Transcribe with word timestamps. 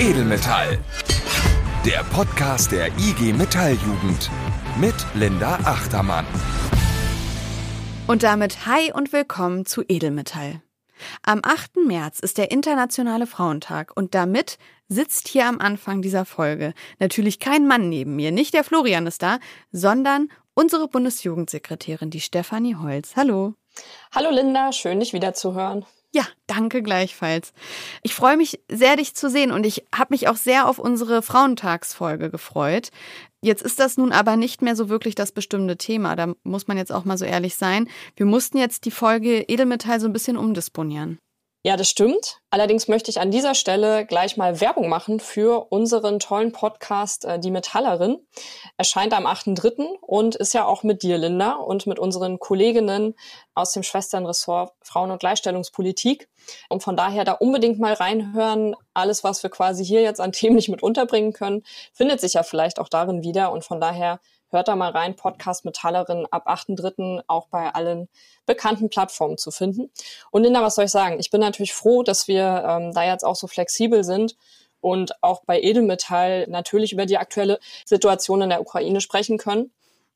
Edelmetall. 0.00 0.78
Der 1.84 2.04
Podcast 2.04 2.70
der 2.70 2.86
IG 2.98 3.32
Metalljugend 3.32 4.30
mit 4.80 4.94
Linda 5.14 5.56
Achtermann. 5.64 6.24
Und 8.06 8.22
damit 8.22 8.64
hi 8.64 8.92
und 8.92 9.12
willkommen 9.12 9.66
zu 9.66 9.82
Edelmetall. 9.88 10.62
Am 11.24 11.40
8. 11.42 11.78
März 11.84 12.20
ist 12.20 12.38
der 12.38 12.52
Internationale 12.52 13.26
Frauentag 13.26 13.90
und 13.96 14.14
damit 14.14 14.58
sitzt 14.86 15.26
hier 15.26 15.46
am 15.46 15.58
Anfang 15.58 16.00
dieser 16.00 16.24
Folge 16.24 16.74
natürlich 17.00 17.40
kein 17.40 17.66
Mann 17.66 17.88
neben 17.88 18.14
mir, 18.14 18.30
nicht 18.30 18.54
der 18.54 18.62
Florian 18.62 19.08
ist 19.08 19.24
da, 19.24 19.40
sondern 19.72 20.28
unsere 20.54 20.86
Bundesjugendsekretärin, 20.86 22.10
die 22.10 22.20
Stefanie 22.20 22.76
Holz. 22.76 23.16
Hallo. 23.16 23.54
Hallo 24.14 24.30
Linda, 24.30 24.72
schön 24.72 25.00
dich 25.00 25.12
wieder 25.12 25.34
zu 25.34 25.54
hören. 25.54 25.84
Ja, 26.14 26.26
danke 26.46 26.82
gleichfalls. 26.82 27.52
Ich 28.02 28.14
freue 28.14 28.38
mich 28.38 28.60
sehr, 28.70 28.96
dich 28.96 29.14
zu 29.14 29.28
sehen 29.28 29.52
und 29.52 29.66
ich 29.66 29.84
habe 29.94 30.14
mich 30.14 30.28
auch 30.28 30.36
sehr 30.36 30.66
auf 30.66 30.78
unsere 30.78 31.20
Frauentagsfolge 31.20 32.30
gefreut. 32.30 32.88
Jetzt 33.42 33.62
ist 33.62 33.78
das 33.78 33.98
nun 33.98 34.12
aber 34.12 34.36
nicht 34.36 34.62
mehr 34.62 34.74
so 34.74 34.88
wirklich 34.88 35.14
das 35.14 35.32
bestimmte 35.32 35.76
Thema. 35.76 36.16
Da 36.16 36.32
muss 36.44 36.66
man 36.66 36.78
jetzt 36.78 36.92
auch 36.92 37.04
mal 37.04 37.18
so 37.18 37.24
ehrlich 37.24 37.56
sein. 37.56 37.88
Wir 38.16 38.26
mussten 38.26 38.58
jetzt 38.58 38.86
die 38.86 38.90
Folge 38.90 39.42
Edelmetall 39.42 40.00
so 40.00 40.06
ein 40.06 40.12
bisschen 40.12 40.38
umdisponieren. 40.38 41.18
Ja, 41.64 41.76
das 41.76 41.88
stimmt. 41.88 42.40
Allerdings 42.50 42.86
möchte 42.86 43.10
ich 43.10 43.20
an 43.20 43.32
dieser 43.32 43.56
Stelle 43.56 44.06
gleich 44.06 44.36
mal 44.36 44.60
Werbung 44.60 44.88
machen 44.88 45.18
für 45.18 45.66
unseren 45.72 46.20
tollen 46.20 46.52
Podcast 46.52 47.24
äh, 47.24 47.40
Die 47.40 47.50
Metallerin. 47.50 48.24
Erscheint 48.76 49.12
am 49.12 49.26
8.3. 49.26 49.96
und 50.00 50.36
ist 50.36 50.54
ja 50.54 50.64
auch 50.64 50.84
mit 50.84 51.02
dir, 51.02 51.18
Linda, 51.18 51.54
und 51.54 51.88
mit 51.88 51.98
unseren 51.98 52.38
Kolleginnen 52.38 53.16
aus 53.54 53.72
dem 53.72 53.82
Schwesternressort 53.82 54.72
Frauen- 54.82 55.10
und 55.10 55.18
Gleichstellungspolitik. 55.18 56.28
Und 56.68 56.84
von 56.84 56.96
daher 56.96 57.24
da 57.24 57.32
unbedingt 57.32 57.80
mal 57.80 57.92
reinhören. 57.92 58.76
Alles, 58.94 59.24
was 59.24 59.42
wir 59.42 59.50
quasi 59.50 59.84
hier 59.84 60.00
jetzt 60.02 60.20
an 60.20 60.30
Themen 60.30 60.54
nicht 60.54 60.68
mit 60.68 60.84
unterbringen 60.84 61.32
können, 61.32 61.64
findet 61.92 62.20
sich 62.20 62.34
ja 62.34 62.44
vielleicht 62.44 62.78
auch 62.78 62.88
darin 62.88 63.24
wieder. 63.24 63.50
Und 63.50 63.64
von 63.64 63.80
daher 63.80 64.20
hört 64.50 64.68
da 64.68 64.76
mal 64.76 64.90
rein. 64.90 65.16
Podcast 65.16 65.64
Metallerin 65.64 66.26
ab 66.30 66.48
8.3. 66.48 67.22
auch 67.26 67.48
bei 67.48 67.70
allen 67.74 68.08
bekannten 68.46 68.90
Plattformen 68.90 69.38
zu 69.38 69.50
finden. 69.50 69.90
Und 70.30 70.42
Linda, 70.42 70.62
was 70.62 70.74
soll 70.74 70.86
ich 70.86 70.90
sagen? 70.90 71.18
Ich 71.20 71.30
bin 71.30 71.40
natürlich 71.40 71.74
froh, 71.74 72.02
dass 72.02 72.28
wir 72.28 72.64
ähm, 72.66 72.92
da 72.92 73.04
jetzt 73.04 73.24
auch 73.24 73.36
so 73.36 73.46
flexibel 73.46 74.04
sind 74.04 74.36
und 74.80 75.22
auch 75.22 75.42
bei 75.44 75.60
Edelmetall 75.60 76.46
natürlich 76.48 76.92
über 76.92 77.06
die 77.06 77.18
aktuelle 77.18 77.58
Situation 77.84 78.42
in 78.42 78.50
der 78.50 78.60
Ukraine 78.60 79.00
sprechen 79.00 79.38
können. 79.38 79.72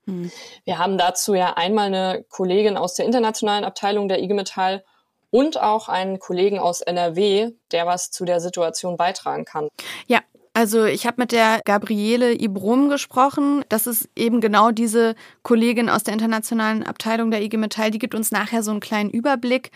Hm. 0.07 0.31
Wir 0.65 0.79
haben 0.79 0.99
dazu 0.99 1.35
ja 1.35 1.55
einmal 1.55 1.87
eine 1.87 2.25
Kollegin 2.29 2.77
aus 2.77 2.95
der 2.95 3.07
internationalen 3.07 3.65
Abteilung 3.65 4.09
der 4.09 4.23
IG 4.23 4.35
Metall 4.35 4.85
und 5.31 5.61
auch 5.61 5.89
einen 5.89 6.19
Kollegen 6.19 6.59
aus 6.59 6.83
NRW, 6.83 7.53
der 7.71 7.87
was 7.87 8.11
zu 8.11 8.25
der 8.25 8.41
Situation 8.41 8.97
beitragen 8.97 9.45
kann. 9.45 9.69
Ja, 10.07 10.21
also 10.55 10.85
ich 10.85 11.07
habe 11.07 11.23
mit 11.23 11.33
der 11.33 11.61
Gabriele 11.65 12.35
Ibrum 12.35 12.91
gesprochen. 12.91 13.65
Das 13.71 13.87
ist 13.87 14.09
eben 14.15 14.41
genau 14.41 14.71
diese 14.71 15.15
Kollegin 15.43 15.89
aus 15.89 16.03
der 16.03 16.13
internationalen 16.13 16.83
Abteilung 16.83 17.31
der 17.31 17.43
IG 17.43 17.57
Metall. 17.57 17.91
Die 17.91 17.99
gibt 17.99 18.15
uns 18.15 18.31
nachher 18.31 18.63
so 18.63 18.71
einen 18.71 18.81
kleinen 18.81 19.11
Überblick 19.11 19.71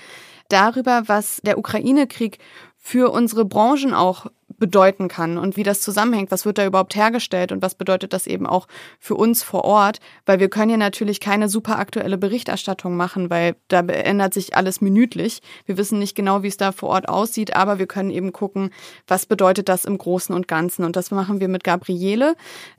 darüber, 0.49 1.05
was 1.07 1.41
der 1.45 1.59
Ukraine-Krieg 1.59 2.39
für 2.77 3.11
unsere 3.11 3.45
Branchen 3.47 3.95
auch 3.95 4.27
bedeuten 4.59 5.09
kann 5.09 5.39
und 5.39 5.57
wie 5.57 5.62
das 5.62 5.81
zusammenhängt. 5.81 6.31
Was 6.31 6.45
wird 6.45 6.59
da 6.59 6.67
überhaupt 6.67 6.97
hergestellt 6.97 7.53
und 7.53 7.62
was 7.62 7.75
bedeutet 7.75 8.12
das 8.12 8.27
eben 8.27 8.47
auch 8.47 8.67
für 8.99 9.15
uns 9.15 9.43
vor 9.43 9.65
Ort? 9.65 10.01
Weil 10.25 10.41
wir 10.41 10.49
können 10.49 10.71
ja 10.71 10.77
natürlich 10.77 11.21
keine 11.21 11.49
super 11.49 11.79
aktuelle 11.79 12.19
Berichterstattung 12.19 12.97
machen, 12.97 13.31
weil 13.31 13.57
da 13.69 13.81
ändert 13.81 14.34
sich 14.34 14.57
alles 14.57 14.81
minütlich. 14.81 15.41
Wir 15.67 15.77
wissen 15.77 15.99
nicht 15.99 16.15
genau, 16.15 16.43
wie 16.43 16.49
es 16.49 16.57
da 16.57 16.73
vor 16.73 16.91
Ort 16.91 17.09
aussieht, 17.09 17.55
aber 17.55 17.79
wir 17.79 17.87
können 17.87 18.11
eben 18.11 18.33
gucken, 18.33 18.71
was 19.07 19.27
bedeutet 19.27 19.69
das 19.69 19.84
im 19.84 19.99
Großen 19.99 20.34
und 20.34 20.49
Ganzen. 20.49 20.84
Und 20.84 20.97
das 20.97 21.11
machen 21.11 21.41
wir 21.41 21.49
mit 21.49 21.65
Gabriele. 21.65 22.34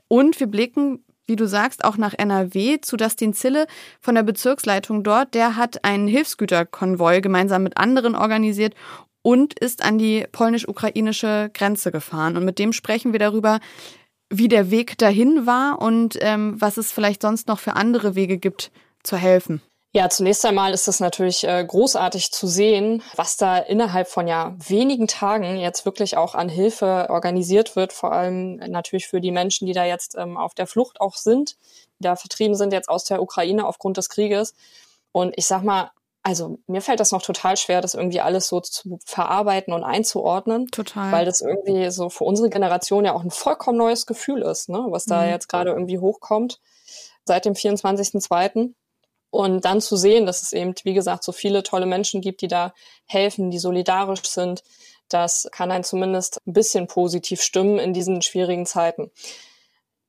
Und 0.08 0.40
wir 0.40 0.46
blicken 0.46 1.04
wie 1.28 1.36
du 1.36 1.46
sagst, 1.46 1.84
auch 1.84 1.98
nach 1.98 2.14
NRW 2.16 2.80
zu 2.80 2.96
Dustin 2.96 3.34
Zille 3.34 3.66
von 4.00 4.14
der 4.14 4.22
Bezirksleitung 4.22 5.04
dort. 5.04 5.34
Der 5.34 5.56
hat 5.56 5.84
einen 5.84 6.08
Hilfsgüterkonvoi 6.08 7.20
gemeinsam 7.20 7.62
mit 7.62 7.76
anderen 7.76 8.14
organisiert 8.14 8.74
und 9.22 9.58
ist 9.58 9.84
an 9.84 9.98
die 9.98 10.26
polnisch-ukrainische 10.30 11.50
Grenze 11.52 11.92
gefahren. 11.92 12.36
Und 12.36 12.44
mit 12.44 12.58
dem 12.58 12.72
sprechen 12.72 13.12
wir 13.12 13.18
darüber, 13.18 13.60
wie 14.30 14.48
der 14.48 14.70
Weg 14.70 14.98
dahin 14.98 15.46
war 15.46 15.80
und 15.80 16.18
ähm, 16.20 16.60
was 16.60 16.76
es 16.76 16.92
vielleicht 16.92 17.22
sonst 17.22 17.48
noch 17.48 17.58
für 17.58 17.74
andere 17.74 18.14
Wege 18.14 18.38
gibt, 18.38 18.70
zu 19.02 19.16
helfen. 19.16 19.62
Ja, 19.94 20.10
zunächst 20.10 20.44
einmal 20.44 20.74
ist 20.74 20.86
es 20.86 21.00
natürlich 21.00 21.44
äh, 21.44 21.64
großartig 21.64 22.30
zu 22.30 22.46
sehen, 22.46 23.02
was 23.16 23.38
da 23.38 23.56
innerhalb 23.56 24.06
von 24.08 24.28
ja 24.28 24.54
wenigen 24.58 25.08
Tagen 25.08 25.56
jetzt 25.56 25.86
wirklich 25.86 26.18
auch 26.18 26.34
an 26.34 26.50
Hilfe 26.50 27.06
organisiert 27.08 27.74
wird, 27.74 27.94
vor 27.94 28.12
allem 28.12 28.56
natürlich 28.56 29.08
für 29.08 29.22
die 29.22 29.30
Menschen, 29.30 29.66
die 29.66 29.72
da 29.72 29.86
jetzt 29.86 30.14
ähm, 30.18 30.36
auf 30.36 30.54
der 30.54 30.66
Flucht 30.66 31.00
auch 31.00 31.16
sind, 31.16 31.56
die 31.98 32.04
da 32.04 32.16
vertrieben 32.16 32.54
sind 32.54 32.74
jetzt 32.74 32.90
aus 32.90 33.04
der 33.04 33.22
Ukraine 33.22 33.66
aufgrund 33.66 33.96
des 33.96 34.10
Krieges. 34.10 34.54
Und 35.10 35.32
ich 35.38 35.46
sag 35.46 35.62
mal, 35.62 35.90
also 36.22 36.58
mir 36.66 36.82
fällt 36.82 37.00
das 37.00 37.12
noch 37.12 37.22
total 37.22 37.56
schwer, 37.56 37.80
das 37.80 37.94
irgendwie 37.94 38.20
alles 38.20 38.48
so 38.48 38.60
zu 38.60 38.98
verarbeiten 39.04 39.72
und 39.72 39.84
einzuordnen. 39.84 40.66
Total. 40.66 41.12
Weil 41.12 41.24
das 41.24 41.40
irgendwie 41.40 41.90
so 41.90 42.10
für 42.10 42.24
unsere 42.24 42.50
Generation 42.50 43.04
ja 43.04 43.14
auch 43.14 43.22
ein 43.22 43.30
vollkommen 43.30 43.78
neues 43.78 44.06
Gefühl 44.06 44.42
ist, 44.42 44.68
ne? 44.68 44.86
was 44.90 45.04
da 45.04 45.22
mhm. 45.22 45.30
jetzt 45.30 45.48
gerade 45.48 45.70
irgendwie 45.70 45.98
hochkommt 45.98 46.60
seit 47.24 47.44
dem 47.44 47.54
24.02. 47.54 48.74
Und 49.30 49.64
dann 49.64 49.80
zu 49.80 49.96
sehen, 49.96 50.24
dass 50.24 50.42
es 50.42 50.52
eben, 50.52 50.74
wie 50.84 50.94
gesagt, 50.94 51.22
so 51.22 51.32
viele 51.32 51.62
tolle 51.62 51.86
Menschen 51.86 52.22
gibt, 52.22 52.40
die 52.40 52.48
da 52.48 52.72
helfen, 53.04 53.50
die 53.50 53.58
solidarisch 53.58 54.24
sind, 54.24 54.62
das 55.10 55.48
kann 55.52 55.70
einen 55.70 55.84
zumindest 55.84 56.40
ein 56.46 56.54
bisschen 56.54 56.86
positiv 56.86 57.42
stimmen 57.42 57.78
in 57.78 57.92
diesen 57.92 58.22
schwierigen 58.22 58.66
Zeiten. 58.66 59.10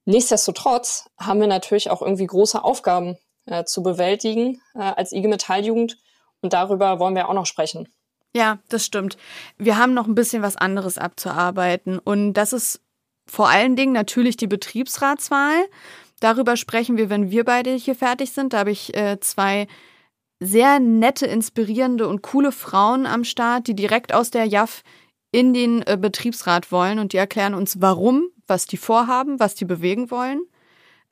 Nichtsdestotrotz 0.06 1.10
haben 1.20 1.42
wir 1.42 1.48
natürlich 1.48 1.90
auch 1.90 2.02
irgendwie 2.02 2.26
große 2.26 2.64
Aufgaben 2.64 3.18
äh, 3.46 3.64
zu 3.64 3.84
bewältigen 3.84 4.62
äh, 4.76 4.80
als 4.80 5.12
IG 5.12 5.28
Metalljugend. 5.28 5.98
Und 6.42 6.54
darüber 6.54 7.00
wollen 7.00 7.16
wir 7.16 7.30
auch 7.30 7.34
noch 7.34 7.46
sprechen. 7.46 7.90
Ja, 8.34 8.60
das 8.70 8.86
stimmt. 8.86 9.18
Wir 9.58 9.78
haben 9.78 9.94
noch 9.94 10.08
ein 10.08 10.16
bisschen 10.16 10.42
was 10.42 10.56
anderes 10.56 10.98
abzuarbeiten. 10.98 12.00
Und 12.00 12.34
das 12.34 12.54
ist 12.54 12.82
vor 13.28 13.50
allen 13.50 13.76
Dingen 13.76 13.94
natürlich 13.94 14.38
die 14.38 14.48
Betriebsratswahl. 14.48 15.66
Darüber 16.20 16.58
sprechen 16.58 16.98
wir, 16.98 17.10
wenn 17.10 17.32
wir 17.32 17.44
beide 17.44 17.72
hier 17.72 17.96
fertig 17.96 18.32
sind. 18.32 18.54
Da 18.54 18.60
habe 18.60 18.72
ich 18.72 18.96
äh, 18.96 19.20
zwei 19.20 19.68
sehr 20.40 20.80
nette, 20.80 21.26
inspirierende 21.26 22.08
und 22.08 22.22
coole 22.22 22.52
Frauen 22.52 23.06
am 23.06 23.24
Start, 23.24 23.68
die 23.68 23.76
direkt 23.76 24.14
aus 24.14 24.32
der 24.32 24.46
JAF 24.46 24.84
in 25.32 25.54
den 25.54 25.82
äh, 25.86 25.98
Betriebsrat 26.00 26.72
wollen 26.72 27.00
und 27.00 27.14
die 27.14 27.18
erklären 27.18 27.54
uns, 27.54 27.82
warum, 27.82 28.30
was 28.48 28.66
die 28.66 28.78
vorhaben, 28.78 29.40
was 29.40 29.56
die 29.56 29.66
bewegen 29.66 30.12
wollen. 30.12 30.42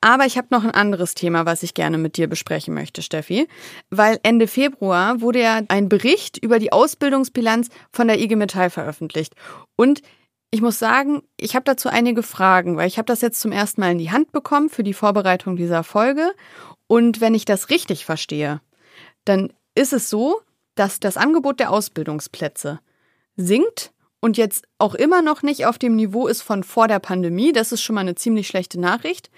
Aber 0.02 0.25
ich 0.25 0.38
habe 0.38 0.47
noch 0.52 0.63
ein 0.63 0.72
anderes 0.72 1.16
Thema, 1.16 1.46
was 1.46 1.63
ich 1.63 1.74
gerne 1.74 1.97
mit 1.97 2.18
dir 2.18 2.28
besprechen 2.28 2.74
möchte, 2.74 3.02
Steffi. 3.02 3.47
Weil 3.90 4.19
Ende 4.24 4.47
Februar 4.47 5.22
wurde 5.22 5.41
ja 5.41 5.62
ein 5.68 5.90
Bericht 5.90 6.38
über 6.38 6.59
die 6.59 6.72
Ausbildungsbilanz 6.72 7.69
von 7.91 8.07
der 8.07 8.19
IG 8.19 8.36
Metall 8.36 8.69
veröffentlicht. 8.69 9.34
Und 9.75 10.02
ich 10.52 10.62
muss 10.62 10.80
sagen, 10.80 11.24
ich 11.36 11.56
habe 11.56 11.66
dazu 11.66 11.90
einige 11.90 12.24
Fragen, 12.24 12.78
weil 12.78 12.88
ich 12.88 12.97
habe 12.97 13.07
das 13.07 13.22
jetzt 13.22 13.41
zum 13.41 13.52
ersten 13.52 13.81
Mal 13.81 13.91
in 13.91 13.97
die 13.97 14.12
Hand 14.12 14.31
bekommen 14.31 14.69
für 14.69 14.84
die 14.84 14.94
Vorbereitung 14.94 15.56
dieser 15.56 15.84
Folge. 15.84 16.31
Und 16.88 17.19
wenn 17.19 17.36
ich 17.36 17.46
das 17.46 17.69
richtig 17.69 18.06
verstehe, 18.06 18.62
dann 19.25 19.52
ist 19.75 19.94
es 19.94 20.09
so, 20.09 20.40
dass 20.75 21.00
das 21.00 21.18
Angebot 21.18 21.59
der 21.59 21.72
Ausbildungsplätze 21.72 22.80
sinkt 23.36 23.91
und 24.19 24.38
jetzt 24.38 24.68
auch 24.78 24.96
immer 24.96 25.22
noch 25.22 25.44
nicht 25.44 25.66
auf 25.66 25.78
dem 25.78 25.96
Niveau 25.96 26.28
ist 26.28 26.41
von 26.41 26.63
vor 26.63 26.88
der 26.88 27.00
Pandemie. 27.00 27.52
Das 27.52 27.72
ist 27.72 27.81
schon 27.81 27.96
mal 27.96 28.02
eine 28.02 28.16
ziemlich 28.16 28.47
schlechte 28.47 28.80
Nachricht. 28.80 29.30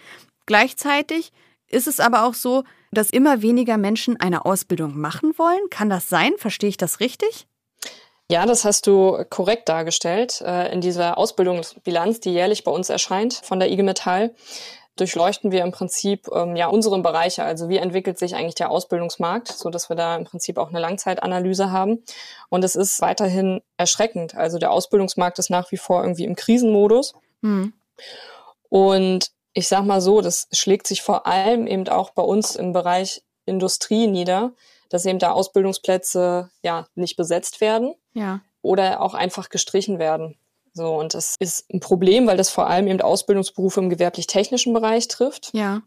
Gleichzeitig 0.50 1.32
ist 1.68 1.86
es 1.86 2.00
aber 2.00 2.26
auch 2.26 2.34
so, 2.34 2.64
dass 2.92 3.12
immer 3.12 3.44
weniger 3.44 3.78
Menschen 3.78 4.20
eine 4.20 4.46
Ausbildung 4.46 4.98
machen 4.98 5.38
wollen. 5.38 5.70
Kann 5.70 5.92
das 5.92 6.10
sein? 6.10 6.32
Verstehe 6.38 6.72
ich 6.72 6.78
das 6.78 7.00
richtig? 7.00 7.46
Ja, 8.32 8.48
das 8.48 8.66
hast 8.66 8.88
du 8.88 9.24
korrekt 9.30 9.70
dargestellt. 9.70 10.42
Äh, 10.42 10.74
in 10.74 10.82
dieser 10.82 11.20
Ausbildungsbilanz, 11.20 12.22
die 12.22 12.32
jährlich 12.32 12.64
bei 12.64 12.72
uns 12.72 12.90
erscheint 12.90 13.36
von 13.36 13.60
der 13.60 13.70
IG 13.70 13.84
Metall, 13.84 14.34
durchleuchten 14.96 15.52
wir 15.52 15.62
im 15.62 15.72
Prinzip 15.72 16.28
ähm, 16.34 16.56
ja 16.56 16.66
unsere 16.66 17.00
Bereiche. 17.00 17.44
Also 17.44 17.70
wie 17.70 17.78
entwickelt 17.78 18.18
sich 18.18 18.34
eigentlich 18.34 18.56
der 18.56 18.72
Ausbildungsmarkt, 18.72 19.50
so 19.50 19.70
dass 19.70 19.90
wir 19.90 19.96
da 19.96 20.16
im 20.16 20.24
Prinzip 20.24 20.58
auch 20.58 20.70
eine 20.70 20.80
Langzeitanalyse 20.80 21.70
haben. 21.70 22.04
Und 22.50 22.64
es 22.64 22.76
ist 22.76 23.02
weiterhin 23.02 23.62
erschreckend. 23.78 24.34
Also 24.34 24.58
der 24.58 24.72
Ausbildungsmarkt 24.72 25.38
ist 25.38 25.52
nach 25.52 25.72
wie 25.72 25.78
vor 25.78 26.02
irgendwie 26.02 26.26
im 26.26 26.36
Krisenmodus. 26.36 27.14
Mhm. 27.42 27.74
Und 28.70 29.32
ich 29.54 29.68
sag 29.68 29.84
mal 29.86 30.02
so, 30.02 30.22
das 30.22 30.48
schlägt 30.52 30.88
sich 30.88 31.02
vor 31.02 31.26
allem 31.28 31.68
eben 31.68 31.88
auch 31.88 32.12
bei 32.12 32.24
uns 32.24 32.56
im 32.56 32.74
Bereich 32.74 33.24
Industrie 33.46 34.08
nieder, 34.08 34.54
dass 34.90 35.06
eben 35.06 35.20
da 35.20 35.32
Ausbildungsplätze 35.32 36.50
ja 36.64 36.88
nicht 36.96 37.16
besetzt 37.16 37.62
werden 37.62 37.96
ja. 38.14 38.42
oder 38.62 39.02
auch 39.02 39.14
einfach 39.14 39.50
gestrichen 39.50 40.00
werden. 40.00 40.38
So, 40.74 40.96
und 40.96 41.14
das 41.14 41.36
ist 41.40 41.72
ein 41.74 41.80
Problem, 41.80 42.28
weil 42.28 42.38
das 42.38 42.50
vor 42.50 42.68
allem 42.68 42.88
eben 42.88 43.02
Ausbildungsberufe 43.02 43.80
im 43.80 43.90
gewerblich-technischen 43.90 44.74
Bereich 44.74 45.08
trifft. 45.08 45.50
Ja. 45.54 45.82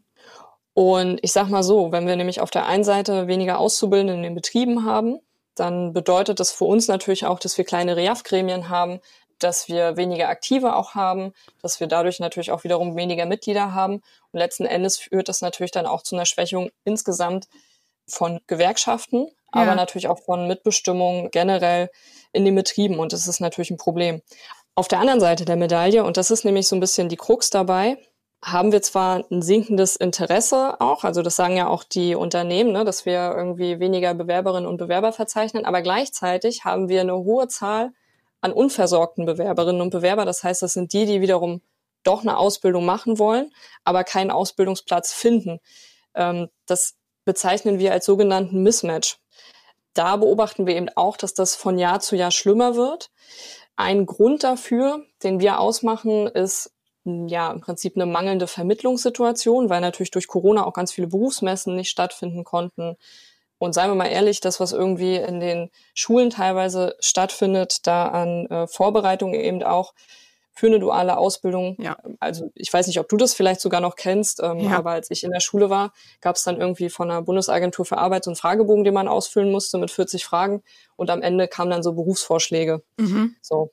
Und 0.73 1.19
ich 1.21 1.31
sag 1.31 1.49
mal 1.49 1.63
so, 1.63 1.91
wenn 1.91 2.07
wir 2.07 2.15
nämlich 2.15 2.41
auf 2.41 2.51
der 2.51 2.65
einen 2.65 2.83
Seite 2.83 3.27
weniger 3.27 3.59
Auszubildende 3.59 4.13
in 4.13 4.23
den 4.23 4.35
Betrieben 4.35 4.85
haben, 4.85 5.19
dann 5.55 5.93
bedeutet 5.93 6.39
das 6.39 6.51
für 6.51 6.65
uns 6.65 6.87
natürlich 6.87 7.25
auch, 7.25 7.39
dass 7.39 7.57
wir 7.57 7.65
kleine 7.65 7.95
REAF-Gremien 7.95 8.69
haben, 8.69 8.99
dass 9.43 9.67
wir 9.67 9.97
weniger 9.97 10.29
Aktive 10.29 10.75
auch 10.75 10.95
haben, 10.95 11.33
dass 11.61 11.79
wir 11.79 11.87
dadurch 11.87 12.19
natürlich 12.19 12.51
auch 12.51 12.63
wiederum 12.63 12.95
weniger 12.95 13.25
Mitglieder 13.25 13.73
haben. 13.73 14.01
Und 14.31 14.39
letzten 14.39 14.65
Endes 14.65 14.97
führt 14.97 15.29
das 15.29 15.41
natürlich 15.41 15.71
dann 15.71 15.85
auch 15.85 16.01
zu 16.01 16.15
einer 16.15 16.25
Schwächung 16.25 16.69
insgesamt 16.83 17.47
von 18.07 18.39
Gewerkschaften, 18.47 19.27
ja. 19.27 19.61
aber 19.61 19.75
natürlich 19.75 20.07
auch 20.07 20.19
von 20.19 20.47
Mitbestimmung 20.47 21.31
generell 21.31 21.89
in 22.31 22.45
den 22.45 22.55
Betrieben. 22.55 22.99
Und 22.99 23.13
das 23.13 23.27
ist 23.27 23.39
natürlich 23.39 23.71
ein 23.71 23.77
Problem. 23.77 24.21
Auf 24.75 24.87
der 24.87 24.99
anderen 24.99 25.19
Seite 25.19 25.45
der 25.45 25.55
Medaille, 25.55 26.03
und 26.03 26.17
das 26.17 26.31
ist 26.31 26.45
nämlich 26.45 26.67
so 26.67 26.75
ein 26.75 26.79
bisschen 26.79 27.09
die 27.09 27.17
Krux 27.17 27.49
dabei, 27.49 27.97
haben 28.43 28.71
wir 28.71 28.81
zwar 28.81 29.23
ein 29.31 29.41
sinkendes 29.41 29.95
Interesse 29.95 30.81
auch, 30.81 31.03
also 31.03 31.21
das 31.21 31.37
sagen 31.37 31.55
ja 31.55 31.67
auch 31.67 31.83
die 31.83 32.15
Unternehmen, 32.15 32.73
ne, 32.73 32.83
dass 32.83 33.05
wir 33.05 33.33
irgendwie 33.35 33.79
weniger 33.79 34.13
Bewerberinnen 34.13 34.67
und 34.67 34.77
Bewerber 34.77 35.13
verzeichnen, 35.13 35.65
aber 35.65 35.81
gleichzeitig 35.81 36.65
haben 36.65 36.89
wir 36.89 37.01
eine 37.01 37.15
hohe 37.15 37.47
Zahl 37.47 37.93
an 38.43 38.51
unversorgten 38.51 39.25
Bewerberinnen 39.25 39.81
und 39.81 39.91
Bewerber. 39.91 40.25
Das 40.25 40.43
heißt, 40.43 40.61
das 40.61 40.73
sind 40.73 40.91
die, 40.91 41.05
die 41.05 41.21
wiederum 41.21 41.61
doch 42.03 42.21
eine 42.21 42.37
Ausbildung 42.37 42.83
machen 42.83 43.17
wollen, 43.17 43.51
aber 43.85 44.03
keinen 44.03 44.31
Ausbildungsplatz 44.31 45.13
finden. 45.13 45.59
Ähm, 46.13 46.49
das 46.65 46.95
bezeichnen 47.23 47.79
wir 47.79 47.93
als 47.93 48.05
sogenannten 48.05 48.61
Mismatch. 48.61 49.17
Da 49.93 50.17
beobachten 50.17 50.67
wir 50.67 50.75
eben 50.75 50.89
auch, 50.95 51.15
dass 51.15 51.33
das 51.33 51.55
von 51.55 51.77
Jahr 51.77 52.01
zu 52.01 52.17
Jahr 52.17 52.31
schlimmer 52.31 52.75
wird. 52.75 53.11
Ein 53.77 54.05
Grund 54.05 54.43
dafür, 54.43 55.05
den 55.23 55.39
wir 55.39 55.61
ausmachen, 55.61 56.27
ist 56.27 56.73
ja 57.05 57.49
im 57.49 57.61
Prinzip 57.61 57.95
eine 57.95 58.05
mangelnde 58.05 58.47
Vermittlungssituation, 58.47 59.69
weil 59.69 59.79
natürlich 59.79 60.11
durch 60.11 60.27
Corona 60.27 60.65
auch 60.65 60.73
ganz 60.73 60.91
viele 60.91 61.07
Berufsmessen 61.07 61.77
nicht 61.77 61.89
stattfinden 61.89 62.43
konnten. 62.43 62.97
Und 63.63 63.71
seien 63.71 63.89
wir 63.89 63.95
mal 63.95 64.07
ehrlich, 64.07 64.41
das, 64.41 64.59
was 64.59 64.73
irgendwie 64.73 65.15
in 65.15 65.39
den 65.39 65.69
Schulen 65.93 66.29
teilweise 66.29 66.97
stattfindet, 66.99 67.87
da 67.87 68.09
an 68.09 68.45
äh, 68.47 68.67
Vorbereitungen 68.67 69.39
eben 69.39 69.63
auch 69.63 69.93
für 70.53 70.67
eine 70.67 70.79
duale 70.79 71.17
Ausbildung. 71.17 71.77
Ja. 71.79 71.95
Also 72.19 72.51
ich 72.55 72.73
weiß 72.73 72.87
nicht, 72.87 72.99
ob 72.99 73.07
du 73.07 73.15
das 73.15 73.33
vielleicht 73.33 73.61
sogar 73.61 73.79
noch 73.79 73.95
kennst, 73.95 74.43
ähm, 74.43 74.59
ja. 74.59 74.77
aber 74.77 74.91
als 74.91 75.09
ich 75.11 75.23
in 75.23 75.31
der 75.31 75.39
Schule 75.39 75.69
war, 75.69 75.93
gab 76.19 76.35
es 76.35 76.43
dann 76.43 76.59
irgendwie 76.59 76.89
von 76.89 77.07
der 77.07 77.21
Bundesagentur 77.21 77.85
für 77.85 77.99
Arbeit 77.99 78.25
so 78.25 78.31
einen 78.31 78.35
Fragebogen, 78.35 78.83
den 78.83 78.93
man 78.93 79.07
ausfüllen 79.07 79.49
musste 79.49 79.77
mit 79.77 79.91
40 79.91 80.25
Fragen 80.25 80.61
und 80.97 81.09
am 81.09 81.21
Ende 81.21 81.47
kamen 81.47 81.71
dann 81.71 81.83
so 81.83 81.93
Berufsvorschläge. 81.93 82.83
Mhm. 82.97 83.37
So. 83.41 83.71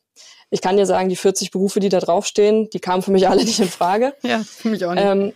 Ich 0.50 0.60
kann 0.60 0.76
dir 0.76 0.86
sagen, 0.86 1.08
die 1.08 1.16
40 1.16 1.50
Berufe, 1.50 1.80
die 1.80 1.88
da 1.88 1.98
draufstehen, 1.98 2.70
die 2.70 2.78
kamen 2.78 3.02
für 3.02 3.10
mich 3.10 3.28
alle 3.28 3.44
nicht 3.44 3.58
in 3.58 3.68
Frage. 3.68 4.14
Ja, 4.22 4.44
für 4.44 4.68
mich 4.68 4.84
auch 4.84 4.94
nicht. 4.94 5.04
Ähm, 5.04 5.32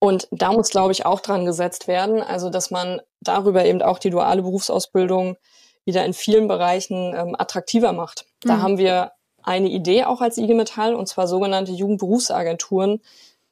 und 0.00 0.26
da 0.32 0.50
muss, 0.52 0.70
glaube 0.70 0.92
ich, 0.92 1.06
auch 1.06 1.20
dran 1.20 1.44
gesetzt 1.44 1.86
werden, 1.86 2.22
also 2.22 2.50
dass 2.50 2.70
man 2.70 3.00
darüber 3.20 3.64
eben 3.66 3.82
auch 3.82 3.98
die 3.98 4.10
duale 4.10 4.42
Berufsausbildung 4.42 5.36
wieder 5.84 6.04
in 6.04 6.14
vielen 6.14 6.48
Bereichen 6.48 7.14
ähm, 7.14 7.36
attraktiver 7.38 7.92
macht. 7.92 8.24
Da 8.40 8.56
mhm. 8.56 8.62
haben 8.62 8.78
wir 8.78 9.12
eine 9.42 9.68
Idee 9.68 10.04
auch 10.04 10.22
als 10.22 10.38
IG 10.38 10.54
Metall, 10.54 10.94
und 10.94 11.06
zwar 11.06 11.28
sogenannte 11.28 11.72
Jugendberufsagenturen 11.72 13.00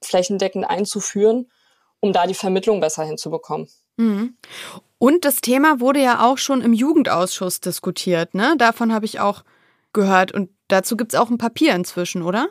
flächendeckend 0.02 0.68
einzuführen, 0.68 1.50
um 2.00 2.12
da 2.12 2.26
die 2.26 2.34
Vermittlung 2.34 2.80
besser 2.80 3.04
hinzubekommen. 3.04 3.68
Mhm. 3.96 4.36
Und 4.98 5.24
das 5.26 5.42
Thema 5.42 5.80
wurde 5.80 6.02
ja 6.02 6.26
auch 6.26 6.38
schon 6.38 6.62
im 6.62 6.72
Jugendausschuss 6.72 7.60
diskutiert, 7.60 8.34
ne? 8.34 8.54
Davon 8.56 8.92
habe 8.92 9.04
ich 9.04 9.20
auch 9.20 9.44
gehört. 9.92 10.32
Und 10.32 10.50
dazu 10.68 10.96
gibt 10.96 11.12
es 11.12 11.20
auch 11.20 11.28
ein 11.30 11.38
Papier 11.38 11.74
inzwischen, 11.74 12.22
oder? 12.22 12.48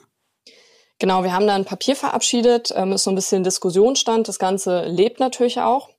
Genau, 0.99 1.23
wir 1.23 1.33
haben 1.33 1.47
da 1.47 1.53
ein 1.53 1.65
Papier 1.65 1.95
verabschiedet, 1.95 2.73
ähm, 2.75 2.91
ist 2.91 3.03
so 3.03 3.11
ein 3.11 3.15
bisschen 3.15 3.43
Diskussionsstand. 3.43 4.27
Das 4.27 4.39
Ganze 4.39 4.85
lebt 4.85 5.19
natürlich 5.19 5.59
auch. 5.59 5.89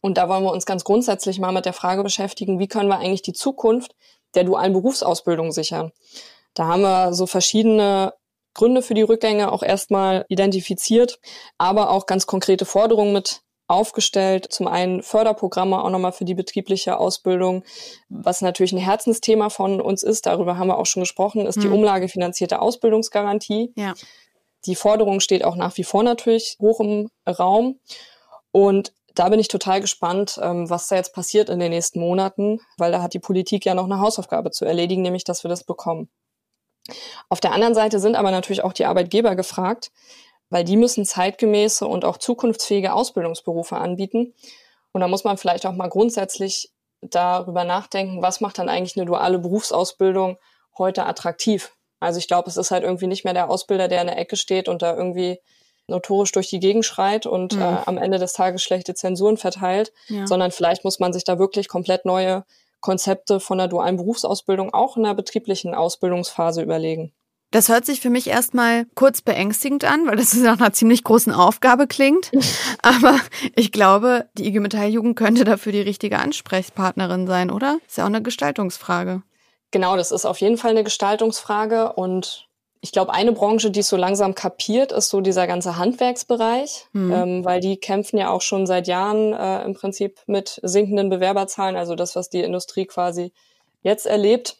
Und 0.00 0.18
da 0.18 0.28
wollen 0.28 0.44
wir 0.44 0.52
uns 0.52 0.66
ganz 0.66 0.84
grundsätzlich 0.84 1.40
mal 1.40 1.52
mit 1.52 1.64
der 1.64 1.72
Frage 1.72 2.02
beschäftigen, 2.02 2.58
wie 2.58 2.68
können 2.68 2.88
wir 2.88 2.98
eigentlich 2.98 3.22
die 3.22 3.32
Zukunft 3.32 3.94
der 4.34 4.44
dualen 4.44 4.72
Berufsausbildung 4.74 5.50
sichern? 5.50 5.92
Da 6.52 6.66
haben 6.66 6.82
wir 6.82 7.14
so 7.14 7.26
verschiedene 7.26 8.12
Gründe 8.52 8.82
für 8.82 8.94
die 8.94 9.02
Rückgänge 9.02 9.50
auch 9.50 9.62
erstmal 9.62 10.24
identifiziert, 10.28 11.18
aber 11.58 11.90
auch 11.90 12.06
ganz 12.06 12.26
konkrete 12.26 12.64
Forderungen 12.64 13.12
mit 13.12 13.40
aufgestellt. 13.66 14.46
Zum 14.50 14.68
einen 14.68 15.02
Förderprogramme 15.02 15.82
auch 15.82 15.90
nochmal 15.90 16.12
für 16.12 16.24
die 16.24 16.34
betriebliche 16.34 16.98
Ausbildung, 16.98 17.64
was 18.08 18.42
natürlich 18.42 18.72
ein 18.72 18.78
Herzensthema 18.78 19.48
von 19.48 19.80
uns 19.80 20.02
ist. 20.02 20.26
Darüber 20.26 20.58
haben 20.58 20.68
wir 20.68 20.78
auch 20.78 20.86
schon 20.86 21.02
gesprochen, 21.02 21.46
ist 21.46 21.56
mhm. 21.56 21.62
die 21.62 21.68
umlagefinanzierte 21.68 22.60
Ausbildungsgarantie. 22.60 23.72
Ja. 23.74 23.94
Die 24.66 24.76
Forderung 24.76 25.20
steht 25.20 25.44
auch 25.44 25.56
nach 25.56 25.76
wie 25.76 25.84
vor 25.84 26.02
natürlich 26.02 26.56
hoch 26.60 26.80
im 26.80 27.10
Raum. 27.26 27.80
Und 28.52 28.92
da 29.14 29.28
bin 29.28 29.38
ich 29.40 29.48
total 29.48 29.80
gespannt, 29.80 30.38
ähm, 30.42 30.68
was 30.68 30.88
da 30.88 30.96
jetzt 30.96 31.14
passiert 31.14 31.48
in 31.48 31.60
den 31.60 31.70
nächsten 31.70 32.00
Monaten, 32.00 32.60
weil 32.78 32.92
da 32.92 33.02
hat 33.02 33.14
die 33.14 33.20
Politik 33.20 33.64
ja 33.64 33.74
noch 33.74 33.84
eine 33.84 34.00
Hausaufgabe 34.00 34.50
zu 34.50 34.64
erledigen, 34.64 35.02
nämlich 35.02 35.24
dass 35.24 35.44
wir 35.44 35.48
das 35.48 35.64
bekommen. 35.64 36.08
Auf 37.28 37.40
der 37.40 37.52
anderen 37.52 37.74
Seite 37.74 38.00
sind 38.00 38.16
aber 38.16 38.30
natürlich 38.30 38.62
auch 38.62 38.72
die 38.72 38.84
Arbeitgeber 38.84 39.36
gefragt, 39.36 39.90
weil 40.50 40.64
die 40.64 40.76
müssen 40.76 41.04
zeitgemäße 41.04 41.86
und 41.86 42.04
auch 42.04 42.18
zukunftsfähige 42.18 42.92
Ausbildungsberufe 42.92 43.76
anbieten. 43.76 44.34
Und 44.92 45.00
da 45.00 45.08
muss 45.08 45.24
man 45.24 45.38
vielleicht 45.38 45.66
auch 45.66 45.72
mal 45.72 45.88
grundsätzlich 45.88 46.70
darüber 47.00 47.64
nachdenken, 47.64 48.22
was 48.22 48.40
macht 48.40 48.58
dann 48.58 48.68
eigentlich 48.68 48.96
eine 48.96 49.06
duale 49.06 49.38
Berufsausbildung 49.38 50.38
heute 50.76 51.06
attraktiv? 51.06 51.72
Also 52.04 52.18
ich 52.18 52.28
glaube, 52.28 52.48
es 52.48 52.56
ist 52.56 52.70
halt 52.70 52.84
irgendwie 52.84 53.06
nicht 53.06 53.24
mehr 53.24 53.34
der 53.34 53.50
Ausbilder, 53.50 53.88
der 53.88 54.02
in 54.02 54.06
der 54.06 54.18
Ecke 54.18 54.36
steht 54.36 54.68
und 54.68 54.82
da 54.82 54.96
irgendwie 54.96 55.40
notorisch 55.86 56.32
durch 56.32 56.48
die 56.48 56.60
Gegend 56.60 56.84
schreit 56.84 57.26
und 57.26 57.56
mhm. 57.56 57.62
äh, 57.62 57.76
am 57.86 57.98
Ende 57.98 58.18
des 58.18 58.32
Tages 58.32 58.62
schlechte 58.62 58.94
Zensuren 58.94 59.36
verteilt, 59.36 59.92
ja. 60.08 60.26
sondern 60.26 60.50
vielleicht 60.50 60.84
muss 60.84 60.98
man 60.98 61.12
sich 61.12 61.24
da 61.24 61.38
wirklich 61.38 61.68
komplett 61.68 62.04
neue 62.04 62.44
Konzepte 62.80 63.40
von 63.40 63.58
der 63.58 63.68
dualen 63.68 63.96
Berufsausbildung 63.96 64.72
auch 64.72 64.96
in 64.96 65.04
der 65.04 65.14
betrieblichen 65.14 65.74
Ausbildungsphase 65.74 66.62
überlegen. 66.62 67.12
Das 67.50 67.68
hört 67.68 67.86
sich 67.86 68.00
für 68.00 68.10
mich 68.10 68.26
erstmal 68.26 68.84
kurz 68.94 69.22
beängstigend 69.22 69.84
an, 69.84 70.06
weil 70.06 70.16
das 70.16 70.34
nach 70.42 70.58
einer 70.58 70.72
ziemlich 70.72 71.04
großen 71.04 71.32
Aufgabe 71.32 71.86
klingt. 71.86 72.32
Aber 72.82 73.18
ich 73.54 73.72
glaube, 73.72 74.28
die 74.36 74.46
IG 74.48 74.60
Metall 74.60 74.88
Jugend 74.88 75.16
könnte 75.16 75.44
dafür 75.44 75.72
die 75.72 75.80
richtige 75.80 76.18
Ansprechpartnerin 76.18 77.26
sein, 77.26 77.50
oder? 77.50 77.78
Ist 77.86 77.96
ja 77.96 78.04
auch 78.04 78.08
eine 78.08 78.22
Gestaltungsfrage. 78.22 79.22
Genau, 79.74 79.96
das 79.96 80.12
ist 80.12 80.24
auf 80.24 80.40
jeden 80.40 80.56
Fall 80.56 80.70
eine 80.70 80.84
Gestaltungsfrage 80.84 81.94
und 81.94 82.46
ich 82.80 82.92
glaube, 82.92 83.12
eine 83.12 83.32
Branche, 83.32 83.72
die 83.72 83.80
es 83.80 83.88
so 83.88 83.96
langsam 83.96 84.36
kapiert, 84.36 84.92
ist 84.92 85.08
so 85.08 85.20
dieser 85.20 85.48
ganze 85.48 85.78
Handwerksbereich, 85.78 86.86
mhm. 86.92 87.12
ähm, 87.12 87.44
weil 87.44 87.58
die 87.58 87.76
kämpfen 87.76 88.16
ja 88.16 88.30
auch 88.30 88.40
schon 88.40 88.68
seit 88.68 88.86
Jahren 88.86 89.32
äh, 89.32 89.64
im 89.64 89.74
Prinzip 89.74 90.20
mit 90.28 90.60
sinkenden 90.62 91.08
Bewerberzahlen, 91.08 91.74
also 91.74 91.96
das, 91.96 92.14
was 92.14 92.30
die 92.30 92.42
Industrie 92.42 92.86
quasi 92.86 93.32
jetzt 93.82 94.06
erlebt. 94.06 94.58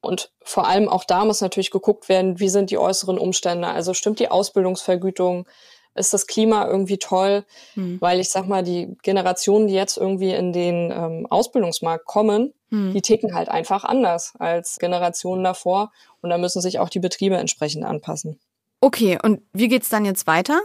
Und 0.00 0.32
vor 0.42 0.66
allem 0.66 0.88
auch 0.88 1.04
da 1.04 1.26
muss 1.26 1.42
natürlich 1.42 1.70
geguckt 1.70 2.08
werden, 2.08 2.40
wie 2.40 2.48
sind 2.48 2.70
die 2.70 2.78
äußeren 2.78 3.18
Umstände. 3.18 3.68
Also 3.68 3.92
stimmt 3.92 4.20
die 4.20 4.30
Ausbildungsvergütung, 4.30 5.46
ist 5.94 6.14
das 6.14 6.26
Klima 6.26 6.66
irgendwie 6.66 6.96
toll, 6.96 7.44
mhm. 7.74 8.00
weil 8.00 8.20
ich 8.20 8.30
sag 8.30 8.48
mal, 8.48 8.62
die 8.62 8.96
Generationen, 9.02 9.68
die 9.68 9.74
jetzt 9.74 9.98
irgendwie 9.98 10.32
in 10.32 10.54
den 10.54 10.90
ähm, 10.90 11.26
Ausbildungsmarkt 11.28 12.06
kommen, 12.06 12.54
mhm. 12.70 12.92
die 12.92 13.02
ticken 13.02 13.34
halt 13.34 13.48
einfach 13.48 13.84
anders 13.84 14.34
als 14.38 14.78
Generationen 14.78 15.44
davor 15.44 15.92
und 16.20 16.30
da 16.30 16.38
müssen 16.38 16.62
sich 16.62 16.78
auch 16.78 16.88
die 16.88 17.00
Betriebe 17.00 17.36
entsprechend 17.36 17.84
anpassen. 17.84 18.40
Okay, 18.80 19.18
und 19.22 19.42
wie 19.52 19.68
geht's 19.68 19.90
dann 19.90 20.04
jetzt 20.04 20.26
weiter? 20.26 20.60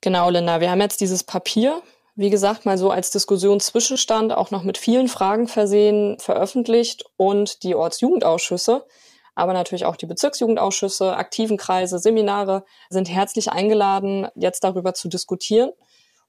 Genau, 0.00 0.30
Linda, 0.30 0.60
wir 0.60 0.70
haben 0.70 0.80
jetzt 0.80 1.00
dieses 1.00 1.24
Papier, 1.24 1.80
wie 2.16 2.30
gesagt, 2.30 2.66
mal 2.66 2.76
so 2.76 2.90
als 2.90 3.10
Diskussionszwischenstand 3.10 4.32
auch 4.32 4.50
noch 4.50 4.62
mit 4.62 4.78
vielen 4.78 5.08
Fragen 5.08 5.48
versehen, 5.48 6.18
veröffentlicht 6.18 7.04
und 7.16 7.62
die 7.62 7.74
Ortsjugendausschüsse 7.74 8.84
aber 9.36 9.52
natürlich 9.52 9.84
auch 9.84 9.96
die 9.96 10.06
Bezirksjugendausschüsse, 10.06 11.14
aktiven 11.14 11.58
Kreise, 11.58 11.98
Seminare 11.98 12.64
sind 12.88 13.10
herzlich 13.10 13.52
eingeladen, 13.52 14.26
jetzt 14.34 14.64
darüber 14.64 14.94
zu 14.94 15.08
diskutieren 15.08 15.70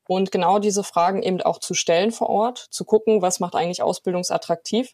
und 0.08 0.32
genau 0.32 0.60
diese 0.60 0.84
Fragen 0.84 1.24
eben 1.24 1.42
auch 1.42 1.60
zu 1.60 1.74
stellen 1.74 2.12
vor 2.12 2.30
Ort, 2.30 2.68
zu 2.72 2.86
gucken, 2.86 3.22
was 3.22 3.40
macht 3.40 3.56
eigentlich 3.56 3.82
Ausbildungsattraktiv, 3.82 4.94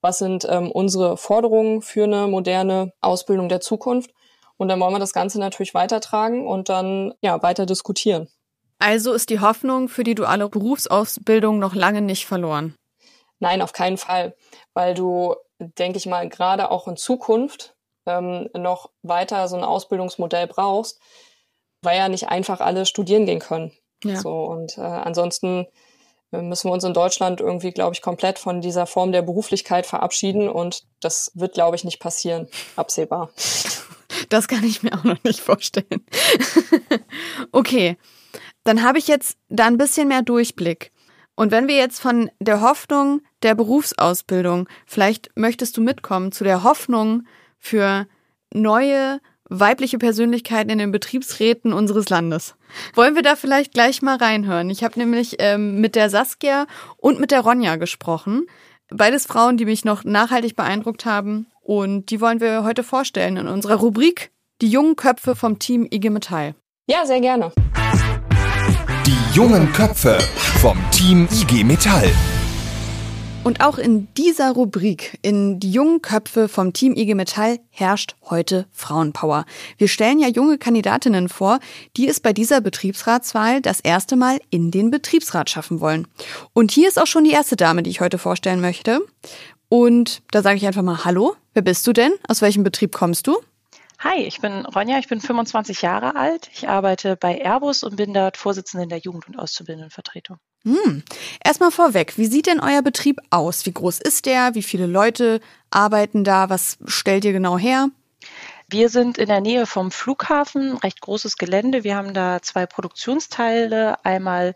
was 0.00 0.18
sind 0.18 0.46
ähm, 0.48 0.70
unsere 0.70 1.16
Forderungen 1.16 1.82
für 1.82 2.04
eine 2.04 2.26
moderne 2.26 2.92
Ausbildung 3.00 3.48
der 3.48 3.60
Zukunft. 3.60 4.10
Und 4.56 4.68
dann 4.68 4.80
wollen 4.80 4.94
wir 4.94 4.98
das 4.98 5.12
Ganze 5.12 5.38
natürlich 5.38 5.74
weitertragen 5.74 6.46
und 6.46 6.68
dann 6.68 7.14
ja 7.20 7.42
weiter 7.42 7.66
diskutieren. 7.66 8.28
Also 8.80 9.12
ist 9.12 9.30
die 9.30 9.40
Hoffnung 9.40 9.88
für 9.88 10.04
die 10.04 10.14
duale 10.14 10.48
Berufsausbildung 10.48 11.58
noch 11.58 11.74
lange 11.74 12.00
nicht 12.00 12.26
verloren. 12.26 12.74
Nein, 13.40 13.62
auf 13.62 13.72
keinen 13.72 13.98
Fall, 13.98 14.34
weil 14.74 14.94
du 14.94 15.34
denke 15.58 15.98
ich 15.98 16.06
mal, 16.06 16.28
gerade 16.28 16.70
auch 16.70 16.88
in 16.88 16.96
Zukunft 16.96 17.74
ähm, 18.06 18.48
noch 18.54 18.90
weiter 19.02 19.48
so 19.48 19.56
ein 19.56 19.64
Ausbildungsmodell 19.64 20.46
brauchst, 20.46 21.00
weil 21.82 21.98
ja 21.98 22.08
nicht 22.08 22.28
einfach 22.28 22.60
alle 22.60 22.86
studieren 22.86 23.26
gehen 23.26 23.40
können. 23.40 23.72
Ja. 24.04 24.20
So, 24.20 24.44
und 24.44 24.78
äh, 24.78 24.82
ansonsten 24.82 25.66
äh, 26.32 26.42
müssen 26.42 26.68
wir 26.68 26.72
uns 26.72 26.84
in 26.84 26.94
Deutschland 26.94 27.40
irgendwie, 27.40 27.72
glaube 27.72 27.94
ich, 27.94 28.02
komplett 28.02 28.38
von 28.38 28.60
dieser 28.60 28.86
Form 28.86 29.12
der 29.12 29.22
Beruflichkeit 29.22 29.86
verabschieden 29.86 30.48
und 30.48 30.84
das 31.00 31.32
wird, 31.34 31.54
glaube 31.54 31.76
ich, 31.76 31.84
nicht 31.84 32.00
passieren, 32.00 32.48
absehbar. 32.76 33.30
Das 34.28 34.48
kann 34.48 34.64
ich 34.64 34.82
mir 34.82 34.92
auch 34.94 35.04
noch 35.04 35.22
nicht 35.24 35.40
vorstellen. 35.40 36.04
okay, 37.52 37.96
dann 38.64 38.82
habe 38.82 38.98
ich 38.98 39.08
jetzt 39.08 39.38
da 39.48 39.66
ein 39.66 39.78
bisschen 39.78 40.08
mehr 40.08 40.22
Durchblick. 40.22 40.92
Und 41.36 41.52
wenn 41.52 41.68
wir 41.68 41.76
jetzt 41.76 42.00
von 42.00 42.30
der 42.40 42.60
Hoffnung 42.62 43.22
der 43.42 43.54
Berufsausbildung, 43.54 44.68
vielleicht 44.86 45.30
möchtest 45.36 45.76
du 45.76 45.80
mitkommen 45.80 46.32
zu 46.32 46.42
der 46.42 46.64
Hoffnung 46.64 47.22
für 47.58 48.08
neue 48.52 49.20
weibliche 49.48 49.98
Persönlichkeiten 49.98 50.70
in 50.70 50.78
den 50.78 50.92
Betriebsräten 50.92 51.72
unseres 51.72 52.08
Landes. 52.08 52.54
Wollen 52.94 53.14
wir 53.14 53.22
da 53.22 53.36
vielleicht 53.36 53.72
gleich 53.72 54.02
mal 54.02 54.16
reinhören? 54.16 54.70
Ich 54.70 54.84
habe 54.84 54.98
nämlich 54.98 55.36
ähm, 55.38 55.80
mit 55.80 55.94
der 55.94 56.10
Saskia 56.10 56.66
und 56.96 57.20
mit 57.20 57.30
der 57.30 57.40
Ronja 57.40 57.76
gesprochen. 57.76 58.46
Beides 58.90 59.26
Frauen, 59.26 59.56
die 59.56 59.64
mich 59.64 59.84
noch 59.84 60.04
nachhaltig 60.04 60.56
beeindruckt 60.56 61.04
haben. 61.04 61.46
Und 61.60 62.10
die 62.10 62.20
wollen 62.20 62.40
wir 62.40 62.64
heute 62.64 62.82
vorstellen 62.82 63.36
in 63.36 63.48
unserer 63.48 63.76
Rubrik 63.76 64.30
Die 64.62 64.68
jungen 64.68 64.96
Köpfe 64.96 65.36
vom 65.36 65.58
Team 65.58 65.86
IG 65.90 66.08
Metall. 66.10 66.54
Ja, 66.88 67.04
sehr 67.04 67.20
gerne. 67.20 67.52
Die 69.06 69.36
jungen 69.36 69.72
Köpfe 69.72 70.18
vom 70.60 70.78
Team 70.90 71.28
IG 71.30 71.64
Metall. 71.64 72.10
Und 73.48 73.62
auch 73.62 73.78
in 73.78 74.12
dieser 74.12 74.50
Rubrik, 74.50 75.18
in 75.22 75.58
die 75.58 75.72
jungen 75.72 76.02
Köpfe 76.02 76.48
vom 76.48 76.74
Team 76.74 76.94
IG 76.94 77.14
Metall, 77.14 77.58
herrscht 77.70 78.14
heute 78.28 78.66
Frauenpower. 78.72 79.46
Wir 79.78 79.88
stellen 79.88 80.18
ja 80.18 80.28
junge 80.28 80.58
Kandidatinnen 80.58 81.30
vor, 81.30 81.58
die 81.96 82.08
es 82.08 82.20
bei 82.20 82.34
dieser 82.34 82.60
Betriebsratswahl 82.60 83.62
das 83.62 83.80
erste 83.80 84.16
Mal 84.16 84.38
in 84.50 84.70
den 84.70 84.90
Betriebsrat 84.90 85.48
schaffen 85.48 85.80
wollen. 85.80 86.06
Und 86.52 86.72
hier 86.72 86.88
ist 86.88 87.00
auch 87.00 87.06
schon 87.06 87.24
die 87.24 87.30
erste 87.30 87.56
Dame, 87.56 87.82
die 87.82 87.88
ich 87.88 88.02
heute 88.02 88.18
vorstellen 88.18 88.60
möchte. 88.60 89.00
Und 89.70 90.20
da 90.30 90.42
sage 90.42 90.58
ich 90.58 90.66
einfach 90.66 90.82
mal 90.82 91.06
Hallo. 91.06 91.34
Wer 91.54 91.62
bist 91.62 91.86
du 91.86 91.94
denn? 91.94 92.12
Aus 92.28 92.42
welchem 92.42 92.64
Betrieb 92.64 92.92
kommst 92.92 93.26
du? 93.26 93.38
Hi, 94.00 94.24
ich 94.24 94.42
bin 94.42 94.66
Ronja, 94.66 94.98
ich 94.98 95.08
bin 95.08 95.22
25 95.22 95.80
Jahre 95.80 96.16
alt. 96.16 96.50
Ich 96.52 96.68
arbeite 96.68 97.16
bei 97.16 97.38
Airbus 97.38 97.82
und 97.82 97.96
bin 97.96 98.12
dort 98.12 98.36
Vorsitzende 98.36 98.86
der 98.86 98.98
Jugend- 98.98 99.26
und 99.26 99.38
Auszubildendenvertretung. 99.38 100.36
Hm. 100.64 101.02
Erstmal 101.44 101.70
vorweg, 101.70 102.18
wie 102.18 102.26
sieht 102.26 102.46
denn 102.46 102.60
euer 102.60 102.82
Betrieb 102.82 103.20
aus? 103.30 103.64
Wie 103.66 103.72
groß 103.72 104.00
ist 104.00 104.26
der? 104.26 104.54
Wie 104.54 104.62
viele 104.62 104.86
Leute 104.86 105.40
arbeiten 105.70 106.24
da? 106.24 106.50
Was 106.50 106.78
stellt 106.86 107.24
ihr 107.24 107.32
genau 107.32 107.58
her? 107.58 107.88
Wir 108.70 108.90
sind 108.90 109.16
in 109.16 109.28
der 109.28 109.40
Nähe 109.40 109.64
vom 109.64 109.90
Flughafen, 109.90 110.76
recht 110.76 111.00
großes 111.00 111.38
Gelände. 111.38 111.84
Wir 111.84 111.96
haben 111.96 112.12
da 112.12 112.42
zwei 112.42 112.66
Produktionsteile. 112.66 114.04
Einmal 114.04 114.54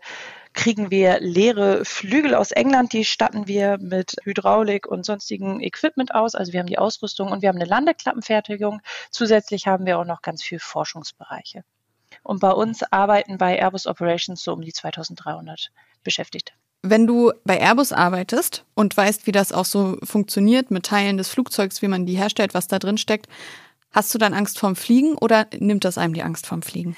kriegen 0.53 0.91
wir 0.91 1.19
leere 1.19 1.83
Flügel 1.83 2.35
aus 2.35 2.51
England, 2.51 2.93
die 2.93 3.05
statten 3.05 3.47
wir 3.47 3.77
mit 3.79 4.15
Hydraulik 4.23 4.85
und 4.85 5.05
sonstigen 5.05 5.61
Equipment 5.61 6.13
aus. 6.13 6.35
Also 6.35 6.53
wir 6.53 6.59
haben 6.59 6.67
die 6.67 6.77
Ausrüstung 6.77 7.31
und 7.31 7.41
wir 7.41 7.49
haben 7.49 7.57
eine 7.57 7.65
Landeklappenfertigung. 7.65 8.81
Zusätzlich 9.09 9.67
haben 9.67 9.85
wir 9.85 9.97
auch 9.97 10.05
noch 10.05 10.21
ganz 10.21 10.43
viel 10.43 10.59
Forschungsbereiche. 10.59 11.63
Und 12.23 12.39
bei 12.39 12.51
uns 12.51 12.83
arbeiten 12.91 13.37
bei 13.37 13.57
Airbus 13.57 13.85
Operations 13.85 14.41
so 14.41 14.53
um 14.53 14.61
die 14.61 14.73
2300 14.73 15.71
Beschäftigte. 16.03 16.53
Wenn 16.81 17.07
du 17.07 17.31
bei 17.45 17.59
Airbus 17.59 17.93
arbeitest 17.93 18.65
und 18.73 18.95
weißt, 18.95 19.25
wie 19.27 19.31
das 19.31 19.53
auch 19.53 19.65
so 19.65 19.97
funktioniert 20.03 20.69
mit 20.71 20.85
Teilen 20.85 21.17
des 21.17 21.29
Flugzeugs, 21.29 21.81
wie 21.81 21.87
man 21.87 22.05
die 22.05 22.17
herstellt, 22.17 22.53
was 22.53 22.67
da 22.67 22.79
drin 22.79 22.97
steckt, 22.97 23.27
hast 23.91 24.13
du 24.13 24.17
dann 24.17 24.33
Angst 24.33 24.59
vorm 24.59 24.75
Fliegen 24.75 25.15
oder 25.15 25.47
nimmt 25.57 25.85
das 25.85 25.97
einem 25.97 26.13
die 26.13 26.23
Angst 26.23 26.45
vorm 26.45 26.61
Fliegen? 26.61 26.97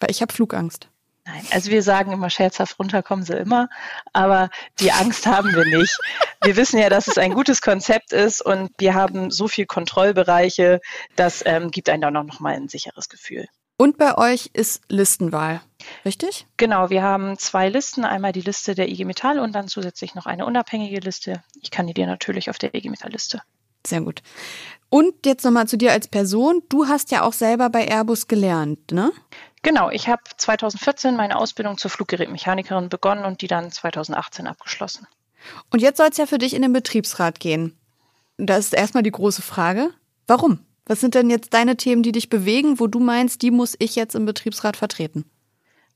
Weil 0.00 0.10
ich 0.10 0.22
habe 0.22 0.32
Flugangst. 0.32 0.88
Nein, 1.26 1.44
also 1.50 1.72
wir 1.72 1.82
sagen 1.82 2.12
immer 2.12 2.30
scherzhaft, 2.30 2.78
runterkommen 2.78 3.24
sie 3.24 3.36
immer, 3.36 3.68
aber 4.12 4.48
die 4.78 4.92
Angst 4.92 5.26
haben 5.26 5.52
wir 5.54 5.64
nicht. 5.64 5.98
Wir 6.42 6.56
wissen 6.56 6.78
ja, 6.78 6.88
dass 6.88 7.08
es 7.08 7.18
ein 7.18 7.34
gutes 7.34 7.60
Konzept 7.62 8.12
ist 8.12 8.40
und 8.40 8.70
wir 8.78 8.94
haben 8.94 9.32
so 9.32 9.48
viele 9.48 9.66
Kontrollbereiche, 9.66 10.80
das 11.16 11.42
ähm, 11.44 11.72
gibt 11.72 11.88
einem 11.88 12.02
dann 12.02 12.16
auch 12.16 12.22
nochmal 12.22 12.54
ein 12.54 12.68
sicheres 12.68 13.08
Gefühl. 13.08 13.48
Und 13.78 13.98
bei 13.98 14.16
euch 14.16 14.50
ist 14.54 14.82
Listenwahl, 14.88 15.60
richtig? 16.04 16.46
Genau, 16.56 16.88
wir 16.88 17.02
haben 17.02 17.38
zwei 17.38 17.68
Listen, 17.68 18.04
einmal 18.04 18.32
die 18.32 18.40
Liste 18.40 18.74
der 18.74 18.88
IG 18.88 19.04
Metall 19.04 19.38
und 19.38 19.52
dann 19.52 19.68
zusätzlich 19.68 20.14
noch 20.14 20.24
eine 20.24 20.46
unabhängige 20.46 21.00
Liste. 21.00 21.42
Ich 21.60 21.70
kandidiere 21.70 22.08
natürlich 22.08 22.48
auf 22.48 22.58
der 22.58 22.74
IG 22.74 22.88
Metall 22.88 23.12
Liste. 23.12 23.42
Sehr 23.86 24.00
gut. 24.00 24.22
Und 24.88 25.26
jetzt 25.26 25.44
nochmal 25.44 25.68
zu 25.68 25.76
dir 25.76 25.92
als 25.92 26.08
Person. 26.08 26.62
Du 26.68 26.88
hast 26.88 27.10
ja 27.10 27.22
auch 27.22 27.34
selber 27.34 27.70
bei 27.70 27.86
Airbus 27.86 28.28
gelernt, 28.28 28.92
ne? 28.92 29.12
Genau, 29.62 29.90
ich 29.90 30.08
habe 30.08 30.22
2014 30.36 31.16
meine 31.16 31.36
Ausbildung 31.36 31.76
zur 31.76 31.90
Fluggerätmechanikerin 31.90 32.88
begonnen 32.88 33.24
und 33.24 33.42
die 33.42 33.48
dann 33.48 33.70
2018 33.70 34.46
abgeschlossen. 34.46 35.06
Und 35.70 35.82
jetzt 35.82 35.98
soll 35.98 36.08
es 36.10 36.16
ja 36.16 36.26
für 36.26 36.38
dich 36.38 36.54
in 36.54 36.62
den 36.62 36.72
Betriebsrat 36.72 37.40
gehen. 37.40 37.76
Da 38.38 38.56
ist 38.56 38.74
erstmal 38.74 39.02
die 39.02 39.10
große 39.10 39.42
Frage, 39.42 39.90
warum? 40.26 40.65
Was 40.86 41.00
sind 41.00 41.14
denn 41.16 41.30
jetzt 41.30 41.52
deine 41.52 41.76
Themen, 41.76 42.02
die 42.02 42.12
dich 42.12 42.28
bewegen, 42.28 42.78
wo 42.78 42.86
du 42.86 43.00
meinst, 43.00 43.42
die 43.42 43.50
muss 43.50 43.74
ich 43.78 43.96
jetzt 43.96 44.14
im 44.14 44.24
Betriebsrat 44.24 44.76
vertreten? 44.76 45.24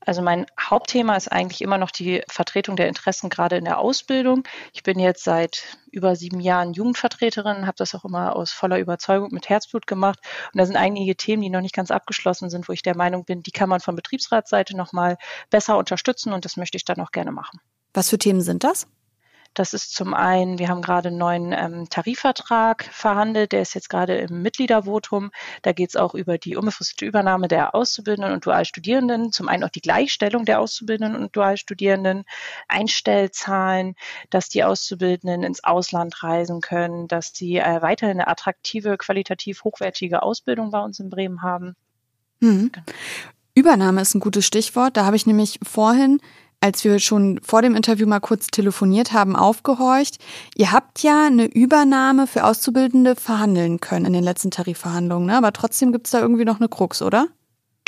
Also 0.03 0.21
mein 0.23 0.47
Hauptthema 0.59 1.15
ist 1.15 1.31
eigentlich 1.31 1.61
immer 1.61 1.77
noch 1.77 1.91
die 1.91 2.23
Vertretung 2.27 2.75
der 2.75 2.87
Interessen 2.87 3.29
gerade 3.29 3.57
in 3.57 3.65
der 3.65 3.77
Ausbildung. 3.77 4.43
Ich 4.73 4.81
bin 4.81 4.99
jetzt 4.99 5.23
seit 5.23 5.77
über 5.91 6.15
sieben 6.15 6.39
Jahren 6.39 6.73
Jugendvertreterin, 6.73 7.67
habe 7.67 7.77
das 7.77 7.93
auch 7.93 8.03
immer 8.03 8.35
aus 8.35 8.51
voller 8.51 8.79
Überzeugung 8.79 9.29
mit 9.31 9.47
Herzblut 9.47 9.85
gemacht. 9.85 10.19
Und 10.51 10.57
da 10.57 10.65
sind 10.65 10.75
einige 10.75 11.15
Themen, 11.15 11.43
die 11.43 11.51
noch 11.51 11.61
nicht 11.61 11.75
ganz 11.75 11.91
abgeschlossen 11.91 12.49
sind, 12.49 12.67
wo 12.67 12.73
ich 12.73 12.81
der 12.81 12.97
Meinung 12.97 13.25
bin, 13.25 13.43
die 13.43 13.51
kann 13.51 13.69
man 13.69 13.79
von 13.79 13.95
Betriebsratsseite 13.95 14.75
nochmal 14.75 15.17
besser 15.51 15.77
unterstützen 15.77 16.33
und 16.33 16.45
das 16.45 16.57
möchte 16.57 16.77
ich 16.77 16.83
dann 16.83 16.99
auch 16.99 17.11
gerne 17.11 17.31
machen. 17.31 17.59
Was 17.93 18.09
für 18.09 18.17
Themen 18.17 18.41
sind 18.41 18.63
das? 18.63 18.87
Das 19.53 19.73
ist 19.73 19.93
zum 19.93 20.13
einen, 20.13 20.59
wir 20.59 20.69
haben 20.69 20.81
gerade 20.81 21.09
einen 21.09 21.17
neuen 21.17 21.51
ähm, 21.51 21.89
Tarifvertrag 21.89 22.85
verhandelt, 22.85 23.51
der 23.51 23.61
ist 23.61 23.73
jetzt 23.73 23.89
gerade 23.89 24.15
im 24.17 24.41
Mitgliedervotum. 24.41 25.31
Da 25.61 25.73
geht 25.73 25.89
es 25.89 25.95
auch 25.97 26.13
über 26.15 26.37
die 26.37 26.55
unbefristete 26.55 27.05
Übernahme 27.05 27.49
der 27.49 27.75
Auszubildenden 27.75 28.33
und 28.33 28.45
Dualstudierenden, 28.45 29.31
zum 29.31 29.49
einen 29.49 29.63
auch 29.65 29.69
die 29.69 29.81
Gleichstellung 29.81 30.45
der 30.45 30.61
Auszubildenden 30.61 31.21
und 31.21 31.35
Dualstudierenden, 31.35 32.23
Einstellzahlen, 32.69 33.95
dass 34.29 34.47
die 34.47 34.63
Auszubildenden 34.63 35.43
ins 35.43 35.63
Ausland 35.63 36.23
reisen 36.23 36.61
können, 36.61 37.09
dass 37.09 37.31
sie 37.33 37.57
äh, 37.57 37.81
weiterhin 37.81 38.19
eine 38.19 38.27
attraktive, 38.27 38.97
qualitativ 38.97 39.65
hochwertige 39.65 40.23
Ausbildung 40.23 40.71
bei 40.71 40.79
uns 40.79 40.99
in 40.99 41.09
Bremen 41.09 41.41
haben. 41.41 41.75
Mhm. 42.39 42.71
Übernahme 43.53 44.01
ist 44.01 44.15
ein 44.15 44.21
gutes 44.21 44.45
Stichwort. 44.45 44.95
Da 44.95 45.05
habe 45.05 45.17
ich 45.17 45.25
nämlich 45.25 45.59
vorhin 45.61 46.21
als 46.61 46.83
wir 46.83 46.99
schon 46.99 47.39
vor 47.43 47.61
dem 47.61 47.75
Interview 47.75 48.07
mal 48.07 48.19
kurz 48.19 48.47
telefoniert 48.47 49.11
haben, 49.13 49.35
aufgehorcht. 49.35 50.17
Ihr 50.55 50.71
habt 50.71 51.01
ja 51.01 51.25
eine 51.25 51.45
Übernahme 51.45 52.27
für 52.27 52.45
Auszubildende 52.45 53.15
verhandeln 53.15 53.79
können 53.79 54.05
in 54.05 54.13
den 54.13 54.23
letzten 54.23 54.51
Tarifverhandlungen, 54.51 55.25
ne? 55.25 55.37
aber 55.37 55.51
trotzdem 55.51 55.91
gibt's 55.91 56.11
da 56.11 56.21
irgendwie 56.21 56.45
noch 56.45 56.59
eine 56.59 56.69
Krux, 56.69 57.01
oder? 57.01 57.27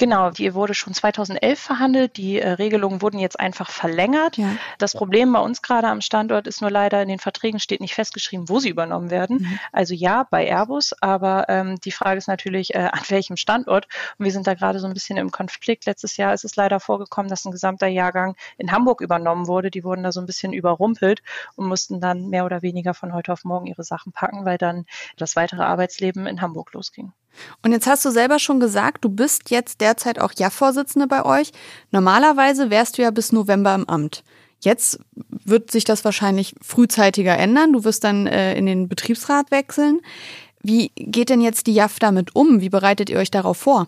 Genau, 0.03 0.31
die 0.31 0.53
wurde 0.53 0.73
schon 0.73 0.93
2011 0.93 1.57
verhandelt. 1.57 2.17
Die 2.17 2.37
äh, 2.37 2.49
Regelungen 2.49 3.01
wurden 3.01 3.19
jetzt 3.19 3.39
einfach 3.39 3.69
verlängert. 3.69 4.35
Ja. 4.35 4.57
Das 4.77 4.91
Problem 4.91 5.31
bei 5.31 5.39
uns 5.39 5.61
gerade 5.61 5.87
am 5.87 6.01
Standort 6.01 6.45
ist 6.45 6.59
nur 6.59 6.69
leider, 6.69 7.01
in 7.01 7.07
den 7.07 7.19
Verträgen 7.19 7.57
steht 7.57 7.79
nicht 7.79 7.93
festgeschrieben, 7.93 8.49
wo 8.49 8.59
sie 8.59 8.67
übernommen 8.67 9.11
werden. 9.11 9.37
Mhm. 9.37 9.59
Also 9.71 9.93
ja, 9.93 10.27
bei 10.29 10.45
Airbus, 10.45 10.91
aber 10.99 11.45
ähm, 11.47 11.79
die 11.79 11.91
Frage 11.91 12.17
ist 12.17 12.27
natürlich, 12.27 12.75
äh, 12.75 12.89
an 12.91 12.99
welchem 13.07 13.37
Standort. 13.37 13.87
Und 14.17 14.25
wir 14.25 14.33
sind 14.33 14.45
da 14.45 14.55
gerade 14.55 14.79
so 14.79 14.87
ein 14.87 14.93
bisschen 14.93 15.15
im 15.15 15.31
Konflikt. 15.31 15.85
Letztes 15.85 16.17
Jahr 16.17 16.33
ist 16.33 16.43
es 16.43 16.57
leider 16.57 16.81
vorgekommen, 16.81 17.29
dass 17.29 17.45
ein 17.45 17.53
gesamter 17.53 17.87
Jahrgang 17.87 18.35
in 18.57 18.73
Hamburg 18.73 18.99
übernommen 18.99 19.47
wurde. 19.47 19.71
Die 19.71 19.85
wurden 19.85 20.03
da 20.03 20.11
so 20.11 20.19
ein 20.19 20.25
bisschen 20.25 20.51
überrumpelt 20.51 21.23
und 21.55 21.65
mussten 21.65 22.01
dann 22.01 22.27
mehr 22.27 22.43
oder 22.43 22.61
weniger 22.61 22.93
von 22.93 23.13
heute 23.13 23.31
auf 23.31 23.45
morgen 23.45 23.67
ihre 23.67 23.85
Sachen 23.85 24.11
packen, 24.11 24.43
weil 24.43 24.57
dann 24.57 24.85
das 25.15 25.37
weitere 25.37 25.61
Arbeitsleben 25.63 26.27
in 26.27 26.41
Hamburg 26.41 26.73
losging. 26.73 27.13
Und 27.61 27.71
jetzt 27.71 27.87
hast 27.87 28.05
du 28.05 28.11
selber 28.11 28.39
schon 28.39 28.59
gesagt, 28.59 29.03
du 29.03 29.09
bist 29.09 29.49
jetzt 29.49 29.81
derzeit 29.81 30.19
auch 30.19 30.31
Ja-Vorsitzende 30.37 31.07
bei 31.07 31.25
euch. 31.25 31.51
Normalerweise 31.91 32.69
wärst 32.69 32.97
du 32.97 33.01
ja 33.01 33.11
bis 33.11 33.31
November 33.31 33.73
im 33.75 33.87
Amt. 33.89 34.23
Jetzt 34.61 34.99
wird 35.45 35.71
sich 35.71 35.83
das 35.83 36.05
wahrscheinlich 36.05 36.55
frühzeitiger 36.61 37.37
ändern. 37.37 37.73
Du 37.73 37.83
wirst 37.83 38.03
dann 38.03 38.27
äh, 38.27 38.55
in 38.55 38.65
den 38.65 38.87
Betriebsrat 38.87 39.51
wechseln. 39.51 39.99
Wie 40.61 40.91
geht 40.95 41.29
denn 41.29 41.41
jetzt 41.41 41.67
die 41.67 41.73
JAF 41.73 41.99
damit 41.99 42.35
um? 42.35 42.61
Wie 42.61 42.69
bereitet 42.69 43.09
ihr 43.09 43.17
euch 43.17 43.31
darauf 43.31 43.57
vor? 43.57 43.87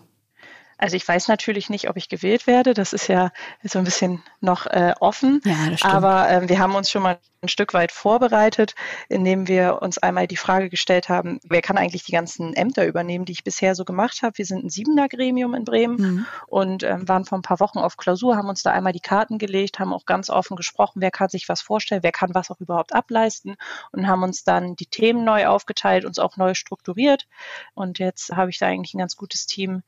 Also 0.78 0.96
ich 0.96 1.06
weiß 1.06 1.28
natürlich 1.28 1.70
nicht, 1.70 1.88
ob 1.88 1.96
ich 1.96 2.08
gewählt 2.08 2.46
werde. 2.46 2.74
Das 2.74 2.92
ist 2.92 3.08
ja 3.08 3.30
so 3.62 3.78
ein 3.78 3.84
bisschen 3.84 4.22
noch 4.40 4.66
äh, 4.66 4.92
offen. 5.00 5.40
Ja, 5.44 5.70
das 5.70 5.80
stimmt. 5.80 5.94
Aber 5.94 6.28
äh, 6.28 6.48
wir 6.48 6.58
haben 6.58 6.74
uns 6.74 6.90
schon 6.90 7.02
mal 7.02 7.18
ein 7.42 7.48
Stück 7.48 7.72
weit 7.74 7.92
vorbereitet, 7.92 8.74
indem 9.08 9.48
wir 9.48 9.80
uns 9.80 9.98
einmal 9.98 10.26
die 10.26 10.36
Frage 10.36 10.68
gestellt 10.68 11.08
haben, 11.08 11.38
wer 11.44 11.62
kann 11.62 11.78
eigentlich 11.78 12.04
die 12.04 12.12
ganzen 12.12 12.54
Ämter 12.54 12.86
übernehmen, 12.86 13.24
die 13.24 13.32
ich 13.32 13.44
bisher 13.44 13.74
so 13.74 13.84
gemacht 13.84 14.22
habe. 14.22 14.36
Wir 14.38 14.44
sind 14.44 14.64
ein 14.64 14.70
siebener 14.70 15.08
Gremium 15.08 15.54
in 15.54 15.64
Bremen 15.64 15.96
mhm. 15.96 16.26
und 16.46 16.82
ähm, 16.82 17.08
waren 17.08 17.24
vor 17.24 17.38
ein 17.38 17.42
paar 17.42 17.60
Wochen 17.60 17.78
auf 17.78 17.96
Klausur, 17.96 18.36
haben 18.36 18.48
uns 18.48 18.62
da 18.62 18.72
einmal 18.72 18.92
die 18.92 19.00
Karten 19.00 19.38
gelegt, 19.38 19.78
haben 19.78 19.92
auch 19.92 20.04
ganz 20.04 20.28
offen 20.28 20.56
gesprochen, 20.56 21.00
wer 21.00 21.10
kann 21.10 21.28
sich 21.28 21.48
was 21.48 21.62
vorstellen, 21.62 22.02
wer 22.02 22.12
kann 22.12 22.34
was 22.34 22.50
auch 22.50 22.60
überhaupt 22.60 22.94
ableisten 22.94 23.56
und 23.92 24.08
haben 24.08 24.22
uns 24.22 24.44
dann 24.44 24.76
die 24.76 24.86
Themen 24.86 25.24
neu 25.24 25.46
aufgeteilt, 25.46 26.04
uns 26.04 26.18
auch 26.18 26.36
neu 26.36 26.54
strukturiert. 26.54 27.26
Und 27.74 27.98
jetzt 27.98 28.32
habe 28.32 28.50
ich 28.50 28.58
da 28.58 28.66
eigentlich 28.66 28.94
ein 28.94 28.98
ganz 28.98 29.16
gutes 29.16 29.46
Team, 29.46 29.82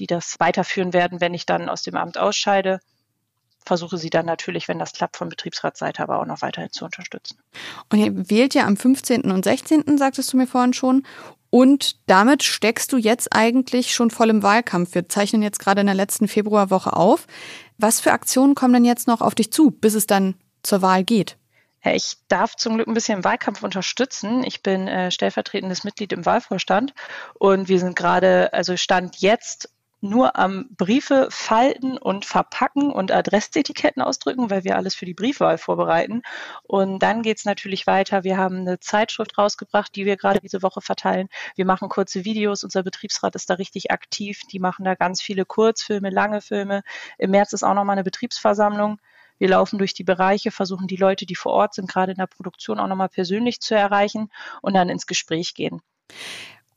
die 0.00 0.06
das 0.06 0.40
weiterführen 0.40 0.92
werden, 0.92 1.20
wenn 1.20 1.34
ich 1.34 1.46
dann 1.46 1.68
aus 1.68 1.82
dem 1.82 1.94
Amt 1.94 2.18
ausscheide. 2.18 2.80
Versuche 3.64 3.98
sie 3.98 4.08
dann 4.08 4.24
natürlich, 4.24 4.66
wenn 4.66 4.78
das 4.78 4.94
klappt, 4.94 5.18
von 5.18 5.28
Betriebsratsseite 5.28 6.02
aber 6.02 6.18
auch 6.18 6.24
noch 6.24 6.40
weiterhin 6.40 6.72
zu 6.72 6.86
unterstützen. 6.86 7.38
Und 7.92 7.98
ihr 7.98 8.30
wählt 8.30 8.54
ja 8.54 8.66
am 8.66 8.76
15. 8.76 9.30
und 9.30 9.44
16., 9.44 9.98
sagtest 9.98 10.32
du 10.32 10.38
mir 10.38 10.46
vorhin 10.46 10.72
schon. 10.72 11.06
Und 11.50 11.96
damit 12.08 12.42
steckst 12.42 12.92
du 12.92 12.96
jetzt 12.96 13.34
eigentlich 13.34 13.92
schon 13.92 14.10
voll 14.10 14.30
im 14.30 14.42
Wahlkampf. 14.42 14.94
Wir 14.94 15.08
zeichnen 15.08 15.42
jetzt 15.42 15.58
gerade 15.58 15.82
in 15.82 15.86
der 15.86 15.94
letzten 15.94 16.26
Februarwoche 16.26 16.94
auf. 16.94 17.26
Was 17.76 18.00
für 18.00 18.12
Aktionen 18.12 18.54
kommen 18.54 18.72
denn 18.72 18.84
jetzt 18.84 19.06
noch 19.06 19.20
auf 19.20 19.34
dich 19.34 19.52
zu, 19.52 19.70
bis 19.70 19.94
es 19.94 20.06
dann 20.06 20.36
zur 20.62 20.80
Wahl 20.80 21.04
geht? 21.04 21.36
Ich 21.82 22.16
darf 22.28 22.56
zum 22.56 22.74
Glück 22.74 22.88
ein 22.88 22.94
bisschen 22.94 23.18
im 23.18 23.24
Wahlkampf 23.24 23.62
unterstützen. 23.62 24.44
Ich 24.44 24.62
bin 24.62 24.86
äh, 24.86 25.10
stellvertretendes 25.10 25.82
Mitglied 25.84 26.12
im 26.12 26.26
Wahlvorstand 26.26 26.94
und 27.34 27.68
wir 27.68 27.78
sind 27.78 27.96
gerade, 27.96 28.52
also 28.52 28.76
Stand 28.76 29.16
jetzt 29.18 29.70
nur 30.00 30.36
am 30.36 30.68
Briefe 30.76 31.28
falten 31.30 31.98
und 31.98 32.24
verpacken 32.24 32.90
und 32.90 33.12
Adressetiketten 33.12 34.02
ausdrücken, 34.02 34.50
weil 34.50 34.64
wir 34.64 34.76
alles 34.76 34.94
für 34.94 35.06
die 35.06 35.14
Briefwahl 35.14 35.58
vorbereiten. 35.58 36.22
Und 36.62 37.00
dann 37.00 37.22
geht's 37.22 37.44
natürlich 37.44 37.86
weiter. 37.86 38.24
Wir 38.24 38.36
haben 38.36 38.58
eine 38.60 38.80
Zeitschrift 38.80 39.36
rausgebracht, 39.36 39.94
die 39.94 40.06
wir 40.06 40.16
gerade 40.16 40.40
diese 40.40 40.62
Woche 40.62 40.80
verteilen. 40.80 41.28
Wir 41.54 41.64
machen 41.64 41.88
kurze 41.88 42.24
Videos. 42.24 42.64
Unser 42.64 42.82
Betriebsrat 42.82 43.34
ist 43.34 43.50
da 43.50 43.54
richtig 43.54 43.90
aktiv. 43.90 44.40
Die 44.50 44.58
machen 44.58 44.84
da 44.84 44.94
ganz 44.94 45.20
viele 45.22 45.44
Kurzfilme, 45.44 46.10
lange 46.10 46.40
Filme. 46.40 46.82
Im 47.18 47.30
März 47.30 47.52
ist 47.52 47.62
auch 47.62 47.74
nochmal 47.74 47.94
eine 47.94 48.04
Betriebsversammlung. 48.04 48.98
Wir 49.38 49.48
laufen 49.48 49.78
durch 49.78 49.94
die 49.94 50.04
Bereiche, 50.04 50.50
versuchen 50.50 50.86
die 50.86 50.96
Leute, 50.96 51.24
die 51.24 51.34
vor 51.34 51.52
Ort 51.52 51.74
sind, 51.74 51.88
gerade 51.90 52.12
in 52.12 52.18
der 52.18 52.26
Produktion 52.26 52.78
auch 52.78 52.86
nochmal 52.86 53.08
persönlich 53.08 53.60
zu 53.60 53.74
erreichen 53.74 54.30
und 54.60 54.74
dann 54.74 54.90
ins 54.90 55.06
Gespräch 55.06 55.54
gehen. 55.54 55.80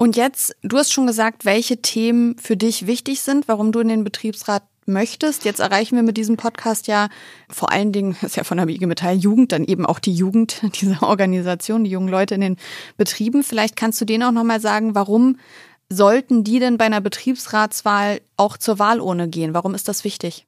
Und 0.04 0.18
jetzt, 0.18 0.54
du 0.64 0.78
hast 0.78 0.92
schon 0.92 1.08
gesagt, 1.08 1.46
welche 1.46 1.82
Themen 1.82 2.38
für 2.38 2.58
dich 2.58 2.88
wichtig 2.88 3.22
sind, 3.22 3.48
warum 3.48 3.72
du 3.72 3.80
in 3.80 3.88
den 3.88 4.04
Betriebsrat 4.04 4.64
möchtest. 4.86 5.46
Jetzt 5.46 5.62
erreichen 5.62 5.96
wir 5.96 6.04
mit 6.04 6.18
diesem 6.18 6.36
Podcast 6.36 6.88
ja 6.88 7.08
vor 7.48 7.72
allen 7.72 7.94
Dingen, 7.94 8.18
ist 8.22 8.36
ja 8.36 8.44
von 8.44 8.58
der 8.58 8.68
IG 8.68 8.86
Metall 8.86 9.16
Jugend, 9.16 9.54
dann 9.54 9.64
eben 9.64 9.86
auch 9.86 10.00
die 10.00 10.14
Jugend 10.14 10.62
dieser 10.82 11.04
Organisation, 11.04 11.86
die 11.86 11.90
jungen 11.90 12.10
Leute 12.10 12.36
in 12.36 12.42
den 12.42 12.58
Betrieben. 12.98 13.44
Vielleicht 13.44 13.78
kannst 13.78 14.02
du 14.02 14.04
denen 14.04 14.24
auch 14.24 14.34
nochmal 14.34 14.60
sagen, 14.60 14.94
warum 14.94 15.40
sollten 15.88 16.44
die 16.44 16.60
denn 16.60 16.78
bei 16.78 16.84
einer 16.84 17.00
Betriebsratswahl 17.00 18.20
auch 18.36 18.58
zur 18.58 18.80
Wahlurne 18.80 19.30
gehen? 19.30 19.54
Warum 19.54 19.74
ist 19.74 19.88
das 19.88 20.04
wichtig? 20.04 20.46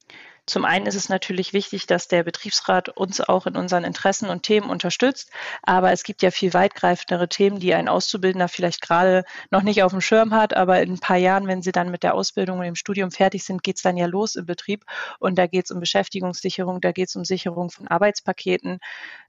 Zum 0.48 0.64
einen 0.64 0.86
ist 0.86 0.96
es 0.96 1.10
natürlich 1.10 1.54
wichtig, 1.54 1.88
dass 1.88 2.08
der 2.08 2.24
Betriebsrat 2.24 2.90
uns 2.90 3.20
auch 3.20 3.48
in 3.48 3.58
unseren 3.58 3.84
Interessen 3.84 4.30
und 4.30 4.44
Themen 4.44 4.70
unterstützt. 4.70 5.32
Aber 5.64 5.92
es 5.92 6.04
gibt 6.04 6.22
ja 6.22 6.30
viel 6.30 6.54
weitgreifendere 6.54 7.28
Themen, 7.28 7.60
die 7.60 7.74
ein 7.74 7.88
Auszubildender 7.88 8.48
vielleicht 8.48 8.82
gerade 8.82 9.24
noch 9.50 9.64
nicht 9.64 9.82
auf 9.82 9.92
dem 9.92 10.02
Schirm 10.02 10.36
hat. 10.36 10.56
Aber 10.56 10.82
in 10.84 10.94
ein 10.94 11.00
paar 11.00 11.18
Jahren, 11.18 11.48
wenn 11.48 11.64
sie 11.64 11.72
dann 11.72 11.90
mit 11.90 12.04
der 12.04 12.14
Ausbildung 12.14 12.60
und 12.60 12.66
dem 12.66 12.76
Studium 12.76 13.10
fertig 13.10 13.44
sind, 13.44 13.64
geht 13.64 13.78
es 13.78 13.82
dann 13.82 13.98
ja 13.98 14.06
los 14.06 14.36
im 14.36 14.46
Betrieb. 14.46 14.86
Und 15.20 15.38
da 15.40 15.48
geht 15.48 15.66
es 15.66 15.72
um 15.72 15.80
Beschäftigungssicherung, 15.80 16.80
da 16.80 16.92
geht 16.92 17.10
es 17.10 17.16
um 17.16 17.26
Sicherung 17.26 17.72
von 17.72 17.88
Arbeitspaketen. 17.88 18.80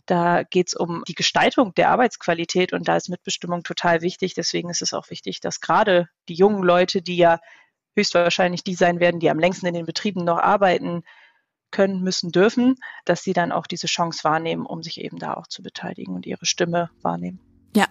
Da 0.05 0.43
geht 0.43 0.69
es 0.69 0.75
um 0.75 1.03
die 1.09 1.15
Gestaltung 1.15 1.75
der 1.75 1.91
Arbeitsqualität 1.91 2.73
und 2.73 2.89
da 2.89 2.97
ist 2.97 3.09
Mitbestimmung 3.09 3.63
total 3.63 4.03
wichtig. 4.03 4.35
Deswegen 4.35 4.69
ist 4.69 4.83
es 4.83 4.93
auch 4.93 5.11
wichtig, 5.11 5.41
dass 5.41 5.61
gerade 5.61 6.09
die 6.29 6.35
jungen 6.35 6.63
Leute, 6.63 7.01
die 7.01 7.17
ja 7.17 7.41
höchstwahrscheinlich 7.97 8.63
die 8.63 8.75
sein 8.75 9.01
werden, 9.01 9.21
die 9.21 9.31
am 9.31 9.39
längsten 9.39 9.67
in 9.67 9.75
den 9.75 9.87
Betrieben 9.87 10.25
noch 10.25 10.39
arbeiten 10.39 11.03
können, 11.71 12.03
müssen, 12.03 12.31
dürfen, 12.31 12.77
dass 13.05 13.23
sie 13.23 13.33
dann 13.33 13.53
auch 13.53 13.67
diese 13.67 13.87
Chance 13.87 14.25
wahrnehmen, 14.25 14.67
um 14.67 14.83
sich 14.83 15.01
eben 15.01 15.19
da 15.19 15.35
auch 15.35 15.47
zu 15.47 15.63
beteiligen 15.63 16.15
und 16.15 16.27
ihre 16.27 16.47
Stimme 16.47 16.91
wahrnehmen. 17.03 17.41
Ja, 17.75 17.87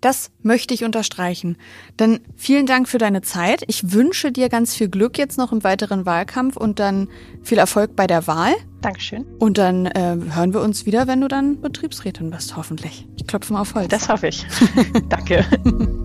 das 0.00 0.30
möchte 0.42 0.74
ich 0.74 0.84
unterstreichen. 0.84 1.56
Dann 1.96 2.20
vielen 2.36 2.66
Dank 2.66 2.88
für 2.88 2.98
deine 2.98 3.22
Zeit. 3.22 3.64
Ich 3.66 3.92
wünsche 3.92 4.30
dir 4.30 4.48
ganz 4.48 4.74
viel 4.74 4.88
Glück 4.88 5.16
jetzt 5.16 5.38
noch 5.38 5.50
im 5.50 5.64
weiteren 5.64 6.04
Wahlkampf 6.04 6.56
und 6.56 6.78
dann 6.78 7.08
viel 7.42 7.58
Erfolg 7.58 7.96
bei 7.96 8.06
der 8.06 8.26
Wahl. 8.26 8.52
Dankeschön. 8.82 9.24
Und 9.38 9.56
dann 9.56 9.86
äh, 9.86 10.16
hören 10.34 10.52
wir 10.52 10.60
uns 10.60 10.84
wieder, 10.84 11.06
wenn 11.06 11.22
du 11.22 11.28
dann 11.28 11.60
Betriebsrätin 11.60 12.30
bist, 12.30 12.56
hoffentlich. 12.56 13.08
Ich 13.16 13.26
klopfe 13.26 13.54
mal 13.54 13.62
auf 13.62 13.74
Holz. 13.74 13.88
Das 13.88 14.08
hoffe 14.08 14.28
ich. 14.28 14.44
Danke. 15.08 15.46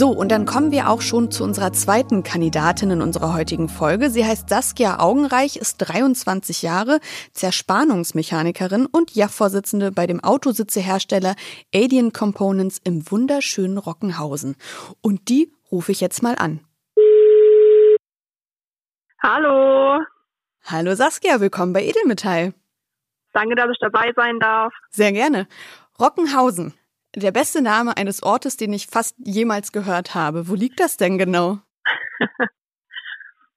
So, 0.00 0.08
und 0.08 0.32
dann 0.32 0.46
kommen 0.46 0.70
wir 0.70 0.88
auch 0.88 1.02
schon 1.02 1.30
zu 1.30 1.44
unserer 1.44 1.74
zweiten 1.74 2.22
Kandidatin 2.22 2.90
in 2.90 3.02
unserer 3.02 3.34
heutigen 3.34 3.68
Folge. 3.68 4.08
Sie 4.08 4.24
heißt 4.24 4.48
Saskia 4.48 4.98
Augenreich, 4.98 5.56
ist 5.56 5.76
23 5.76 6.62
Jahre, 6.62 7.00
Zerspannungsmechanikerin 7.34 8.86
und 8.86 9.14
JAF-Vorsitzende 9.14 9.92
bei 9.92 10.06
dem 10.06 10.24
Autositzehersteller 10.24 11.34
Adient 11.74 12.14
Components 12.14 12.80
im 12.82 13.10
wunderschönen 13.10 13.76
Rockenhausen. 13.76 14.56
Und 15.02 15.28
die 15.28 15.52
rufe 15.70 15.92
ich 15.92 16.00
jetzt 16.00 16.22
mal 16.22 16.36
an. 16.36 16.60
Hallo. 19.22 20.02
Hallo 20.64 20.94
Saskia, 20.94 21.42
willkommen 21.42 21.74
bei 21.74 21.84
Edelmetall. 21.84 22.54
Danke, 23.34 23.54
dass 23.54 23.68
ich 23.70 23.78
dabei 23.80 24.14
sein 24.16 24.38
darf. 24.40 24.72
Sehr 24.88 25.12
gerne. 25.12 25.46
Rockenhausen. 25.98 26.72
Der 27.16 27.32
beste 27.32 27.60
Name 27.60 27.96
eines 27.96 28.22
Ortes, 28.22 28.56
den 28.56 28.72
ich 28.72 28.86
fast 28.86 29.16
jemals 29.18 29.72
gehört 29.72 30.14
habe. 30.14 30.48
Wo 30.48 30.54
liegt 30.54 30.80
das 30.80 30.96
denn 30.96 31.18
genau? 31.18 31.58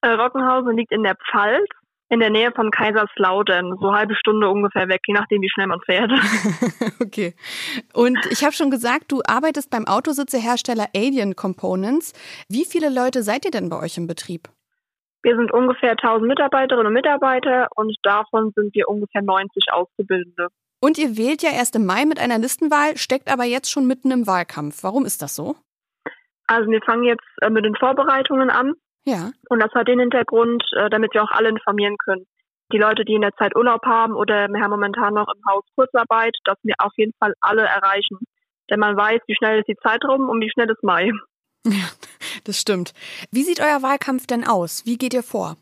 Äh, 0.03 0.09
Rockenhausen 0.09 0.75
liegt 0.75 0.91
in 0.91 1.03
der 1.03 1.15
Pfalz, 1.15 1.65
in 2.09 2.19
der 2.19 2.29
Nähe 2.29 2.51
von 2.51 2.71
Kaiserslautern, 2.71 3.73
so 3.79 3.87
eine 3.87 3.97
halbe 3.97 4.15
Stunde 4.15 4.49
ungefähr 4.49 4.89
weg, 4.89 4.99
je 5.07 5.13
nachdem, 5.13 5.41
wie 5.41 5.49
schnell 5.49 5.67
man 5.67 5.79
fährt. 5.79 6.11
okay. 7.01 7.33
Und 7.93 8.19
ich 8.29 8.43
habe 8.43 8.51
schon 8.51 8.69
gesagt, 8.69 9.13
du 9.13 9.21
arbeitest 9.25 9.69
beim 9.69 9.87
Autositzehersteller 9.87 10.87
Alien 10.93 11.37
Components. 11.37 12.11
Wie 12.49 12.65
viele 12.65 12.89
Leute 12.89 13.23
seid 13.23 13.45
ihr 13.45 13.51
denn 13.51 13.69
bei 13.69 13.79
euch 13.79 13.97
im 13.97 14.05
Betrieb? 14.05 14.49
Wir 15.21 15.37
sind 15.37 15.53
ungefähr 15.53 15.91
1000 15.91 16.27
Mitarbeiterinnen 16.27 16.87
und 16.87 16.93
Mitarbeiter 16.93 17.69
und 17.77 17.95
davon 18.03 18.51
sind 18.57 18.75
wir 18.75 18.89
ungefähr 18.89 19.21
90 19.21 19.71
Auszubildende. 19.71 20.49
Und 20.83 20.97
ihr 20.97 21.15
wählt 21.15 21.41
ja 21.43 21.51
erst 21.51 21.77
im 21.77 21.85
Mai 21.85 22.03
mit 22.03 22.19
einer 22.19 22.37
Listenwahl, 22.37 22.97
steckt 22.97 23.31
aber 23.31 23.45
jetzt 23.45 23.71
schon 23.71 23.87
mitten 23.87 24.11
im 24.11 24.27
Wahlkampf. 24.27 24.83
Warum 24.83 25.05
ist 25.05 25.21
das 25.21 25.33
so? 25.33 25.55
Also 26.45 26.69
wir 26.69 26.81
fangen 26.81 27.05
jetzt 27.05 27.23
äh, 27.39 27.49
mit 27.49 27.63
den 27.63 27.73
Vorbereitungen 27.73 28.49
an. 28.49 28.73
Ja. 29.05 29.31
Und 29.47 29.61
das 29.61 29.71
hat 29.71 29.87
den 29.87 30.01
Hintergrund, 30.01 30.61
äh, 30.75 30.89
damit 30.89 31.13
wir 31.13 31.23
auch 31.23 31.31
alle 31.31 31.47
informieren 31.47 31.95
können. 32.03 32.25
Die 32.73 32.79
Leute, 32.79 33.05
die 33.05 33.13
in 33.13 33.21
der 33.21 33.31
Zeit 33.35 33.55
Urlaub 33.55 33.85
haben 33.85 34.13
oder 34.13 34.49
wir 34.49 34.61
haben 34.61 34.71
momentan 34.71 35.13
noch 35.13 35.33
im 35.33 35.41
Haus 35.49 35.63
Kurzarbeit, 35.77 36.35
dass 36.43 36.57
wir 36.63 36.75
auf 36.79 36.91
jeden 36.97 37.13
Fall 37.17 37.33
alle 37.39 37.61
erreichen. 37.61 38.17
Denn 38.69 38.81
man 38.81 38.97
weiß, 38.97 39.21
wie 39.27 39.35
schnell 39.35 39.59
ist 39.59 39.69
die 39.69 39.77
Zeit 39.81 40.03
rum 40.03 40.27
und 40.27 40.41
wie 40.41 40.51
schnell 40.51 40.69
ist 40.69 40.83
Mai. 40.83 41.11
Ja, 41.65 41.91
das 42.43 42.59
stimmt. 42.59 42.93
Wie 43.31 43.43
sieht 43.43 43.61
euer 43.61 43.83
Wahlkampf 43.83 44.27
denn 44.27 44.45
aus? 44.45 44.85
Wie 44.85 44.97
geht 44.97 45.13
ihr 45.13 45.23
vor? 45.23 45.55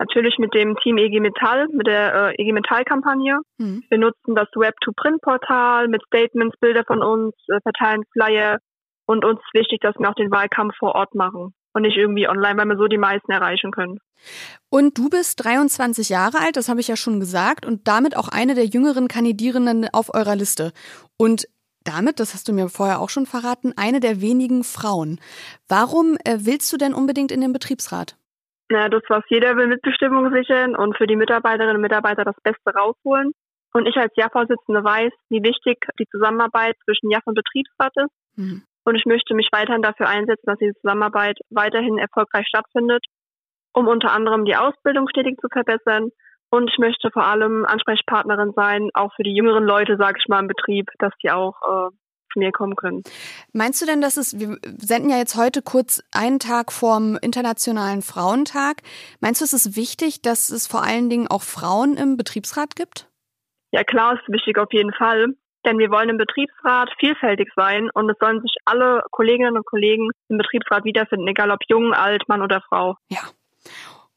Natürlich 0.00 0.38
mit 0.38 0.54
dem 0.54 0.76
Team 0.76 0.96
EG 0.96 1.20
Metall, 1.20 1.66
mit 1.72 1.86
der 1.86 2.30
äh, 2.30 2.42
EG 2.42 2.52
Metall-Kampagne. 2.52 3.38
Mhm. 3.58 3.84
Wir 3.90 3.98
nutzen 3.98 4.34
das 4.34 4.48
Web-to-Print-Portal 4.54 5.88
mit 5.88 6.02
Statements, 6.06 6.56
Bilder 6.58 6.84
von 6.86 7.02
uns, 7.02 7.34
äh, 7.48 7.60
verteilen 7.60 8.04
Flyer 8.14 8.58
und 9.04 9.26
uns 9.26 9.40
ist 9.40 9.60
wichtig, 9.60 9.80
dass 9.82 9.94
wir 9.98 10.08
auch 10.08 10.14
den 10.14 10.30
Wahlkampf 10.30 10.74
vor 10.78 10.94
Ort 10.94 11.14
machen 11.14 11.52
und 11.74 11.82
nicht 11.82 11.98
irgendwie 11.98 12.28
online, 12.28 12.56
weil 12.56 12.64
wir 12.64 12.78
so 12.78 12.86
die 12.86 12.96
meisten 12.96 13.30
erreichen 13.30 13.72
können. 13.72 13.98
Und 14.70 14.96
du 14.96 15.10
bist 15.10 15.44
23 15.44 16.08
Jahre 16.08 16.38
alt, 16.38 16.56
das 16.56 16.70
habe 16.70 16.80
ich 16.80 16.88
ja 16.88 16.96
schon 16.96 17.20
gesagt, 17.20 17.66
und 17.66 17.86
damit 17.86 18.16
auch 18.16 18.28
eine 18.28 18.54
der 18.54 18.64
jüngeren 18.64 19.06
Kandidierenden 19.06 19.86
auf 19.92 20.14
eurer 20.14 20.34
Liste. 20.34 20.72
Und 21.18 21.46
damit, 21.84 22.20
das 22.20 22.32
hast 22.32 22.48
du 22.48 22.54
mir 22.54 22.70
vorher 22.70 23.00
auch 23.00 23.10
schon 23.10 23.26
verraten, 23.26 23.74
eine 23.76 24.00
der 24.00 24.22
wenigen 24.22 24.64
Frauen. 24.64 25.20
Warum 25.68 26.16
äh, 26.24 26.38
willst 26.40 26.72
du 26.72 26.78
denn 26.78 26.94
unbedingt 26.94 27.32
in 27.32 27.42
den 27.42 27.52
Betriebsrat? 27.52 28.16
Ja, 28.70 28.88
das, 28.88 29.02
was 29.08 29.24
jeder 29.28 29.56
will, 29.56 29.66
Mitbestimmung 29.66 30.32
sichern 30.32 30.76
und 30.76 30.96
für 30.96 31.08
die 31.08 31.16
Mitarbeiterinnen 31.16 31.76
und 31.76 31.82
Mitarbeiter 31.82 32.24
das 32.24 32.36
Beste 32.44 32.70
rausholen. 32.72 33.32
Und 33.72 33.86
ich 33.86 33.96
als 33.96 34.12
JAF-Vorsitzende 34.16 34.82
weiß, 34.82 35.12
wie 35.28 35.42
wichtig 35.42 35.78
die 35.98 36.06
Zusammenarbeit 36.06 36.76
zwischen 36.84 37.10
JAF 37.10 37.22
und 37.26 37.34
Betriebsrat 37.34 37.92
ist. 37.96 38.38
Mhm. 38.38 38.62
Und 38.84 38.94
ich 38.94 39.06
möchte 39.06 39.34
mich 39.34 39.48
weiterhin 39.50 39.82
dafür 39.82 40.08
einsetzen, 40.08 40.46
dass 40.46 40.58
diese 40.58 40.74
Zusammenarbeit 40.80 41.38
weiterhin 41.50 41.98
erfolgreich 41.98 42.46
stattfindet, 42.46 43.04
um 43.72 43.88
unter 43.88 44.12
anderem 44.12 44.44
die 44.44 44.56
Ausbildung 44.56 45.08
stetig 45.08 45.38
zu 45.40 45.48
verbessern. 45.52 46.10
Und 46.50 46.70
ich 46.70 46.78
möchte 46.78 47.10
vor 47.12 47.24
allem 47.24 47.64
Ansprechpartnerin 47.64 48.52
sein, 48.54 48.90
auch 48.94 49.12
für 49.14 49.24
die 49.24 49.34
jüngeren 49.34 49.64
Leute, 49.64 49.96
sage 49.96 50.18
ich 50.20 50.28
mal, 50.28 50.40
im 50.40 50.48
Betrieb, 50.48 50.86
dass 50.98 51.12
die 51.22 51.30
auch 51.30 51.56
äh, 51.62 51.90
mir 52.36 52.52
kommen 52.52 52.76
können. 52.76 53.02
Meinst 53.52 53.80
du 53.80 53.86
denn, 53.86 54.00
dass 54.00 54.16
es, 54.16 54.38
wir 54.38 54.58
senden 54.78 55.10
ja 55.10 55.18
jetzt 55.18 55.36
heute 55.36 55.62
kurz 55.62 56.02
einen 56.12 56.38
Tag 56.38 56.72
vorm 56.72 57.18
Internationalen 57.20 58.02
Frauentag. 58.02 58.82
Meinst 59.20 59.40
du, 59.40 59.44
es 59.44 59.52
ist 59.52 59.76
wichtig, 59.76 60.22
dass 60.22 60.50
es 60.50 60.66
vor 60.66 60.82
allen 60.82 61.10
Dingen 61.10 61.28
auch 61.28 61.42
Frauen 61.42 61.96
im 61.96 62.16
Betriebsrat 62.16 62.76
gibt? 62.76 63.08
Ja, 63.72 63.84
klar, 63.84 64.14
ist 64.14 64.28
wichtig 64.28 64.58
auf 64.58 64.72
jeden 64.72 64.92
Fall. 64.92 65.34
Denn 65.64 65.78
wir 65.78 65.90
wollen 65.90 66.08
im 66.08 66.16
Betriebsrat 66.16 66.90
vielfältig 66.98 67.50
sein 67.54 67.90
und 67.92 68.08
es 68.08 68.16
sollen 68.18 68.40
sich 68.40 68.54
alle 68.64 69.02
Kolleginnen 69.10 69.56
und 69.56 69.66
Kollegen 69.66 70.08
im 70.28 70.38
Betriebsrat 70.38 70.84
wiederfinden, 70.84 71.28
egal 71.28 71.50
ob 71.50 71.58
jung, 71.68 71.92
alt, 71.92 72.28
Mann 72.28 72.40
oder 72.40 72.62
Frau. 72.62 72.96
Ja. 73.08 73.20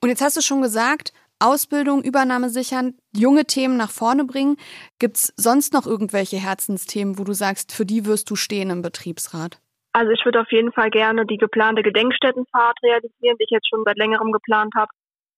Und 0.01 0.09
jetzt 0.09 0.21
hast 0.21 0.37
du 0.37 0.41
schon 0.41 0.61
gesagt, 0.61 1.11
Ausbildung, 1.43 2.03
Übernahme 2.03 2.49
sichern, 2.49 2.95
junge 3.13 3.45
Themen 3.45 3.77
nach 3.77 3.91
vorne 3.91 4.23
bringen. 4.23 4.57
Gibt 4.99 5.17
es 5.17 5.33
sonst 5.35 5.73
noch 5.73 5.85
irgendwelche 5.85 6.37
Herzensthemen, 6.37 7.19
wo 7.19 7.23
du 7.23 7.33
sagst, 7.33 7.73
für 7.73 7.85
die 7.85 8.05
wirst 8.05 8.29
du 8.29 8.35
stehen 8.35 8.69
im 8.69 8.81
Betriebsrat? 8.81 9.59
Also 9.91 10.11
ich 10.11 10.25
würde 10.25 10.41
auf 10.41 10.51
jeden 10.51 10.71
Fall 10.71 10.89
gerne 10.89 11.25
die 11.25 11.37
geplante 11.37 11.83
Gedenkstättenfahrt 11.83 12.77
realisieren, 12.81 13.37
die 13.37 13.43
ich 13.43 13.51
jetzt 13.51 13.69
schon 13.69 13.83
seit 13.85 13.97
längerem 13.97 14.31
geplant 14.31 14.73
habe. 14.75 14.89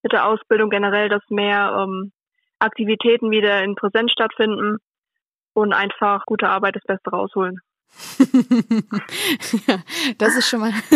Mit 0.04 0.14
der 0.14 0.28
Ausbildung 0.28 0.70
generell, 0.70 1.10
dass 1.10 1.24
mehr 1.30 1.76
ähm, 1.78 2.12
Aktivitäten 2.60 3.32
wieder 3.32 3.64
in 3.64 3.76
Präsenz 3.76 4.12
stattfinden 4.12 4.78
und 5.54 5.74
einfach 5.74 6.24
gute 6.26 6.48
Arbeit 6.48 6.76
das 6.76 6.84
Beste 6.84 7.10
rausholen. 7.10 7.60
Ja, 9.68 9.78
das 10.18 10.36
ist 10.36 10.50
schon 10.50 10.60
mal, 10.62 10.72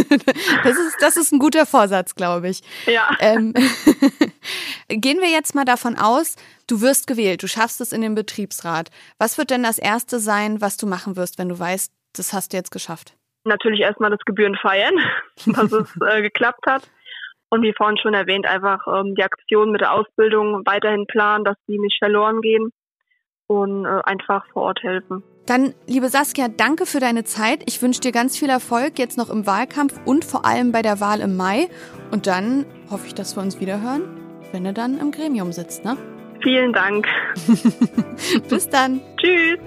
das 0.63 0.77
ist, 0.77 0.97
das 1.01 1.17
ist 1.17 1.31
ein 1.31 1.39
guter 1.39 1.65
Vorsatz, 1.65 2.15
glaube 2.15 2.49
ich. 2.49 2.61
Ja. 2.85 3.09
Ähm, 3.19 3.53
gehen 4.89 5.19
wir 5.19 5.29
jetzt 5.29 5.55
mal 5.55 5.65
davon 5.65 5.97
aus, 5.97 6.35
du 6.67 6.81
wirst 6.81 7.07
gewählt, 7.07 7.43
du 7.43 7.47
schaffst 7.47 7.81
es 7.81 7.93
in 7.93 8.01
den 8.01 8.15
Betriebsrat. 8.15 8.89
Was 9.17 9.37
wird 9.37 9.49
denn 9.49 9.63
das 9.63 9.77
Erste 9.77 10.19
sein, 10.19 10.61
was 10.61 10.77
du 10.77 10.87
machen 10.87 11.15
wirst, 11.15 11.39
wenn 11.39 11.49
du 11.49 11.57
weißt, 11.57 11.91
das 12.15 12.33
hast 12.33 12.53
du 12.53 12.57
jetzt 12.57 12.71
geschafft? 12.71 13.15
Natürlich 13.45 13.81
erstmal 13.81 14.11
das 14.11 14.19
Gebühren 14.25 14.55
feiern, 14.55 14.95
dass 15.45 15.71
es 15.71 15.89
äh, 16.05 16.21
geklappt 16.21 16.65
hat. 16.67 16.89
Und 17.51 17.63
wie 17.63 17.73
vorhin 17.73 17.97
schon 17.97 18.13
erwähnt, 18.13 18.45
einfach 18.45 18.85
ähm, 18.87 19.15
die 19.15 19.23
Aktion 19.23 19.71
mit 19.71 19.81
der 19.81 19.93
Ausbildung 19.93 20.61
weiterhin 20.65 21.07
planen, 21.07 21.45
dass 21.45 21.57
die 21.67 21.79
nicht 21.79 21.97
verloren 21.97 22.41
gehen 22.41 22.71
und 23.47 23.85
äh, 23.85 24.01
einfach 24.03 24.45
vor 24.53 24.63
Ort 24.63 24.83
helfen. 24.83 25.23
Dann, 25.49 25.73
liebe 25.87 26.09
Saskia, 26.09 26.47
danke 26.47 26.85
für 26.85 26.99
deine 26.99 27.23
Zeit. 27.23 27.63
Ich 27.65 27.81
wünsche 27.81 28.01
dir 28.01 28.11
ganz 28.11 28.37
viel 28.37 28.49
Erfolg 28.49 28.99
jetzt 28.99 29.17
noch 29.17 29.31
im 29.31 29.47
Wahlkampf 29.47 29.99
und 30.05 30.23
vor 30.23 30.45
allem 30.45 30.71
bei 30.71 30.83
der 30.83 30.99
Wahl 30.99 31.21
im 31.21 31.37
Mai. 31.37 31.69
Und 32.11 32.27
dann 32.27 32.67
hoffe 32.91 33.07
ich, 33.07 33.15
dass 33.15 33.35
wir 33.35 33.41
uns 33.41 33.59
wiederhören, 33.59 34.03
wenn 34.51 34.63
du 34.63 34.73
dann 34.73 34.99
im 34.99 35.09
Gremium 35.09 35.51
sitzt, 35.51 35.83
ne? 35.83 35.97
Vielen 36.43 36.71
Dank. 36.71 37.07
Bis 38.49 38.69
dann. 38.69 39.01
Tschüss. 39.17 39.57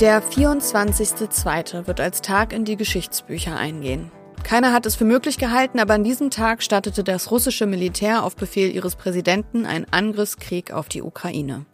Der 0.00 0.20
24.02. 0.20 1.86
wird 1.86 2.00
als 2.00 2.22
Tag 2.22 2.52
in 2.52 2.64
die 2.64 2.76
Geschichtsbücher 2.76 3.56
eingehen. 3.56 4.10
Keiner 4.48 4.72
hat 4.72 4.86
es 4.86 4.96
für 4.96 5.04
möglich 5.04 5.36
gehalten, 5.36 5.78
aber 5.78 5.92
an 5.92 6.04
diesem 6.04 6.30
Tag 6.30 6.62
startete 6.62 7.04
das 7.04 7.30
russische 7.30 7.66
Militär 7.66 8.24
auf 8.24 8.34
Befehl 8.34 8.74
ihres 8.74 8.96
Präsidenten 8.96 9.66
einen 9.66 9.84
Angriffskrieg 9.90 10.72
auf 10.72 10.88
die 10.88 11.02
Ukraine. 11.02 11.66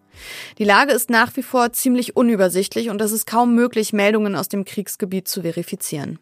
Die 0.59 0.65
Lage 0.65 0.91
ist 0.91 1.09
nach 1.09 1.37
wie 1.37 1.45
vor 1.45 1.73
ziemlich 1.73 2.17
unübersichtlich 2.17 2.91
und 2.91 3.01
es 3.01 3.13
ist 3.13 3.27
kaum 3.27 3.55
möglich, 3.55 3.93
Meldungen 3.93 4.35
aus 4.35 4.49
dem 4.49 4.65
Kriegsgebiet 4.65 5.29
zu 5.29 5.43
verifizieren. 5.43 6.19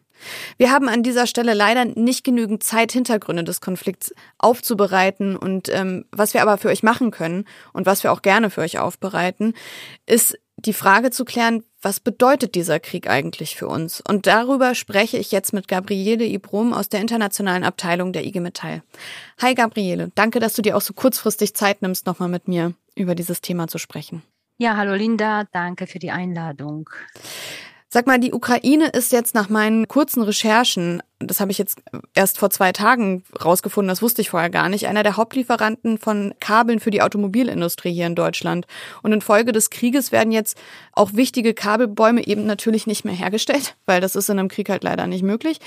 Wir 0.57 0.69
haben 0.69 0.89
an 0.89 1.01
dieser 1.01 1.25
Stelle 1.25 1.55
leider 1.55 1.85
nicht 1.85 2.23
genügend 2.23 2.61
Zeit, 2.61 2.91
Hintergründe 2.91 3.43
des 3.43 3.59
Konflikts 3.59 4.13
aufzubereiten. 4.37 5.35
Und 5.35 5.69
ähm, 5.69 6.05
was 6.11 6.35
wir 6.35 6.43
aber 6.43 6.59
für 6.59 6.69
euch 6.69 6.83
machen 6.83 7.09
können 7.09 7.45
und 7.73 7.87
was 7.87 8.03
wir 8.03 8.11
auch 8.11 8.21
gerne 8.21 8.51
für 8.51 8.61
euch 8.61 8.77
aufbereiten, 8.77 9.55
ist 10.05 10.37
die 10.57 10.73
Frage 10.73 11.09
zu 11.09 11.25
klären, 11.25 11.63
was 11.83 11.99
bedeutet 11.99 12.55
dieser 12.55 12.79
Krieg 12.79 13.09
eigentlich 13.09 13.55
für 13.55 13.67
uns? 13.67 14.01
Und 14.07 14.25
darüber 14.25 14.73
spreche 14.73 15.17
ich 15.17 15.31
jetzt 15.31 15.53
mit 15.53 15.67
Gabriele 15.67 16.25
Ibrom 16.25 16.73
aus 16.73 16.89
der 16.89 17.01
internationalen 17.01 17.63
Abteilung 17.63 18.13
der 18.13 18.25
IG 18.25 18.39
Metall. 18.39 18.81
Hi 19.41 19.53
Gabriele, 19.53 20.11
danke, 20.15 20.39
dass 20.39 20.53
du 20.53 20.61
dir 20.61 20.77
auch 20.77 20.81
so 20.81 20.93
kurzfristig 20.93 21.55
Zeit 21.55 21.81
nimmst, 21.81 22.05
nochmal 22.05 22.29
mit 22.29 22.47
mir 22.47 22.73
über 22.95 23.15
dieses 23.15 23.41
Thema 23.41 23.67
zu 23.67 23.77
sprechen. 23.77 24.23
Ja, 24.57 24.77
hallo 24.77 24.93
Linda, 24.93 25.43
danke 25.51 25.87
für 25.87 25.99
die 25.99 26.11
Einladung. 26.11 26.89
Sag 27.93 28.07
mal, 28.07 28.19
die 28.19 28.33
Ukraine 28.33 28.87
ist 28.87 29.11
jetzt 29.11 29.35
nach 29.35 29.49
meinen 29.49 29.87
kurzen 29.87 30.23
Recherchen, 30.23 31.03
das 31.19 31.39
habe 31.39 31.51
ich 31.51 31.59
jetzt 31.59 31.77
erst 32.15 32.39
vor 32.39 32.49
zwei 32.49 32.71
Tagen 32.71 33.23
rausgefunden, 33.45 33.87
das 33.87 34.01
wusste 34.01 34.23
ich 34.23 34.31
vorher 34.31 34.49
gar 34.49 34.67
nicht, 34.67 34.87
einer 34.87 35.03
der 35.03 35.15
Hauptlieferanten 35.15 35.99
von 35.99 36.33
Kabeln 36.39 36.79
für 36.79 36.89
die 36.89 37.03
Automobilindustrie 37.03 37.93
hier 37.93 38.07
in 38.07 38.15
Deutschland. 38.15 38.65
Und 39.03 39.11
infolge 39.11 39.51
des 39.51 39.69
Krieges 39.69 40.11
werden 40.11 40.31
jetzt 40.31 40.57
auch 40.93 41.13
wichtige 41.13 41.53
Kabelbäume 41.53 42.25
eben 42.25 42.47
natürlich 42.47 42.87
nicht 42.87 43.05
mehr 43.05 43.13
hergestellt, 43.13 43.75
weil 43.85 44.01
das 44.01 44.15
ist 44.15 44.27
in 44.27 44.39
einem 44.39 44.49
Krieg 44.49 44.69
halt 44.69 44.83
leider 44.83 45.05
nicht 45.05 45.21
möglich. 45.21 45.59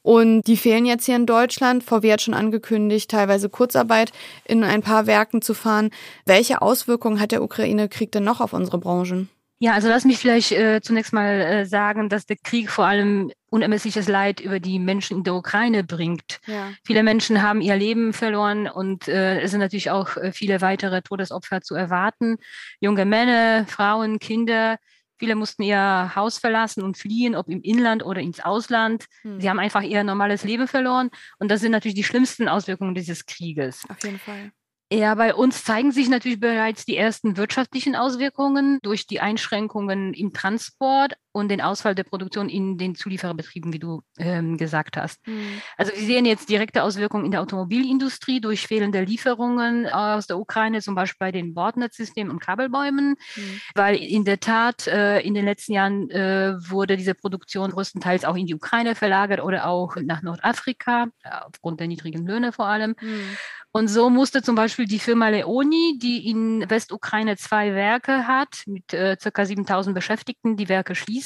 Und 0.00 0.40
die 0.46 0.56
fehlen 0.56 0.86
jetzt 0.86 1.04
hier 1.04 1.16
in 1.16 1.26
Deutschland. 1.26 1.84
VW 1.84 2.12
hat 2.14 2.22
schon 2.22 2.32
angekündigt, 2.32 3.10
teilweise 3.10 3.50
Kurzarbeit 3.50 4.10
in 4.46 4.64
ein 4.64 4.80
paar 4.80 5.06
Werken 5.06 5.42
zu 5.42 5.52
fahren. 5.52 5.90
Welche 6.24 6.62
Auswirkungen 6.62 7.20
hat 7.20 7.32
der 7.32 7.42
Ukraine-Krieg 7.42 8.10
denn 8.10 8.24
noch 8.24 8.40
auf 8.40 8.54
unsere 8.54 8.78
Branchen? 8.78 9.28
Ja, 9.64 9.72
also 9.72 9.88
lass 9.88 10.04
mich 10.04 10.18
vielleicht 10.18 10.52
äh, 10.52 10.82
zunächst 10.82 11.14
mal 11.14 11.40
äh, 11.40 11.64
sagen, 11.64 12.10
dass 12.10 12.26
der 12.26 12.36
Krieg 12.36 12.68
vor 12.68 12.84
allem 12.84 13.32
unermessliches 13.48 14.08
Leid 14.08 14.40
über 14.40 14.60
die 14.60 14.78
Menschen 14.78 15.16
in 15.16 15.24
der 15.24 15.32
Ukraine 15.32 15.82
bringt. 15.82 16.38
Ja. 16.46 16.70
Viele 16.84 17.02
Menschen 17.02 17.40
haben 17.40 17.62
ihr 17.62 17.74
Leben 17.74 18.12
verloren 18.12 18.68
und 18.68 19.08
äh, 19.08 19.40
es 19.40 19.52
sind 19.52 19.60
natürlich 19.60 19.90
auch 19.90 20.18
äh, 20.18 20.32
viele 20.32 20.60
weitere 20.60 21.00
Todesopfer 21.00 21.62
zu 21.62 21.74
erwarten. 21.74 22.36
Junge 22.78 23.06
Männer, 23.06 23.64
Frauen, 23.66 24.18
Kinder. 24.18 24.76
Viele 25.16 25.34
mussten 25.34 25.62
ihr 25.62 26.12
Haus 26.14 26.36
verlassen 26.36 26.82
und 26.82 26.98
fliehen, 26.98 27.34
ob 27.34 27.48
im 27.48 27.62
Inland 27.62 28.04
oder 28.04 28.20
ins 28.20 28.40
Ausland. 28.40 29.06
Hm. 29.22 29.40
Sie 29.40 29.48
haben 29.48 29.60
einfach 29.60 29.80
ihr 29.80 30.04
normales 30.04 30.44
Leben 30.44 30.68
verloren. 30.68 31.08
Und 31.38 31.50
das 31.50 31.62
sind 31.62 31.72
natürlich 31.72 31.94
die 31.94 32.04
schlimmsten 32.04 32.48
Auswirkungen 32.48 32.94
dieses 32.94 33.24
Krieges. 33.24 33.80
Auf 33.88 34.04
jeden 34.04 34.18
Fall. 34.18 34.52
Ja, 34.92 35.14
bei 35.14 35.34
uns 35.34 35.64
zeigen 35.64 35.92
sich 35.92 36.08
natürlich 36.08 36.40
bereits 36.40 36.84
die 36.84 36.96
ersten 36.96 37.36
wirtschaftlichen 37.36 37.96
Auswirkungen 37.96 38.78
durch 38.82 39.06
die 39.06 39.20
Einschränkungen 39.20 40.14
im 40.14 40.32
Transport 40.32 41.14
und 41.34 41.48
den 41.48 41.60
Ausfall 41.60 41.96
der 41.96 42.04
Produktion 42.04 42.48
in 42.48 42.78
den 42.78 42.94
Zuliefererbetrieben, 42.94 43.72
wie 43.72 43.80
du 43.80 44.02
ähm, 44.18 44.56
gesagt 44.56 44.96
hast. 44.96 45.26
Mhm. 45.26 45.60
Also 45.76 45.92
wir 45.92 46.06
sehen 46.06 46.26
jetzt 46.26 46.48
direkte 46.48 46.84
Auswirkungen 46.84 47.24
in 47.24 47.32
der 47.32 47.40
Automobilindustrie 47.40 48.40
durch 48.40 48.68
fehlende 48.68 49.02
Lieferungen 49.02 49.88
aus 49.88 50.28
der 50.28 50.38
Ukraine, 50.38 50.80
zum 50.80 50.94
Beispiel 50.94 51.16
bei 51.18 51.32
den 51.32 51.52
Bordnetzsystemen 51.52 52.32
und 52.32 52.38
Kabelbäumen, 52.38 53.16
mhm. 53.34 53.60
weil 53.74 53.96
in 53.96 54.24
der 54.24 54.38
Tat 54.38 54.86
äh, 54.86 55.18
in 55.20 55.34
den 55.34 55.44
letzten 55.44 55.72
Jahren 55.72 56.08
äh, 56.10 56.54
wurde 56.70 56.96
diese 56.96 57.14
Produktion 57.14 57.72
größtenteils 57.72 58.24
auch 58.24 58.36
in 58.36 58.46
die 58.46 58.54
Ukraine 58.54 58.94
verlagert 58.94 59.40
oder 59.40 59.66
auch 59.66 59.96
nach 59.96 60.22
Nordafrika, 60.22 61.06
aufgrund 61.46 61.80
der 61.80 61.88
niedrigen 61.88 62.24
Löhne 62.24 62.52
vor 62.52 62.66
allem. 62.66 62.94
Mhm. 63.00 63.36
Und 63.76 63.88
so 63.88 64.08
musste 64.08 64.40
zum 64.40 64.54
Beispiel 64.54 64.86
die 64.86 65.00
Firma 65.00 65.30
Leoni, 65.30 65.98
die 66.00 66.30
in 66.30 66.70
Westukraine 66.70 67.36
zwei 67.36 67.74
Werke 67.74 68.28
hat, 68.28 68.62
mit 68.66 68.94
äh, 68.94 69.16
ca. 69.16 69.44
7000 69.44 69.92
Beschäftigten, 69.96 70.56
die 70.56 70.68
Werke 70.68 70.94
schließen. 70.94 71.23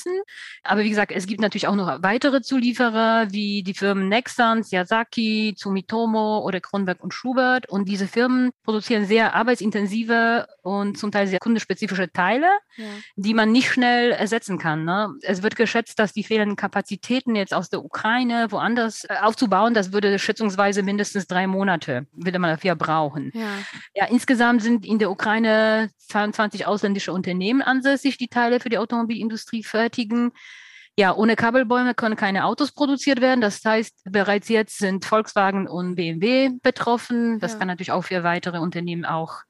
Aber 0.63 0.83
wie 0.83 0.91
gesagt, 0.91 1.13
es 1.13 1.27
gibt 1.27 1.41
natürlich 1.41 1.67
auch 1.67 1.75
noch 1.75 2.03
weitere 2.03 2.43
Zulieferer, 2.43 3.29
wie 3.31 3.63
die 3.63 3.75
Firmen 3.75 4.09
Nexans, 4.09 4.71
Yasaki, 4.71 5.55
Sumitomo 5.57 6.41
oder 6.41 6.61
Kronberg 6.61 7.03
und 7.03 7.15
Schubert. 7.15 7.69
Und 7.69 7.89
diese 7.89 8.07
Firmen 8.07 8.51
produzieren 8.65 9.05
sehr 9.05 9.35
arbeitsintensive 9.35 10.47
und 10.63 10.99
zum 10.99 11.11
Teil 11.11 11.27
sehr 11.27 11.39
kundespezifische 11.39 12.13
Teile, 12.13 12.49
ja. 12.77 12.87
die 13.17 13.35
man 13.35 13.53
nicht 13.53 13.71
schnell 13.71 14.13
ersetzen 14.13 14.59
kann. 14.59 14.85
Ne? 14.85 15.15
Es 15.23 15.43
wird 15.43 15.57
geschätzt, 15.57 15.99
dass 15.99 16.13
die 16.13 16.25
fehlenden 16.25 16.57
Kapazitäten 16.57 17.35
jetzt 17.35 17.55
aus 17.55 17.71
der 17.71 17.85
Ukraine 17.85 18.51
woanders 18.51 19.05
äh, 19.05 19.15
aufzubauen, 19.21 19.75
das 19.75 19.93
würde 19.93 20.19
schätzungsweise 20.19 20.83
mindestens 20.83 21.27
drei 21.27 21.47
Monate, 21.47 22.07
würde 22.13 22.39
man 22.39 22.51
dafür 22.51 22.75
brauchen. 22.75 23.31
Ja. 23.35 23.49
ja, 23.95 24.05
insgesamt 24.07 24.63
sind 24.63 24.85
in 24.85 24.99
der 24.99 25.11
Ukraine 25.11 25.91
22 26.09 26.67
ausländische 26.67 27.13
Unternehmen 27.13 27.63
ansässig, 27.63 28.19
die 28.19 28.29
Teile 28.29 28.61
für 28.61 28.69
die 28.69 28.79
Automobilindustrie 28.79 29.63
fertigen. 29.88 30.33
Ja, 30.96 31.14
ohne 31.14 31.37
Kabelbäume 31.37 31.94
können 31.94 32.16
keine 32.16 32.44
Autos 32.44 32.72
produziert 32.72 33.20
werden. 33.20 33.40
Das 33.40 33.64
heißt, 33.64 34.03
bereits 34.11 34.48
jetzt 34.48 34.79
sind 34.79 35.05
Volkswagen 35.05 35.68
und 35.68 35.94
BMW 35.94 36.51
betroffen. 36.61 37.38
Das 37.38 37.53
ja. 37.53 37.59
kann 37.59 37.68
natürlich 37.68 37.92
auch 37.92 38.03
für 38.03 38.24
weitere 38.24 38.59
Unternehmen 38.59 39.05
auch 39.05 39.42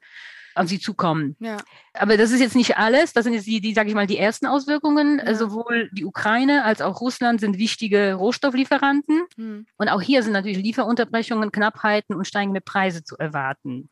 auf 0.55 0.69
sie 0.69 0.79
zukommen. 0.79 1.37
Ja. 1.41 1.57
Aber 1.95 2.17
das 2.17 2.33
ist 2.33 2.41
jetzt 2.41 2.57
nicht 2.57 2.77
alles. 2.77 3.13
Das 3.15 3.25
sind 3.25 3.33
jetzt 3.33 3.47
die, 3.47 3.61
die 3.61 3.73
sage 3.73 3.89
ich 3.89 3.95
mal, 3.95 4.07
die 4.07 4.19
ersten 4.19 4.45
Auswirkungen. 4.47 5.23
Ja. 5.25 5.35
Sowohl 5.35 5.89
die 5.93 6.05
Ukraine 6.05 6.65
als 6.65 6.83
auch 6.83 7.01
Russland 7.01 7.41
sind 7.41 7.57
wichtige 7.57 8.15
Rohstofflieferanten. 8.15 9.23
Mhm. 9.37 9.67
Und 9.79 9.89
auch 9.89 10.03
hier 10.03 10.23
sind 10.23 10.33
natürlich 10.33 10.59
Lieferunterbrechungen, 10.59 11.51
Knappheiten 11.51 12.15
und 12.15 12.27
steigende 12.27 12.61
Preise 12.61 13.05
zu 13.05 13.17
erwarten. 13.17 13.89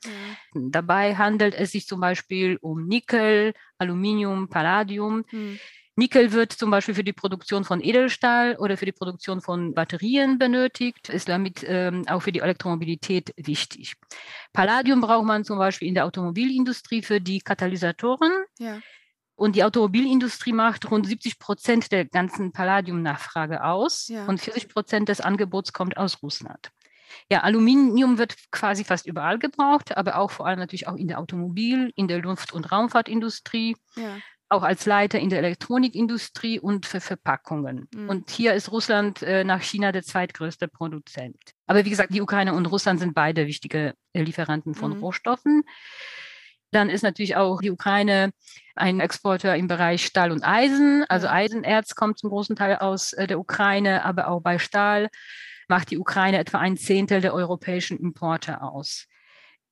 Mhm. 0.52 0.72
Dabei 0.72 1.16
handelt 1.16 1.54
es 1.54 1.72
sich 1.72 1.86
zum 1.86 2.00
Beispiel 2.00 2.58
um 2.60 2.86
Nickel, 2.86 3.54
Aluminium, 3.78 4.48
Palladium. 4.48 5.24
Mhm. 5.30 5.58
Nickel 5.98 6.32
wird 6.32 6.52
zum 6.52 6.70
Beispiel 6.70 6.94
für 6.94 7.04
die 7.04 7.14
Produktion 7.14 7.64
von 7.64 7.82
Edelstahl 7.82 8.56
oder 8.56 8.76
für 8.76 8.84
die 8.84 8.92
Produktion 8.92 9.40
von 9.40 9.72
Batterien 9.72 10.38
benötigt, 10.38 11.08
ist 11.08 11.28
damit 11.28 11.64
ähm, 11.66 12.04
auch 12.06 12.20
für 12.20 12.32
die 12.32 12.40
Elektromobilität 12.40 13.32
wichtig. 13.38 13.94
Palladium 14.52 15.00
braucht 15.00 15.24
man 15.24 15.44
zum 15.44 15.56
Beispiel 15.56 15.88
in 15.88 15.94
der 15.94 16.04
Automobilindustrie 16.04 17.02
für 17.02 17.22
die 17.22 17.40
Katalysatoren. 17.40 18.30
Ja. 18.58 18.80
Und 19.36 19.56
die 19.56 19.64
Automobilindustrie 19.64 20.52
macht 20.52 20.90
rund 20.90 21.06
70 21.06 21.38
Prozent 21.38 21.92
der 21.92 22.04
ganzen 22.04 22.52
Palladiumnachfrage 22.52 23.64
aus 23.64 24.08
ja. 24.08 24.26
und 24.26 24.38
40 24.38 24.68
Prozent 24.68 25.08
des 25.08 25.22
Angebots 25.22 25.72
kommt 25.72 25.96
aus 25.96 26.22
Russland. 26.22 26.70
Ja, 27.30 27.40
Aluminium 27.40 28.18
wird 28.18 28.34
quasi 28.50 28.84
fast 28.84 29.06
überall 29.06 29.38
gebraucht, 29.38 29.96
aber 29.96 30.18
auch 30.18 30.30
vor 30.30 30.46
allem 30.46 30.58
natürlich 30.58 30.88
auch 30.88 30.96
in 30.96 31.08
der 31.08 31.18
Automobil-, 31.18 31.90
in 31.96 32.08
der 32.08 32.20
Luft- 32.20 32.52
und 32.52 32.70
Raumfahrtindustrie. 32.70 33.76
Ja 33.94 34.18
auch 34.48 34.62
als 34.62 34.86
Leiter 34.86 35.18
in 35.18 35.28
der 35.28 35.40
Elektronikindustrie 35.40 36.60
und 36.60 36.86
für 36.86 37.00
Verpackungen. 37.00 37.88
Mhm. 37.94 38.08
Und 38.08 38.30
hier 38.30 38.54
ist 38.54 38.70
Russland 38.70 39.22
äh, 39.22 39.44
nach 39.44 39.62
China 39.62 39.92
der 39.92 40.02
zweitgrößte 40.02 40.68
Produzent. 40.68 41.36
Aber 41.66 41.84
wie 41.84 41.90
gesagt, 41.90 42.14
die 42.14 42.22
Ukraine 42.22 42.54
und 42.54 42.66
Russland 42.66 43.00
sind 43.00 43.14
beide 43.14 43.46
wichtige 43.46 43.94
äh, 44.12 44.22
Lieferanten 44.22 44.74
von 44.74 44.96
mhm. 44.96 45.02
Rohstoffen. 45.02 45.62
Dann 46.70 46.90
ist 46.90 47.02
natürlich 47.02 47.36
auch 47.36 47.60
die 47.60 47.70
Ukraine 47.70 48.30
ein 48.74 49.00
Exporteur 49.00 49.54
im 49.56 49.66
Bereich 49.66 50.04
Stahl 50.04 50.30
und 50.30 50.42
Eisen. 50.42 51.04
Also 51.08 51.26
Eisenerz 51.28 51.94
kommt 51.94 52.18
zum 52.18 52.30
großen 52.30 52.54
Teil 52.54 52.76
aus 52.76 53.12
äh, 53.14 53.26
der 53.26 53.40
Ukraine, 53.40 54.04
aber 54.04 54.28
auch 54.28 54.40
bei 54.40 54.58
Stahl 54.58 55.08
macht 55.68 55.90
die 55.90 55.98
Ukraine 55.98 56.38
etwa 56.38 56.58
ein 56.58 56.76
Zehntel 56.76 57.20
der 57.20 57.34
europäischen 57.34 57.98
Importe 57.98 58.62
aus. 58.62 59.06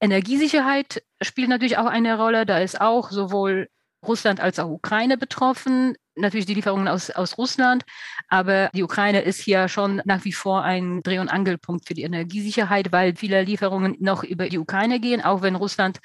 Energiesicherheit 0.00 1.02
spielt 1.22 1.48
natürlich 1.48 1.78
auch 1.78 1.86
eine 1.86 2.18
Rolle. 2.18 2.44
Da 2.46 2.58
ist 2.58 2.80
auch 2.80 3.10
sowohl 3.10 3.68
Russland 4.06 4.40
als 4.40 4.58
auch 4.58 4.68
Ukraine 4.68 5.16
betroffen. 5.16 5.96
Natürlich 6.16 6.46
die 6.46 6.54
Lieferungen 6.54 6.86
aus, 6.86 7.10
aus 7.10 7.38
Russland, 7.38 7.84
aber 8.28 8.70
die 8.72 8.84
Ukraine 8.84 9.22
ist 9.22 9.40
hier 9.40 9.66
schon 9.66 10.00
nach 10.04 10.24
wie 10.24 10.32
vor 10.32 10.62
ein 10.62 11.02
Dreh- 11.02 11.18
und 11.18 11.28
Angelpunkt 11.28 11.88
für 11.88 11.94
die 11.94 12.02
Energiesicherheit, 12.02 12.92
weil 12.92 13.16
viele 13.16 13.42
Lieferungen 13.42 13.96
noch 13.98 14.22
über 14.22 14.48
die 14.48 14.58
Ukraine 14.58 15.00
gehen, 15.00 15.22
auch 15.22 15.42
wenn 15.42 15.56
Russland 15.56 15.98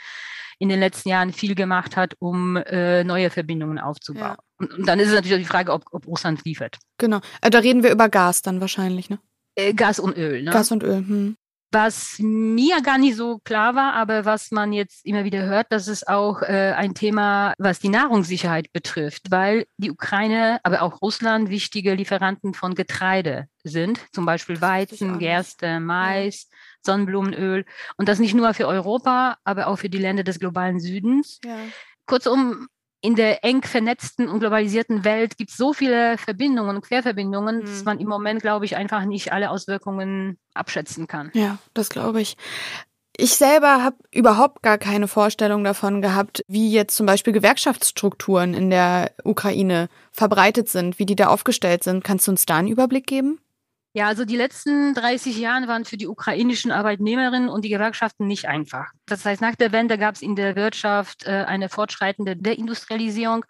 in 0.57 0.67
den 0.67 0.79
letzten 0.79 1.09
Jahren 1.09 1.31
viel 1.31 1.53
gemacht 1.53 1.95
hat, 1.95 2.15
um 2.19 2.57
äh, 2.57 3.03
neue 3.03 3.29
Verbindungen 3.29 3.77
aufzubauen. 3.77 4.35
Ja. 4.37 4.37
Und, 4.57 4.73
und, 4.73 4.87
dann 4.87 4.99
ist 4.99 5.09
es 5.09 5.13
natürlich 5.13 5.37
die 5.37 5.45
Frage, 5.45 5.71
ob, 5.71 5.85
ob 5.91 6.07
Russland 6.07 6.43
liefert. 6.43 6.77
Genau. 6.97 7.21
Äh, 7.41 7.49
da 7.49 7.59
reden 7.59 7.83
wir 7.83 7.91
über 7.91 8.09
Gas 8.09 8.41
dann 8.41 8.59
wahrscheinlich, 8.59 9.09
ne? 9.09 9.19
Äh, 9.55 9.73
Gas 9.73 9.99
und 9.99 10.17
Öl, 10.17 10.41
ne? 10.41 10.51
Gas 10.51 10.71
und 10.71 10.83
Öl, 10.83 10.97
hm 10.97 11.37
was 11.71 12.17
mir 12.19 12.81
gar 12.81 12.97
nicht 12.97 13.15
so 13.15 13.39
klar 13.39 13.75
war, 13.75 13.93
aber 13.93 14.25
was 14.25 14.51
man 14.51 14.73
jetzt 14.73 15.05
immer 15.05 15.23
wieder 15.23 15.43
hört, 15.43 15.67
das 15.69 15.87
ist 15.87 16.07
auch 16.07 16.41
äh, 16.41 16.73
ein 16.75 16.95
Thema, 16.95 17.53
was 17.59 17.79
die 17.79 17.89
Nahrungssicherheit 17.89 18.73
betrifft, 18.73 19.29
weil 19.29 19.65
die 19.77 19.91
Ukraine, 19.91 20.59
aber 20.63 20.81
auch 20.81 21.01
Russland 21.01 21.49
wichtige 21.49 21.93
Lieferanten 21.93 22.53
von 22.53 22.73
Getreide 22.73 23.47
sind, 23.63 23.99
zum 24.13 24.25
Beispiel 24.25 24.61
Weizen, 24.61 25.19
Gerste, 25.19 25.79
Mais, 25.79 26.47
ja. 26.49 26.57
Sonnenblumenöl 26.81 27.65
und 27.97 28.09
das 28.09 28.19
nicht 28.19 28.33
nur 28.33 28.53
für 28.53 28.67
Europa, 28.67 29.37
aber 29.43 29.67
auch 29.67 29.77
für 29.77 29.89
die 29.89 29.97
Länder 29.97 30.23
des 30.23 30.39
globalen 30.39 30.79
Südens. 30.79 31.39
Ja. 31.43 31.57
Kurzum, 32.05 32.67
in 33.01 33.15
der 33.15 33.43
eng 33.43 33.63
vernetzten 33.63 34.27
und 34.27 34.39
globalisierten 34.39 35.05
Welt 35.05 35.37
gibt 35.37 35.51
es 35.51 35.57
so 35.57 35.73
viele 35.73 36.17
Verbindungen 36.17 36.75
und 36.75 36.81
Querverbindungen, 36.81 37.59
mhm. 37.59 37.65
dass 37.65 37.85
man 37.85 37.99
im 37.99 38.07
Moment, 38.07 38.41
glaube 38.41 38.65
ich, 38.65 38.75
einfach 38.75 39.05
nicht 39.05 39.31
alle 39.31 39.49
Auswirkungen 39.49 40.37
abschätzen 40.53 41.07
kann. 41.07 41.31
Ja, 41.33 41.57
das 41.73 41.89
glaube 41.89 42.21
ich. 42.21 42.35
Ich 43.21 43.35
selber 43.35 43.83
habe 43.83 43.97
überhaupt 44.11 44.61
gar 44.61 44.77
keine 44.77 45.09
Vorstellung 45.09 45.63
davon 45.65 46.01
gehabt, 46.01 46.43
wie 46.47 46.71
jetzt 46.71 46.95
zum 46.95 47.05
Beispiel 47.05 47.33
Gewerkschaftsstrukturen 47.33 48.53
in 48.53 48.69
der 48.69 49.11
Ukraine 49.25 49.89
verbreitet 50.13 50.69
sind, 50.69 50.99
wie 50.99 51.05
die 51.05 51.17
da 51.17 51.27
aufgestellt 51.27 51.83
sind. 51.83 52.03
Kannst 52.03 52.27
du 52.27 52.31
uns 52.31 52.45
da 52.45 52.57
einen 52.57 52.69
Überblick 52.69 53.07
geben? 53.07 53.39
Ja, 53.93 54.05
also 54.05 54.23
die 54.23 54.35
letzten 54.35 54.93
30 54.93 55.39
Jahre 55.39 55.67
waren 55.67 55.83
für 55.83 55.97
die 55.97 56.07
ukrainischen 56.07 56.71
Arbeitnehmerinnen 56.71 57.49
und 57.49 57.65
die 57.65 57.69
Gewerkschaften 57.69 58.27
nicht 58.27 58.47
einfach. 58.47 58.85
Das 59.07 59.25
heißt, 59.25 59.41
nach 59.41 59.55
der 59.55 59.71
Wende 59.71 59.97
gab 59.97 60.13
es 60.13 60.21
in 60.21 60.35
der 60.35 60.55
Wirtschaft 60.55 61.25
äh, 61.25 61.45
eine 61.47 61.69
fortschreitende 61.69 62.35
Deindustrialisierung 62.35 63.45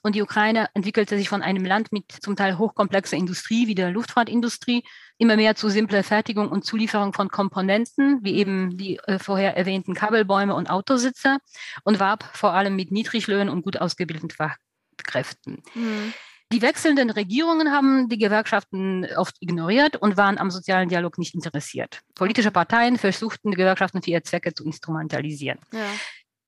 und 0.00 0.14
die 0.14 0.22
Ukraine 0.22 0.70
entwickelte 0.72 1.18
sich 1.18 1.28
von 1.28 1.42
einem 1.42 1.66
Land 1.66 1.92
mit 1.92 2.10
zum 2.10 2.36
Teil 2.36 2.56
hochkomplexer 2.56 3.18
Industrie 3.18 3.66
wie 3.66 3.74
der 3.74 3.90
Luftfahrtindustrie 3.90 4.82
immer 5.18 5.36
mehr 5.36 5.56
zu 5.56 5.68
simpler 5.68 6.02
Fertigung 6.02 6.48
und 6.48 6.64
Zulieferung 6.64 7.12
von 7.12 7.28
Komponenten, 7.28 8.24
wie 8.24 8.36
eben 8.36 8.78
die 8.78 8.98
äh, 9.06 9.18
vorher 9.18 9.58
erwähnten 9.58 9.92
Kabelbäume 9.92 10.54
und 10.54 10.70
Autositze 10.70 11.36
und 11.84 12.00
warb 12.00 12.24
vor 12.32 12.54
allem 12.54 12.76
mit 12.76 12.92
Niedriglöhnen 12.92 13.50
und 13.50 13.60
gut 13.60 13.76
ausgebildeten 13.76 14.30
Fachkräften. 14.30 15.62
Mhm. 15.74 16.14
Die 16.52 16.60
wechselnden 16.60 17.08
Regierungen 17.10 17.72
haben 17.72 18.08
die 18.08 18.18
Gewerkschaften 18.18 19.06
oft 19.16 19.36
ignoriert 19.40 19.96
und 19.96 20.18
waren 20.18 20.36
am 20.36 20.50
sozialen 20.50 20.88
Dialog 20.88 21.16
nicht 21.16 21.34
interessiert. 21.34 22.00
Politische 22.14 22.50
Parteien 22.50 22.98
versuchten, 22.98 23.50
die 23.50 23.56
Gewerkschaften 23.56 24.02
für 24.02 24.10
ihre 24.10 24.22
Zwecke 24.22 24.52
zu 24.52 24.64
instrumentalisieren. 24.64 25.58
Ja. 25.72 25.86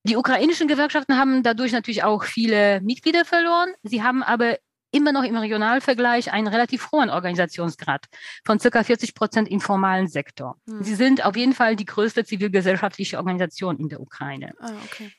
Die 0.07 0.17
ukrainischen 0.17 0.69
Gewerkschaften 0.69 1.17
haben 1.17 1.43
dadurch 1.43 1.73
natürlich 1.73 2.05
auch 2.05 2.25
viele 2.25 2.83
Mitglieder 2.83 3.25
verloren. 3.25 3.73
Sie 3.83 4.03
haben 4.03 4.23
aber 4.23 4.59
immer 4.91 5.13
noch 5.13 5.25
im 5.25 5.37
Regionalvergleich 5.37 6.31
einen 6.31 6.47
relativ 6.47 6.93
hohen 6.93 7.09
Organisationsgrad 7.09 8.05
von 8.45 8.61
circa 8.61 8.85
40 8.85 9.15
Prozent 9.15 9.49
im 9.49 9.61
formalen 9.61 10.07
Sektor. 10.07 10.57
Hm. 10.69 10.83
Sie 10.83 10.95
sind 10.95 11.25
auf 11.25 11.37
jeden 11.37 11.55
Fall 11.55 11.77
die 11.77 11.87
größte 11.87 12.25
zivilgesellschaftliche 12.25 13.17
Organisation 13.17 13.79
in 13.79 13.89
der 13.89 14.01
Ukraine. 14.01 14.53
Ah, 14.61 14.73
okay. 14.85 15.11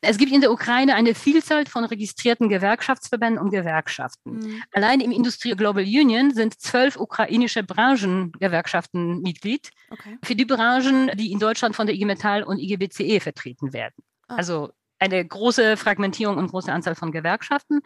Es 0.00 0.16
gibt 0.16 0.32
in 0.32 0.40
der 0.40 0.52
Ukraine 0.52 0.94
eine 0.94 1.14
Vielzahl 1.14 1.66
von 1.66 1.84
registrierten 1.84 2.48
Gewerkschaftsverbänden 2.48 3.42
und 3.42 3.50
Gewerkschaften. 3.50 4.38
Mhm. 4.38 4.62
Allein 4.72 5.00
im 5.00 5.10
Industrie 5.10 5.56
Global 5.56 5.82
Union 5.82 6.32
sind 6.32 6.60
zwölf 6.60 6.96
ukrainische 6.96 7.64
Branchengewerkschaften 7.64 9.20
Mitglied. 9.22 9.70
Okay. 9.90 10.18
Für 10.22 10.36
die 10.36 10.44
Branchen, 10.44 11.10
die 11.16 11.32
in 11.32 11.40
Deutschland 11.40 11.74
von 11.74 11.86
der 11.86 11.96
IG 11.96 12.04
Metall 12.04 12.44
und 12.44 12.58
IG 12.58 12.76
BCE 12.76 13.20
vertreten 13.20 13.72
werden. 13.72 13.94
Ah. 14.28 14.36
Also 14.36 14.70
eine 14.98 15.24
große 15.24 15.76
Fragmentierung 15.76 16.36
und 16.36 16.50
große 16.50 16.72
Anzahl 16.72 16.94
von 16.94 17.12
Gewerkschaften. 17.12 17.80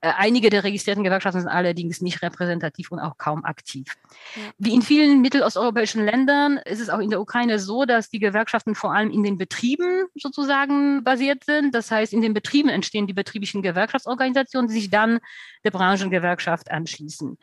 Äh, 0.00 0.12
einige 0.16 0.50
der 0.50 0.64
registrierten 0.64 1.04
Gewerkschaften 1.04 1.40
sind 1.40 1.50
allerdings 1.50 2.00
nicht 2.00 2.22
repräsentativ 2.22 2.90
und 2.90 2.98
auch 2.98 3.18
kaum 3.18 3.44
aktiv. 3.44 3.86
Ja. 4.34 4.42
Wie 4.58 4.74
in 4.74 4.82
vielen 4.82 5.20
mittelosteuropäischen 5.20 6.04
Ländern 6.04 6.58
ist 6.58 6.80
es 6.80 6.90
auch 6.90 6.98
in 6.98 7.10
der 7.10 7.20
Ukraine 7.20 7.58
so, 7.58 7.84
dass 7.84 8.08
die 8.08 8.18
Gewerkschaften 8.18 8.74
vor 8.74 8.92
allem 8.92 9.10
in 9.10 9.22
den 9.22 9.38
Betrieben 9.38 10.06
sozusagen 10.14 11.04
basiert 11.04 11.44
sind. 11.44 11.74
Das 11.74 11.90
heißt, 11.90 12.12
in 12.12 12.22
den 12.22 12.34
Betrieben 12.34 12.68
entstehen 12.68 13.06
die 13.06 13.12
betrieblichen 13.12 13.62
Gewerkschaftsorganisationen, 13.62 14.68
die 14.68 14.74
sich 14.74 14.90
dann 14.90 15.20
der 15.64 15.70
Branchengewerkschaft 15.70 16.70
anschließen. 16.70 17.38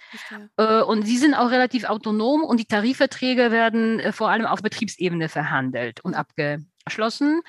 Äh, 0.58 0.82
und 0.82 1.04
sie 1.04 1.18
sind 1.18 1.34
auch 1.34 1.52
relativ 1.52 1.86
autonom 1.86 2.44
und 2.44 2.60
die 2.60 2.66
Tarifverträge 2.66 3.52
werden 3.52 4.00
äh, 4.00 4.12
vor 4.12 4.30
allem 4.30 4.46
auf 4.46 4.62
Betriebsebene 4.62 5.30
verhandelt 5.30 6.02
und 6.02 6.16
abgeschlossen. 6.16 7.42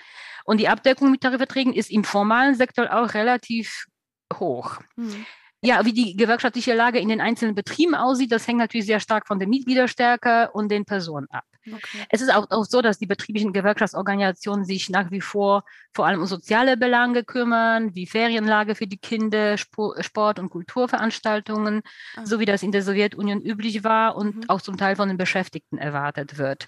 Und 0.44 0.58
die 0.58 0.68
Abdeckung 0.68 1.10
mit 1.10 1.22
Tarifverträgen 1.22 1.72
ist 1.72 1.90
im 1.90 2.04
formalen 2.04 2.54
Sektor 2.54 2.92
auch 2.92 3.14
relativ 3.14 3.86
hoch. 4.32 4.78
Mhm. 4.96 5.26
Ja, 5.62 5.82
wie 5.86 5.94
die 5.94 6.14
gewerkschaftliche 6.14 6.74
Lage 6.74 6.98
in 6.98 7.08
den 7.08 7.22
einzelnen 7.22 7.54
Betrieben 7.54 7.94
aussieht, 7.94 8.30
das 8.30 8.46
hängt 8.46 8.58
natürlich 8.58 8.86
sehr 8.86 9.00
stark 9.00 9.26
von 9.26 9.38
der 9.38 9.48
Mitgliederstärke 9.48 10.50
und 10.52 10.70
den 10.70 10.84
Personen 10.84 11.26
ab. 11.30 11.44
Okay. 11.66 12.04
Es 12.10 12.20
ist 12.20 12.30
auch, 12.34 12.50
auch, 12.50 12.64
so, 12.64 12.82
dass 12.82 12.98
die 12.98 13.06
betrieblichen 13.06 13.54
Gewerkschaftsorganisationen 13.54 14.66
sich 14.66 14.90
nach 14.90 15.10
wie 15.10 15.22
vor 15.22 15.64
vor 15.94 16.06
allem 16.06 16.20
um 16.20 16.26
soziale 16.26 16.76
Belange 16.76 17.24
kümmern, 17.24 17.94
wie 17.94 18.06
Ferienlage 18.06 18.74
für 18.74 18.86
die 18.86 18.98
Kinder, 18.98 19.56
Sport- 19.56 20.38
und 20.38 20.50
Kulturveranstaltungen, 20.50 21.80
ah. 22.16 22.26
so 22.26 22.40
wie 22.40 22.44
das 22.44 22.62
in 22.62 22.72
der 22.72 22.82
Sowjetunion 22.82 23.40
üblich 23.40 23.84
war 23.84 24.16
und 24.16 24.36
mhm. 24.36 24.44
auch 24.48 24.60
zum 24.60 24.76
Teil 24.76 24.96
von 24.96 25.08
den 25.08 25.16
Beschäftigten 25.16 25.78
erwartet 25.78 26.36
wird. 26.36 26.66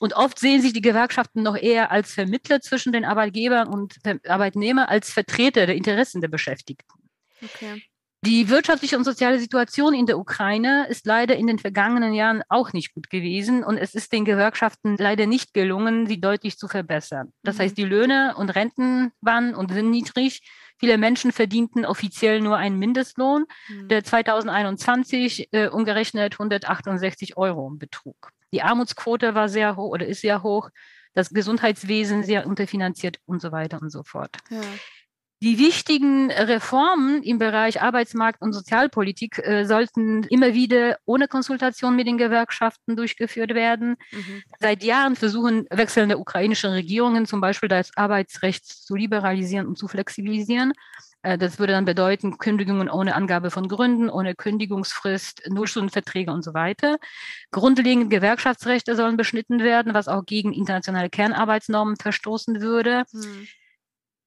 Und 0.00 0.14
oft 0.14 0.38
sehen 0.38 0.62
sich 0.62 0.72
die 0.72 0.80
Gewerkschaften 0.80 1.42
noch 1.42 1.56
eher 1.56 1.90
als 1.92 2.14
Vermittler 2.14 2.62
zwischen 2.62 2.90
den 2.90 3.04
Arbeitgebern 3.04 3.68
und 3.68 3.96
Arbeitnehmern 4.26 4.86
als 4.86 5.12
Vertreter 5.12 5.66
der 5.66 5.76
Interessen 5.76 6.22
der 6.22 6.28
Beschäftigten. 6.28 7.02
Okay. 7.42 7.82
Die 8.22 8.48
wirtschaftliche 8.48 8.96
und 8.96 9.04
soziale 9.04 9.38
Situation 9.38 9.94
in 9.94 10.06
der 10.06 10.18
Ukraine 10.18 10.86
ist 10.88 11.06
leider 11.06 11.36
in 11.36 11.46
den 11.46 11.58
vergangenen 11.58 12.14
Jahren 12.14 12.42
auch 12.48 12.72
nicht 12.72 12.94
gut 12.94 13.10
gewesen 13.10 13.62
und 13.62 13.76
es 13.76 13.94
ist 13.94 14.12
den 14.12 14.24
Gewerkschaften 14.24 14.96
leider 14.98 15.26
nicht 15.26 15.52
gelungen, 15.54 16.06
sie 16.06 16.20
deutlich 16.20 16.58
zu 16.58 16.66
verbessern. 16.66 17.32
Das 17.42 17.56
mhm. 17.56 17.62
heißt, 17.62 17.78
die 17.78 17.84
Löhne 17.84 18.34
und 18.36 18.50
Renten 18.50 19.12
waren 19.20 19.54
und 19.54 19.72
sind 19.72 19.90
niedrig. 19.90 20.42
Viele 20.78 20.96
Menschen 20.96 21.30
verdienten 21.30 21.84
offiziell 21.84 22.40
nur 22.40 22.56
einen 22.56 22.78
Mindestlohn, 22.78 23.44
mhm. 23.68 23.88
der 23.88 24.02
2021 24.02 25.48
äh, 25.52 25.68
umgerechnet 25.68 26.34
168 26.34 27.36
Euro 27.36 27.70
betrug. 27.70 28.32
Die 28.52 28.62
Armutsquote 28.62 29.34
war 29.34 29.48
sehr 29.48 29.76
hoch 29.76 29.90
oder 29.90 30.06
ist 30.06 30.20
sehr 30.20 30.42
hoch, 30.42 30.70
das 31.14 31.30
Gesundheitswesen 31.30 32.22
sehr 32.22 32.46
unterfinanziert 32.46 33.18
und 33.26 33.40
so 33.42 33.52
weiter 33.52 33.80
und 33.80 33.90
so 33.90 34.02
fort. 34.04 34.36
Ja. 34.50 34.60
Die 35.42 35.58
wichtigen 35.58 36.30
Reformen 36.30 37.22
im 37.22 37.38
Bereich 37.38 37.80
Arbeitsmarkt 37.80 38.42
und 38.42 38.52
Sozialpolitik 38.52 39.38
äh, 39.38 39.64
sollten 39.64 40.24
immer 40.24 40.52
wieder 40.52 40.98
ohne 41.06 41.28
Konsultation 41.28 41.96
mit 41.96 42.06
den 42.06 42.18
Gewerkschaften 42.18 42.94
durchgeführt 42.94 43.54
werden. 43.54 43.96
Mhm. 44.12 44.42
Seit 44.58 44.84
Jahren 44.84 45.16
versuchen 45.16 45.66
wechselnde 45.70 46.18
ukrainische 46.18 46.70
Regierungen 46.70 47.24
zum 47.24 47.40
Beispiel 47.40 47.70
das 47.70 47.90
Arbeitsrecht 47.96 48.66
zu 48.66 48.94
liberalisieren 48.96 49.66
und 49.66 49.78
zu 49.78 49.88
flexibilisieren. 49.88 50.74
Äh, 51.22 51.38
das 51.38 51.58
würde 51.58 51.72
dann 51.72 51.86
bedeuten, 51.86 52.36
Kündigungen 52.36 52.90
ohne 52.90 53.14
Angabe 53.14 53.50
von 53.50 53.66
Gründen, 53.66 54.10
ohne 54.10 54.34
Kündigungsfrist, 54.34 55.48
Nullstundenverträge 55.48 56.30
und 56.32 56.42
so 56.42 56.52
weiter. 56.52 56.98
Grundlegende 57.50 58.08
Gewerkschaftsrechte 58.14 58.94
sollen 58.94 59.16
beschnitten 59.16 59.60
werden, 59.60 59.94
was 59.94 60.06
auch 60.06 60.26
gegen 60.26 60.52
internationale 60.52 61.08
Kernarbeitsnormen 61.08 61.96
verstoßen 61.96 62.60
würde. 62.60 63.04
Hm. 63.12 63.48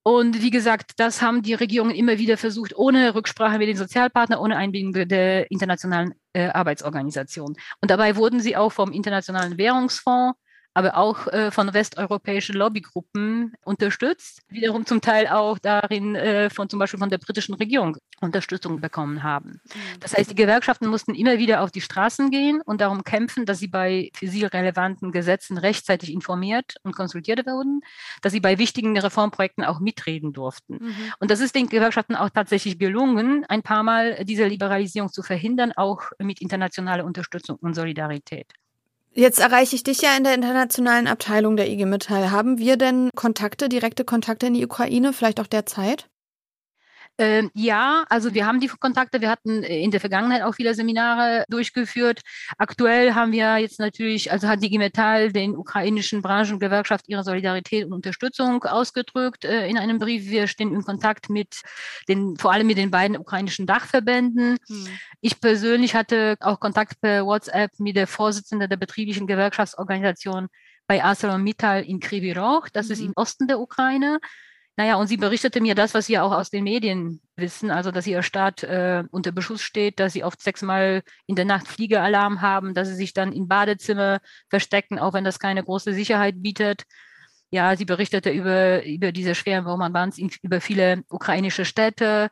Und 0.04 0.42
wie 0.42 0.50
gesagt, 0.50 0.92
das 0.98 1.22
haben 1.22 1.42
die 1.42 1.54
Regierungen 1.54 1.96
immer 1.96 2.18
wieder 2.18 2.38
versucht, 2.38 2.76
ohne 2.76 3.16
Rücksprache 3.16 3.58
mit 3.58 3.70
den 3.70 3.78
Sozialpartnern, 3.78 4.40
ohne 4.40 4.58
Einbindung 4.58 5.08
der 5.08 5.50
internationalen 5.50 6.14
äh, 6.34 6.50
Arbeitsorganisation. 6.50 7.56
Und 7.82 7.90
dabei 7.90 8.18
wurden 8.18 8.42
sie 8.42 8.58
auch 8.58 8.74
vom 8.74 8.92
Internationalen 8.92 9.58
Währungsfonds 9.58 10.38
aber 10.74 10.98
auch 10.98 11.28
äh, 11.28 11.52
von 11.52 11.74
westeuropäischen 11.74 12.56
Lobbygruppen 12.56 13.54
unterstützt, 13.64 14.42
wiederum 14.50 14.86
zum 14.86 15.02
Teil 15.02 15.28
auch 15.28 15.60
darin 15.60 16.16
äh, 16.16 16.50
von 16.50 16.70
zum 16.70 16.80
Beispiel 16.80 17.00
von 17.00 17.10
der 17.10 17.18
britischen 17.18 17.56
Regierung 17.56 17.98
Unterstützung 18.22 18.82
bekommen 18.82 19.24
haben. 19.24 19.50
Mhm. 19.50 20.00
Das 20.00 20.14
heißt, 20.14 20.32
die 20.32 20.36
Gewerkschaften 20.36 20.88
mussten 20.88 21.14
immer 21.14 21.38
wieder 21.38 21.62
auf 21.62 21.72
die 21.72 21.82
Straßen 21.82 22.32
gehen 22.32 22.62
und 22.62 22.82
darum 22.82 23.04
kämpfen, 23.04 23.46
dass 23.46 23.60
sie 23.60 23.68
bei 23.68 24.10
für 24.16 24.28
sie 24.28 24.46
relevanten 24.46 25.12
Gesetzen 25.12 25.58
rechtzeitig 25.58 26.12
informiert 26.12 26.76
und 26.84 26.96
konsultiert 26.96 27.46
wurden, 27.46 27.82
dass 28.22 28.32
sie 28.34 28.40
bei 28.40 28.58
wichtigen 28.58 28.98
Reformprojekten 28.98 29.64
auch 29.64 29.80
mitreden 29.80 30.34
durften. 30.34 30.80
Mhm. 30.82 30.96
Und 31.20 31.32
das 31.32 31.40
ist 31.40 31.56
den 31.56 31.68
Gewerkschaften 31.68 32.16
auch 32.16 32.30
tatsächlich 32.30 32.80
gelungen, 32.80 33.46
ein 33.48 33.62
paar 33.62 33.84
Mal 33.84 34.24
diese 34.26 34.48
Liberalisierung 34.48 35.12
zu 35.12 35.22
verhindern, 35.24 35.74
auch 35.76 36.04
mit 36.20 36.42
internationaler 36.42 37.06
Unterstützung 37.06 37.58
und 37.58 37.74
Solidarität. 37.74 38.48
Jetzt 39.16 39.40
erreiche 39.40 39.76
ich 39.76 39.84
dich 39.84 40.02
ja 40.02 40.18
in 40.18 40.24
der 40.24 40.34
internationalen 40.34 41.08
Abteilung 41.08 41.56
der 41.56 41.70
IG 41.70 41.86
Metall. 41.86 42.32
Haben 42.32 42.58
wir 42.58 42.78
denn 42.78 43.12
Kontakte, 43.16 43.70
direkte 43.70 44.06
Kontakte 44.06 44.48
in 44.48 44.56
die 44.56 44.66
Ukraine, 44.66 45.14
vielleicht 45.14 45.40
auch 45.40 45.48
derzeit? 45.48 46.10
Ähm, 47.20 47.52
ja, 47.54 48.06
also 48.10 48.34
wir 48.34 48.48
haben 48.48 48.60
die 48.60 48.68
Kontakte. 48.68 49.22
Wir 49.22 49.30
hatten 49.30 49.62
in 49.64 49.92
der 49.92 50.00
Vergangenheit 50.00 50.42
auch 50.42 50.56
viele 50.56 50.74
Seminare 50.74 51.46
durchgeführt. 51.48 52.22
Aktuell 52.58 53.14
haben 53.14 53.32
wir 53.32 53.58
jetzt 53.58 53.80
natürlich, 53.80 54.32
also 54.32 54.48
hat 54.48 54.64
die 54.64 54.78
Metall 54.78 55.32
den 55.32 55.56
ukrainischen 55.56 56.24
Branchengewerkschaft 56.24 57.08
ihre 57.08 57.24
Solidarität 57.24 57.86
und 57.86 57.94
Unterstützung 57.94 58.64
ausgedrückt 58.64 59.46
äh, 59.46 59.68
in 59.68 59.78
einem 59.78 60.00
Brief. 60.00 60.26
Wir 60.30 60.48
stehen 60.48 60.74
in 60.74 60.84
Kontakt 60.84 61.30
mit 61.30 61.62
den, 62.08 62.36
vor 62.38 62.52
allem 62.52 62.66
mit 62.66 62.78
den 62.78 62.90
beiden 62.90 63.18
ukrainischen 63.18 63.68
Dachverbänden. 63.68 64.58
Hm. 64.68 64.88
Ich 65.22 65.40
persönlich 65.40 65.94
hatte 65.94 66.36
auch 66.40 66.60
Kontakt 66.60 67.00
per 67.00 67.26
WhatsApp 67.26 67.72
mit 67.80 67.96
der 67.96 68.08
Vorsitzenden 68.08 68.70
der 68.70 68.78
betrieblichen 68.78 69.28
Gewerkschaftsorganisation 69.28 70.48
bei 70.88 71.04
ArcelorMittal 71.04 71.84
in 71.84 72.00
Kryvyi 72.00 72.34
Rog. 72.34 72.74
Das 72.74 72.88
mhm. 72.88 72.92
ist 72.94 73.02
im 73.02 73.14
Osten 73.16 73.48
der 73.48 73.60
Ukraine. 73.60 74.20
Naja, 74.76 74.96
und 74.96 75.08
sie 75.08 75.18
berichtete 75.18 75.62
mir 75.62 75.76
das, 75.76 75.94
was 75.94 76.10
wir 76.10 76.24
auch 76.24 76.32
aus 76.32 76.50
den 76.50 76.64
Medien 76.64 77.22
wissen, 77.36 77.70
also 77.70 77.92
dass 77.92 78.08
ihr 78.08 78.24
Staat 78.24 78.64
äh, 78.64 79.04
unter 79.12 79.32
Beschuss 79.32 79.62
steht, 79.62 80.00
dass 80.00 80.14
sie 80.14 80.24
oft 80.24 80.42
sechsmal 80.42 81.04
in 81.28 81.36
der 81.36 81.46
Nacht 81.46 81.68
Fliegealarm 81.68 82.42
haben, 82.42 82.74
dass 82.74 82.88
sie 82.88 82.96
sich 82.96 83.14
dann 83.14 83.34
in 83.34 83.48
Badezimmer 83.48 84.20
verstecken, 84.50 84.98
auch 84.98 85.14
wenn 85.14 85.24
das 85.24 85.38
keine 85.38 85.64
große 85.64 85.94
Sicherheit 85.94 86.42
bietet. 86.42 86.84
Ja, 87.52 87.76
sie 87.76 87.86
berichtete 87.86 88.32
über, 88.32 88.84
über 88.84 89.12
diese 89.12 89.36
schweren 89.36 89.66
Bombardements 89.66 90.18
über 90.42 90.60
viele 90.60 91.04
ukrainische 91.08 91.66
Städte, 91.66 92.32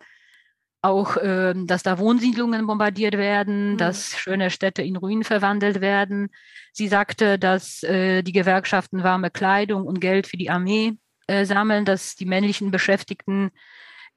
auch, 0.81 1.17
äh, 1.17 1.53
dass 1.55 1.83
da 1.83 1.99
Wohnsiedlungen 1.99 2.65
bombardiert 2.65 3.17
werden, 3.17 3.73
mhm. 3.73 3.77
dass 3.77 4.17
schöne 4.17 4.49
Städte 4.49 4.81
in 4.81 4.95
Ruinen 4.95 5.23
verwandelt 5.23 5.79
werden. 5.79 6.29
Sie 6.73 6.87
sagte, 6.87 7.37
dass 7.37 7.83
äh, 7.83 8.23
die 8.23 8.31
Gewerkschaften 8.31 9.03
warme 9.03 9.29
Kleidung 9.29 9.85
und 9.85 10.01
Geld 10.01 10.25
für 10.25 10.37
die 10.37 10.49
Armee 10.49 10.97
äh, 11.31 11.45
sammeln, 11.45 11.85
dass 11.85 12.15
die 12.15 12.25
männlichen 12.25 12.71
Beschäftigten 12.71 13.51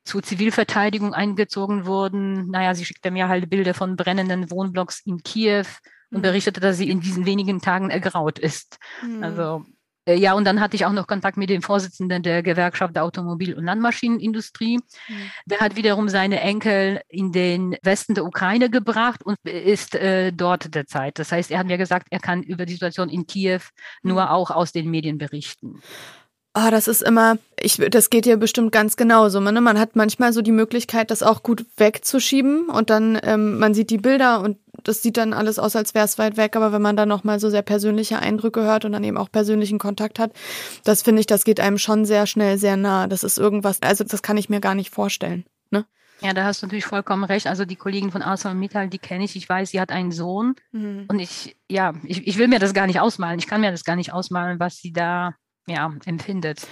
zur 0.04 0.22
Zivilverteidigung 0.22 1.14
eingezogen 1.14 1.86
wurden. 1.86 2.50
Naja, 2.50 2.74
sie 2.74 2.84
schickte 2.84 3.10
mir 3.10 3.28
halt 3.28 3.48
Bilder 3.48 3.74
von 3.74 3.96
brennenden 3.96 4.50
Wohnblocks 4.50 5.00
in 5.06 5.22
Kiew 5.22 5.64
und 6.10 6.18
mhm. 6.18 6.22
berichtete, 6.22 6.60
dass 6.60 6.76
sie 6.76 6.90
in 6.90 7.00
diesen 7.00 7.24
wenigen 7.24 7.60
Tagen 7.60 7.90
ergraut 7.90 8.38
ist. 8.38 8.78
Mhm. 9.02 9.22
Also 9.22 9.64
äh, 10.06 10.16
ja, 10.16 10.34
und 10.34 10.44
dann 10.44 10.60
hatte 10.60 10.76
ich 10.76 10.84
auch 10.84 10.92
noch 10.92 11.06
Kontakt 11.06 11.36
mit 11.36 11.50
dem 11.50 11.62
Vorsitzenden 11.62 12.22
der 12.22 12.42
Gewerkschaft 12.42 12.94
der 12.94 13.04
Automobil- 13.04 13.54
und 13.54 13.64
Landmaschinenindustrie. 13.64 14.76
Mhm. 14.76 15.30
Der 15.46 15.60
hat 15.60 15.76
wiederum 15.76 16.08
seine 16.08 16.40
Enkel 16.40 17.00
in 17.08 17.32
den 17.32 17.76
Westen 17.82 18.14
der 18.14 18.24
Ukraine 18.24 18.70
gebracht 18.70 19.24
und 19.24 19.38
ist 19.44 19.94
äh, 19.94 20.32
dort 20.32 20.74
derzeit. 20.74 21.18
Das 21.18 21.32
heißt, 21.32 21.50
er 21.50 21.58
hat 21.58 21.66
mir 21.66 21.78
gesagt, 21.78 22.08
er 22.10 22.20
kann 22.20 22.42
über 22.42 22.66
die 22.66 22.74
Situation 22.74 23.08
in 23.08 23.26
Kiew 23.26 23.60
nur 24.02 24.22
mhm. 24.22 24.28
auch 24.28 24.50
aus 24.50 24.72
den 24.72 24.90
Medien 24.90 25.18
berichten. 25.18 25.80
Ah, 26.56 26.68
oh, 26.68 26.70
das 26.70 26.86
ist 26.86 27.02
immer, 27.02 27.36
ich, 27.60 27.78
das 27.90 28.10
geht 28.10 28.26
dir 28.26 28.36
bestimmt 28.36 28.70
ganz 28.70 28.96
genauso. 28.96 29.40
Ne? 29.40 29.60
Man 29.60 29.76
hat 29.76 29.96
manchmal 29.96 30.32
so 30.32 30.40
die 30.40 30.52
Möglichkeit, 30.52 31.10
das 31.10 31.24
auch 31.24 31.42
gut 31.42 31.66
wegzuschieben 31.76 32.68
und 32.68 32.90
dann, 32.90 33.18
ähm, 33.24 33.58
man 33.58 33.74
sieht 33.74 33.90
die 33.90 33.98
Bilder 33.98 34.40
und 34.40 34.58
das 34.84 35.02
sieht 35.02 35.16
dann 35.16 35.32
alles 35.32 35.58
aus, 35.58 35.74
als 35.74 35.94
wäre 35.94 36.04
es 36.04 36.16
weit 36.16 36.36
weg. 36.36 36.54
Aber 36.54 36.70
wenn 36.70 36.80
man 36.80 36.96
dann 36.96 37.08
nochmal 37.08 37.40
so 37.40 37.50
sehr 37.50 37.62
persönliche 37.62 38.20
Eindrücke 38.20 38.62
hört 38.62 38.84
und 38.84 38.92
dann 38.92 39.02
eben 39.02 39.16
auch 39.16 39.32
persönlichen 39.32 39.80
Kontakt 39.80 40.20
hat, 40.20 40.30
das 40.84 41.02
finde 41.02 41.18
ich, 41.18 41.26
das 41.26 41.44
geht 41.44 41.58
einem 41.58 41.76
schon 41.76 42.04
sehr 42.04 42.24
schnell 42.28 42.56
sehr 42.56 42.76
nah. 42.76 43.08
Das 43.08 43.24
ist 43.24 43.36
irgendwas, 43.36 43.82
also 43.82 44.04
das 44.04 44.22
kann 44.22 44.36
ich 44.36 44.48
mir 44.48 44.60
gar 44.60 44.76
nicht 44.76 44.94
vorstellen. 44.94 45.44
Ne? 45.70 45.86
Ja, 46.20 46.34
da 46.34 46.44
hast 46.44 46.62
du 46.62 46.66
natürlich 46.66 46.86
vollkommen 46.86 47.24
recht. 47.24 47.48
Also 47.48 47.64
die 47.64 47.74
Kollegin 47.74 48.12
von 48.12 48.22
ArcelorMittal, 48.22 48.88
die 48.88 48.98
kenne 48.98 49.24
ich. 49.24 49.34
Ich 49.34 49.48
weiß, 49.48 49.70
sie 49.70 49.80
hat 49.80 49.90
einen 49.90 50.12
Sohn. 50.12 50.54
Mhm. 50.70 51.06
Und 51.08 51.18
ich, 51.18 51.56
ja, 51.68 51.94
ich, 52.04 52.24
ich 52.28 52.38
will 52.38 52.46
mir 52.46 52.60
das 52.60 52.74
gar 52.74 52.86
nicht 52.86 53.00
ausmalen. 53.00 53.40
Ich 53.40 53.48
kann 53.48 53.60
mir 53.60 53.72
das 53.72 53.82
gar 53.82 53.96
nicht 53.96 54.12
ausmalen, 54.12 54.60
was 54.60 54.76
sie 54.76 54.92
da 54.92 55.34
ja, 55.66 55.92
empfindet. 56.04 56.66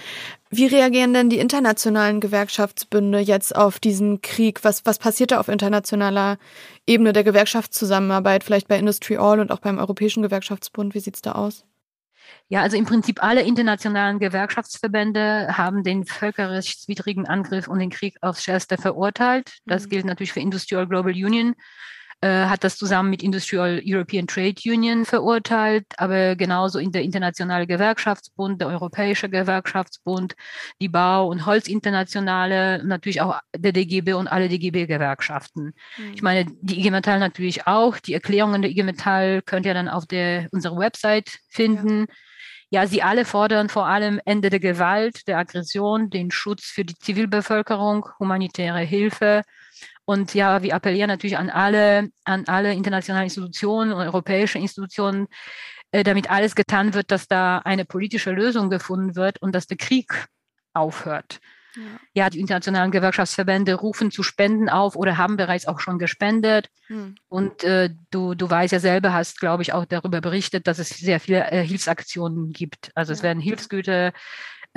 Wie 0.49 0.67
reagieren 0.67 1.13
denn 1.13 1.29
die 1.29 1.39
internationalen 1.39 2.19
Gewerkschaftsbünde 2.19 3.19
jetzt 3.19 3.55
auf 3.55 3.79
diesen 3.79 4.21
Krieg? 4.21 4.63
Was, 4.63 4.85
was 4.85 4.99
passiert 4.99 5.31
da 5.31 5.39
auf 5.39 5.47
internationaler 5.47 6.37
Ebene 6.85 7.13
der 7.13 7.23
Gewerkschaftszusammenarbeit, 7.23 8.43
vielleicht 8.43 8.67
bei 8.67 8.77
Industry 8.77 9.17
All 9.17 9.39
und 9.39 9.51
auch 9.51 9.59
beim 9.59 9.79
Europäischen 9.79 10.21
Gewerkschaftsbund? 10.21 10.93
Wie 10.93 10.99
sieht 10.99 11.15
es 11.15 11.21
da 11.21 11.33
aus? 11.33 11.65
Ja, 12.49 12.61
also 12.61 12.77
im 12.77 12.85
Prinzip 12.85 13.23
alle 13.23 13.41
internationalen 13.41 14.19
Gewerkschaftsverbände 14.19 15.57
haben 15.57 15.83
den 15.83 16.05
völkerrechtswidrigen 16.05 17.25
Angriff 17.25 17.67
und 17.67 17.79
den 17.79 17.89
Krieg 17.89 18.17
aufs 18.21 18.43
Schärfste 18.43 18.77
verurteilt. 18.77 19.57
Das 19.65 19.85
mhm. 19.85 19.89
gilt 19.89 20.05
natürlich 20.05 20.33
für 20.33 20.39
Industrial 20.39 20.87
Global 20.87 21.11
Union, 21.11 21.55
äh, 22.23 22.45
hat 22.45 22.63
das 22.63 22.77
zusammen 22.77 23.09
mit 23.09 23.21
Industrial 23.21 23.81
European 23.83 24.27
Trade 24.27 24.55
Union 24.65 25.03
verurteilt, 25.03 25.85
aber 25.97 26.37
genauso 26.37 26.79
in 26.79 26.93
der 26.93 27.01
Internationale 27.01 27.67
Gewerkschaftsbund, 27.67 28.61
der 28.61 28.69
Europäische 28.69 29.29
Gewerkschaftsbund, 29.29 30.33
die 30.79 30.87
Bau- 30.87 31.27
und 31.27 31.45
Holzinternationale, 31.45 32.81
natürlich 32.85 33.19
auch 33.19 33.41
der 33.53 33.73
DGB 33.73 34.13
und 34.13 34.29
alle 34.29 34.47
DGB-Gewerkschaften. 34.47 35.73
Mhm. 35.97 36.13
Ich 36.15 36.21
meine, 36.21 36.45
die 36.61 36.79
IG 36.79 36.91
Metall 36.91 37.19
natürlich 37.19 37.67
auch. 37.67 37.97
Die 37.97 38.13
Erklärungen 38.13 38.61
der 38.61 38.71
IG 38.71 38.83
Metall 38.83 39.41
könnt 39.41 39.65
ihr 39.65 39.73
dann 39.73 39.89
auf 39.89 40.05
der, 40.05 40.47
unserer 40.51 40.77
Website 40.77 41.39
finden. 41.49 42.05
Ja. 42.71 42.83
ja, 42.83 42.87
sie 42.87 43.03
alle 43.03 43.25
fordern 43.25 43.67
vor 43.67 43.85
allem 43.85 44.21
Ende 44.23 44.49
der 44.49 44.61
Gewalt, 44.61 45.27
der 45.27 45.39
Aggression, 45.39 46.09
den 46.09 46.31
Schutz 46.31 46.67
für 46.67 46.85
die 46.85 46.95
Zivilbevölkerung, 46.95 48.07
humanitäre 48.17 48.79
Hilfe, 48.79 49.41
und 50.05 50.33
ja, 50.33 50.61
wir 50.63 50.75
appellieren 50.75 51.07
natürlich 51.07 51.37
an 51.37 51.49
alle, 51.49 52.09
an 52.25 52.45
alle 52.47 52.73
internationalen 52.73 53.25
Institutionen 53.25 53.93
und 53.93 54.01
europäische 54.01 54.59
Institutionen, 54.59 55.27
äh, 55.91 56.03
damit 56.03 56.29
alles 56.29 56.55
getan 56.55 56.93
wird, 56.93 57.11
dass 57.11 57.27
da 57.27 57.59
eine 57.59 57.85
politische 57.85 58.31
Lösung 58.31 58.69
gefunden 58.69 59.15
wird 59.15 59.41
und 59.41 59.53
dass 59.53 59.67
der 59.67 59.77
Krieg 59.77 60.27
aufhört. 60.73 61.39
Ja. 61.75 61.81
ja, 62.13 62.29
die 62.29 62.39
internationalen 62.39 62.91
Gewerkschaftsverbände 62.91 63.73
rufen 63.73 64.11
zu 64.11 64.21
Spenden 64.21 64.69
auf 64.69 64.95
oder 64.95 65.17
haben 65.17 65.37
bereits 65.37 65.65
auch 65.65 65.79
schon 65.79 65.97
gespendet. 65.97 66.69
Hm. 66.85 67.15
Und 67.29 67.63
äh, 67.63 67.89
du, 68.11 68.35
du 68.35 68.47
weißt 68.47 68.73
ja 68.73 68.79
selber, 68.79 69.11
hast, 69.11 69.39
glaube 69.39 69.63
ich, 69.63 69.73
auch 69.73 69.85
darüber 69.85 70.21
berichtet, 70.21 70.67
dass 70.67 70.77
es 70.77 70.89
sehr 70.89 71.19
viele 71.19 71.49
äh, 71.49 71.65
Hilfsaktionen 71.65 72.51
gibt. 72.51 72.91
Also 72.93 73.11
ja. 73.11 73.17
es 73.17 73.23
werden 73.23 73.41
Hilfsgüter 73.41 74.13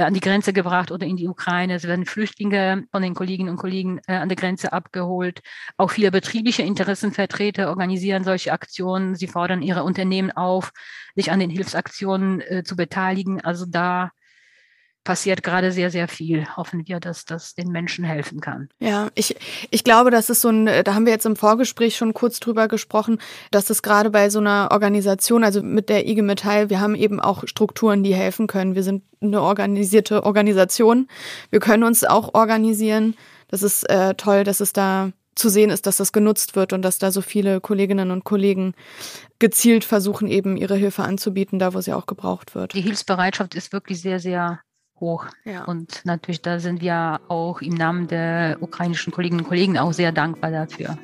an 0.05 0.15
die 0.15 0.21
Grenze 0.21 0.53
gebracht 0.53 0.91
oder 0.91 1.07
in 1.07 1.17
die 1.17 1.29
Ukraine. 1.29 1.75
Es 1.75 1.85
werden 1.85 2.05
Flüchtlinge 2.05 2.87
von 2.91 3.03
den 3.03 3.15
Kolleginnen 3.15 3.51
und 3.51 3.57
Kollegen 3.57 4.01
äh, 4.07 4.15
an 4.15 4.29
der 4.29 4.37
Grenze 4.37 4.73
abgeholt. 4.73 5.41
Auch 5.77 5.91
viele 5.91 6.11
betriebliche 6.11 6.63
Interessenvertreter 6.63 7.69
organisieren 7.69 8.25
solche 8.25 8.53
Aktionen. 8.53 9.15
Sie 9.15 9.27
fordern 9.27 9.63
ihre 9.63 9.85
Unternehmen 9.85 10.31
auf, 10.31 10.73
sich 11.15 11.31
an 11.31 11.41
den 11.41 11.51
Hilfsaktionen 11.51 12.41
äh, 12.43 12.63
zu 12.65 12.77
beteiligen. 12.77 13.41
Also 13.41 13.65
da 13.67 14.11
passiert 15.07 15.43
gerade 15.43 15.73
sehr, 15.73 15.91
sehr 15.91 16.09
viel. 16.09 16.47
Hoffen 16.57 16.87
wir, 16.87 17.01
dass 17.01 17.25
das 17.25 17.55
den 17.55 17.69
Menschen 17.69 18.05
helfen 18.05 18.41
kann. 18.41 18.69
Ja, 18.81 19.09
ich, 19.15 19.37
ich 19.71 19.85
glaube, 19.85 20.11
das 20.11 20.29
ist 20.29 20.43
so 20.43 20.51
ein, 20.51 20.67
da 20.67 20.95
haben 20.95 21.07
wir 21.07 21.13
jetzt 21.13 21.25
im 21.25 21.37
Vorgespräch 21.37 21.97
schon 21.97 22.13
kurz 22.13 22.41
drüber 22.41 22.69
gesprochen, 22.69 23.19
dass 23.53 23.71
es 23.71 23.83
gerade 23.83 24.11
bei 24.11 24.29
so 24.29 24.41
einer 24.41 24.69
Organisation, 24.73 25.45
also 25.45 25.63
mit 25.63 25.89
der 25.89 26.07
IG 26.07 26.21
Metall, 26.21 26.69
wir 26.69 26.81
haben 26.81 26.97
eben 26.97 27.21
auch 27.21 27.47
Strukturen, 27.47 28.03
die 28.03 28.15
helfen 28.15 28.49
können. 28.49 28.75
Wir 28.75 28.83
sind 28.83 29.05
eine 29.23 29.41
organisierte 29.41 30.25
Organisation. 30.25 31.09
Wir 31.51 31.61
können 31.61 31.85
uns 31.85 32.05
auch 32.05 32.35
organisieren. 32.35 33.17
Das 33.49 33.63
ist 33.63 33.89
äh, 33.89 34.15
toll, 34.15 34.43
dass 34.43 34.61
es 34.61 34.73
da 34.73 35.13
zu 35.37 35.49
sehen 35.49 35.71
ist, 35.71 35.87
dass 35.87 35.99
das 35.99 36.13
genutzt 36.13 36.57
wird 36.57 36.73
und 36.73 36.83
dass 36.83 36.99
da 36.99 37.13
so 37.13 37.21
viele 37.23 37.61
Kolleginnen 37.61 38.11
und 38.11 38.25
Kollegen 38.25 38.75
gezielt 39.39 39.85
versuchen, 39.85 40.27
eben 40.27 40.57
ihre 40.57 40.75
Hilfe 40.75 41.05
anzubieten, 41.05 41.61
da 41.61 41.75
wo 41.75 41.81
sie 41.81 41.93
auch 41.93 42.07
gebraucht 42.07 42.55
wird. 42.55 42.75
Die 42.75 42.81
Hilfsbereitschaft 42.81 43.55
ist 43.55 43.73
wirklich 43.73 44.01
sehr, 44.01 44.19
sehr 44.19 44.61
hoch. 45.01 45.27
Ja. 45.45 45.65
Und 45.65 46.03
natürlich, 46.05 46.43
da 46.43 46.59
sind 46.59 46.81
wir 46.81 47.21
auch 47.29 47.61
im 47.61 47.75
Namen 47.75 48.09
der 48.09 48.59
ukrainischen 48.61 49.13
Kolleginnen 49.13 49.41
und 49.41 49.49
Kollegen 49.49 49.79
auch 49.79 49.93
sehr 49.93 50.13
dankbar 50.13 50.51
dafür. 50.51 50.99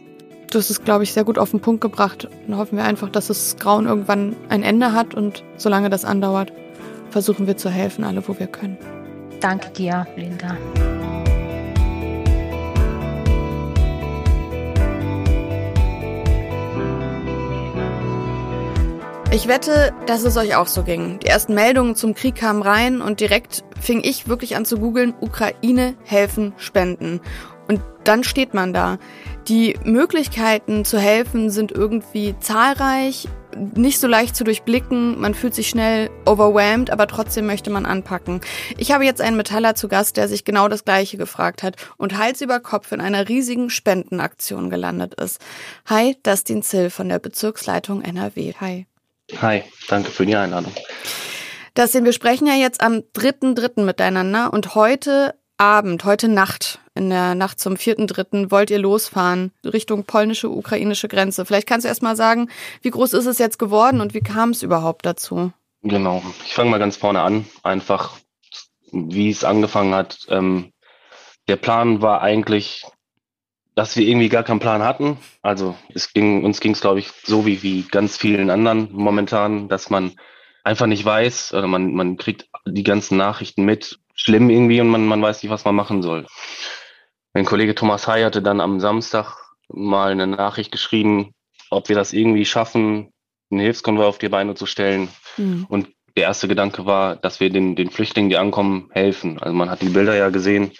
Das 0.50 0.70
ist, 0.70 0.84
glaube 0.84 1.04
ich, 1.04 1.12
sehr 1.12 1.24
gut 1.24 1.38
auf 1.38 1.50
den 1.50 1.60
Punkt 1.60 1.80
gebracht. 1.80 2.28
Dann 2.46 2.58
hoffen 2.58 2.76
wir 2.76 2.84
einfach, 2.84 3.08
dass 3.08 3.28
das 3.28 3.56
Grauen 3.56 3.86
irgendwann 3.86 4.36
ein 4.50 4.62
Ende 4.62 4.92
hat 4.92 5.14
und 5.14 5.42
solange 5.56 5.88
das 5.88 6.04
andauert, 6.04 6.52
versuchen 7.10 7.46
wir 7.46 7.56
zu 7.56 7.70
helfen, 7.70 8.04
alle, 8.04 8.26
wo 8.28 8.38
wir 8.38 8.46
können. 8.46 8.76
Danke 9.40 9.70
dir, 9.70 10.06
Linda. 10.16 10.56
Ich 19.32 19.48
wette, 19.48 19.94
dass 20.04 20.24
es 20.24 20.36
euch 20.36 20.56
auch 20.56 20.66
so 20.66 20.82
ging. 20.82 21.18
Die 21.20 21.26
ersten 21.26 21.54
Meldungen 21.54 21.96
zum 21.96 22.14
Krieg 22.14 22.34
kamen 22.34 22.60
rein 22.60 23.00
und 23.00 23.18
direkt 23.18 23.64
fing 23.80 24.02
ich 24.04 24.28
wirklich 24.28 24.56
an 24.56 24.66
zu 24.66 24.76
googeln, 24.76 25.14
Ukraine 25.22 25.94
helfen, 26.04 26.52
spenden. 26.58 27.22
Und 27.66 27.80
dann 28.04 28.24
steht 28.24 28.52
man 28.52 28.74
da. 28.74 28.98
Die 29.48 29.74
Möglichkeiten 29.84 30.84
zu 30.84 30.98
helfen 30.98 31.48
sind 31.48 31.72
irgendwie 31.72 32.34
zahlreich, 32.40 33.26
nicht 33.74 34.00
so 34.00 34.06
leicht 34.06 34.36
zu 34.36 34.44
durchblicken. 34.44 35.18
Man 35.18 35.32
fühlt 35.32 35.54
sich 35.54 35.70
schnell 35.70 36.10
overwhelmed, 36.26 36.90
aber 36.90 37.06
trotzdem 37.06 37.46
möchte 37.46 37.70
man 37.70 37.86
anpacken. 37.86 38.42
Ich 38.76 38.92
habe 38.92 39.06
jetzt 39.06 39.22
einen 39.22 39.38
Metaller 39.38 39.74
zu 39.74 39.88
Gast, 39.88 40.18
der 40.18 40.28
sich 40.28 40.44
genau 40.44 40.68
das 40.68 40.84
Gleiche 40.84 41.16
gefragt 41.16 41.62
hat 41.62 41.76
und 41.96 42.18
Hals 42.18 42.42
über 42.42 42.60
Kopf 42.60 42.92
in 42.92 43.00
einer 43.00 43.30
riesigen 43.30 43.70
Spendenaktion 43.70 44.68
gelandet 44.68 45.14
ist. 45.14 45.40
Hi, 45.86 46.18
Dustin 46.22 46.62
Zill 46.62 46.90
von 46.90 47.08
der 47.08 47.18
Bezirksleitung 47.18 48.02
NRW. 48.02 48.52
Hi. 48.60 48.86
Hi, 49.40 49.62
danke 49.88 50.10
für 50.10 50.26
die 50.26 50.36
Einladung. 50.36 50.72
Das 51.74 51.94
wir 51.94 52.12
sprechen 52.12 52.46
ja 52.46 52.54
jetzt 52.54 52.82
am 52.82 53.02
3.3. 53.16 53.82
miteinander 53.82 54.52
und 54.52 54.74
heute 54.74 55.34
Abend, 55.56 56.04
heute 56.04 56.28
Nacht, 56.28 56.80
in 56.94 57.08
der 57.08 57.34
Nacht 57.34 57.60
zum 57.60 57.74
4.3. 57.74 58.50
wollt 58.50 58.70
ihr 58.70 58.78
losfahren 58.78 59.52
Richtung 59.64 60.04
polnische, 60.04 60.50
ukrainische 60.50 61.08
Grenze. 61.08 61.46
Vielleicht 61.46 61.66
kannst 61.66 61.84
du 61.84 61.88
erst 61.88 62.02
mal 62.02 62.16
sagen, 62.16 62.50
wie 62.82 62.90
groß 62.90 63.14
ist 63.14 63.26
es 63.26 63.38
jetzt 63.38 63.58
geworden 63.58 64.00
und 64.00 64.12
wie 64.12 64.20
kam 64.20 64.50
es 64.50 64.62
überhaupt 64.62 65.06
dazu? 65.06 65.52
Genau, 65.82 66.22
ich 66.44 66.54
fange 66.54 66.70
mal 66.70 66.78
ganz 66.78 66.96
vorne 66.96 67.22
an, 67.22 67.46
einfach 67.62 68.16
wie 68.92 69.30
es 69.30 69.44
angefangen 69.44 69.94
hat. 69.94 70.26
Ähm, 70.28 70.72
der 71.48 71.56
Plan 71.56 72.02
war 72.02 72.22
eigentlich, 72.22 72.84
dass 73.74 73.96
wir 73.96 74.06
irgendwie 74.06 74.28
gar 74.28 74.42
keinen 74.42 74.60
Plan 74.60 74.82
hatten. 74.82 75.18
Also 75.40 75.76
es 75.94 76.12
ging, 76.12 76.44
uns 76.44 76.60
ging 76.60 76.72
es, 76.72 76.80
glaube 76.80 76.98
ich, 76.98 77.10
so 77.24 77.46
wie, 77.46 77.62
wie 77.62 77.82
ganz 77.82 78.16
vielen 78.16 78.50
anderen 78.50 78.88
momentan, 78.92 79.68
dass 79.68 79.90
man 79.90 80.12
einfach 80.64 80.86
nicht 80.86 81.04
weiß, 81.04 81.54
oder 81.54 81.66
man, 81.66 81.94
man 81.94 82.16
kriegt 82.16 82.48
die 82.66 82.82
ganzen 82.82 83.16
Nachrichten 83.16 83.64
mit, 83.64 83.98
schlimm 84.14 84.50
irgendwie 84.50 84.80
und 84.80 84.88
man, 84.88 85.06
man 85.06 85.22
weiß 85.22 85.42
nicht, 85.42 85.50
was 85.50 85.64
man 85.64 85.74
machen 85.74 86.02
soll. 86.02 86.26
Mein 87.34 87.46
Kollege 87.46 87.74
Thomas 87.74 88.06
Hay 88.06 88.22
hatte 88.22 88.42
dann 88.42 88.60
am 88.60 88.78
Samstag 88.78 89.36
mal 89.68 90.12
eine 90.12 90.26
Nachricht 90.26 90.70
geschrieben, 90.70 91.34
ob 91.70 91.88
wir 91.88 91.96
das 91.96 92.12
irgendwie 92.12 92.44
schaffen, 92.44 93.12
einen 93.50 93.60
Hilfskonvoi 93.60 94.04
auf 94.04 94.18
die 94.18 94.28
Beine 94.28 94.54
zu 94.54 94.66
stellen. 94.66 95.08
Mhm. 95.38 95.66
Und 95.68 95.88
der 96.16 96.24
erste 96.24 96.46
Gedanke 96.46 96.84
war, 96.84 97.16
dass 97.16 97.40
wir 97.40 97.48
den, 97.48 97.74
den 97.74 97.90
Flüchtlingen, 97.90 98.28
die 98.28 98.36
ankommen, 98.36 98.90
helfen. 98.92 99.38
Also 99.40 99.54
man 99.54 99.70
hat 99.70 99.80
die 99.80 99.88
Bilder 99.88 100.14
ja 100.14 100.28
gesehen, 100.28 100.72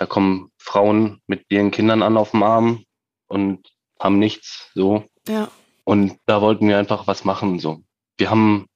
da 0.00 0.06
kommen 0.06 0.50
Frauen 0.56 1.20
mit 1.26 1.44
ihren 1.50 1.70
Kindern 1.70 2.02
an 2.02 2.16
auf 2.16 2.30
dem 2.30 2.42
Arm 2.42 2.84
und 3.28 3.68
haben 4.00 4.18
nichts, 4.18 4.70
so. 4.74 5.04
Ja. 5.28 5.48
Und 5.84 6.16
da 6.24 6.40
wollten 6.40 6.66
wir 6.66 6.78
einfach 6.78 7.06
was 7.06 7.24
machen, 7.24 7.58
so. 7.58 7.82
Wir 8.16 8.30
haben 8.30 8.66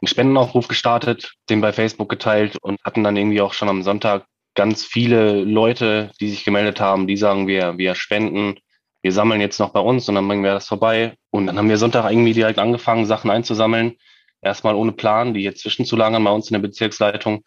einen 0.00 0.08
Spendenaufruf 0.08 0.68
gestartet, 0.68 1.32
den 1.48 1.62
bei 1.62 1.72
Facebook 1.72 2.10
geteilt 2.10 2.58
und 2.60 2.78
hatten 2.84 3.02
dann 3.02 3.16
irgendwie 3.16 3.40
auch 3.40 3.54
schon 3.54 3.70
am 3.70 3.82
Sonntag 3.82 4.26
ganz 4.54 4.84
viele 4.84 5.44
Leute, 5.44 6.10
die 6.20 6.28
sich 6.28 6.44
gemeldet 6.44 6.78
haben, 6.78 7.06
die 7.06 7.16
sagen, 7.16 7.46
wir, 7.46 7.78
wir 7.78 7.94
spenden, 7.94 8.58
wir 9.00 9.12
sammeln 9.12 9.40
jetzt 9.40 9.58
noch 9.58 9.70
bei 9.70 9.80
uns 9.80 10.06
und 10.10 10.14
dann 10.14 10.28
bringen 10.28 10.44
wir 10.44 10.52
das 10.52 10.68
vorbei. 10.68 11.14
Und 11.30 11.46
dann 11.46 11.56
haben 11.56 11.70
wir 11.70 11.78
Sonntag 11.78 12.10
irgendwie 12.10 12.34
direkt 12.34 12.58
angefangen, 12.58 13.06
Sachen 13.06 13.30
einzusammeln. 13.30 13.96
Erstmal 14.42 14.74
ohne 14.74 14.92
Plan, 14.92 15.32
die 15.32 15.40
jetzt 15.40 15.62
zwischenzulagern 15.62 16.22
bei 16.22 16.30
uns 16.30 16.50
in 16.50 16.54
der 16.54 16.68
Bezirksleitung 16.68 17.44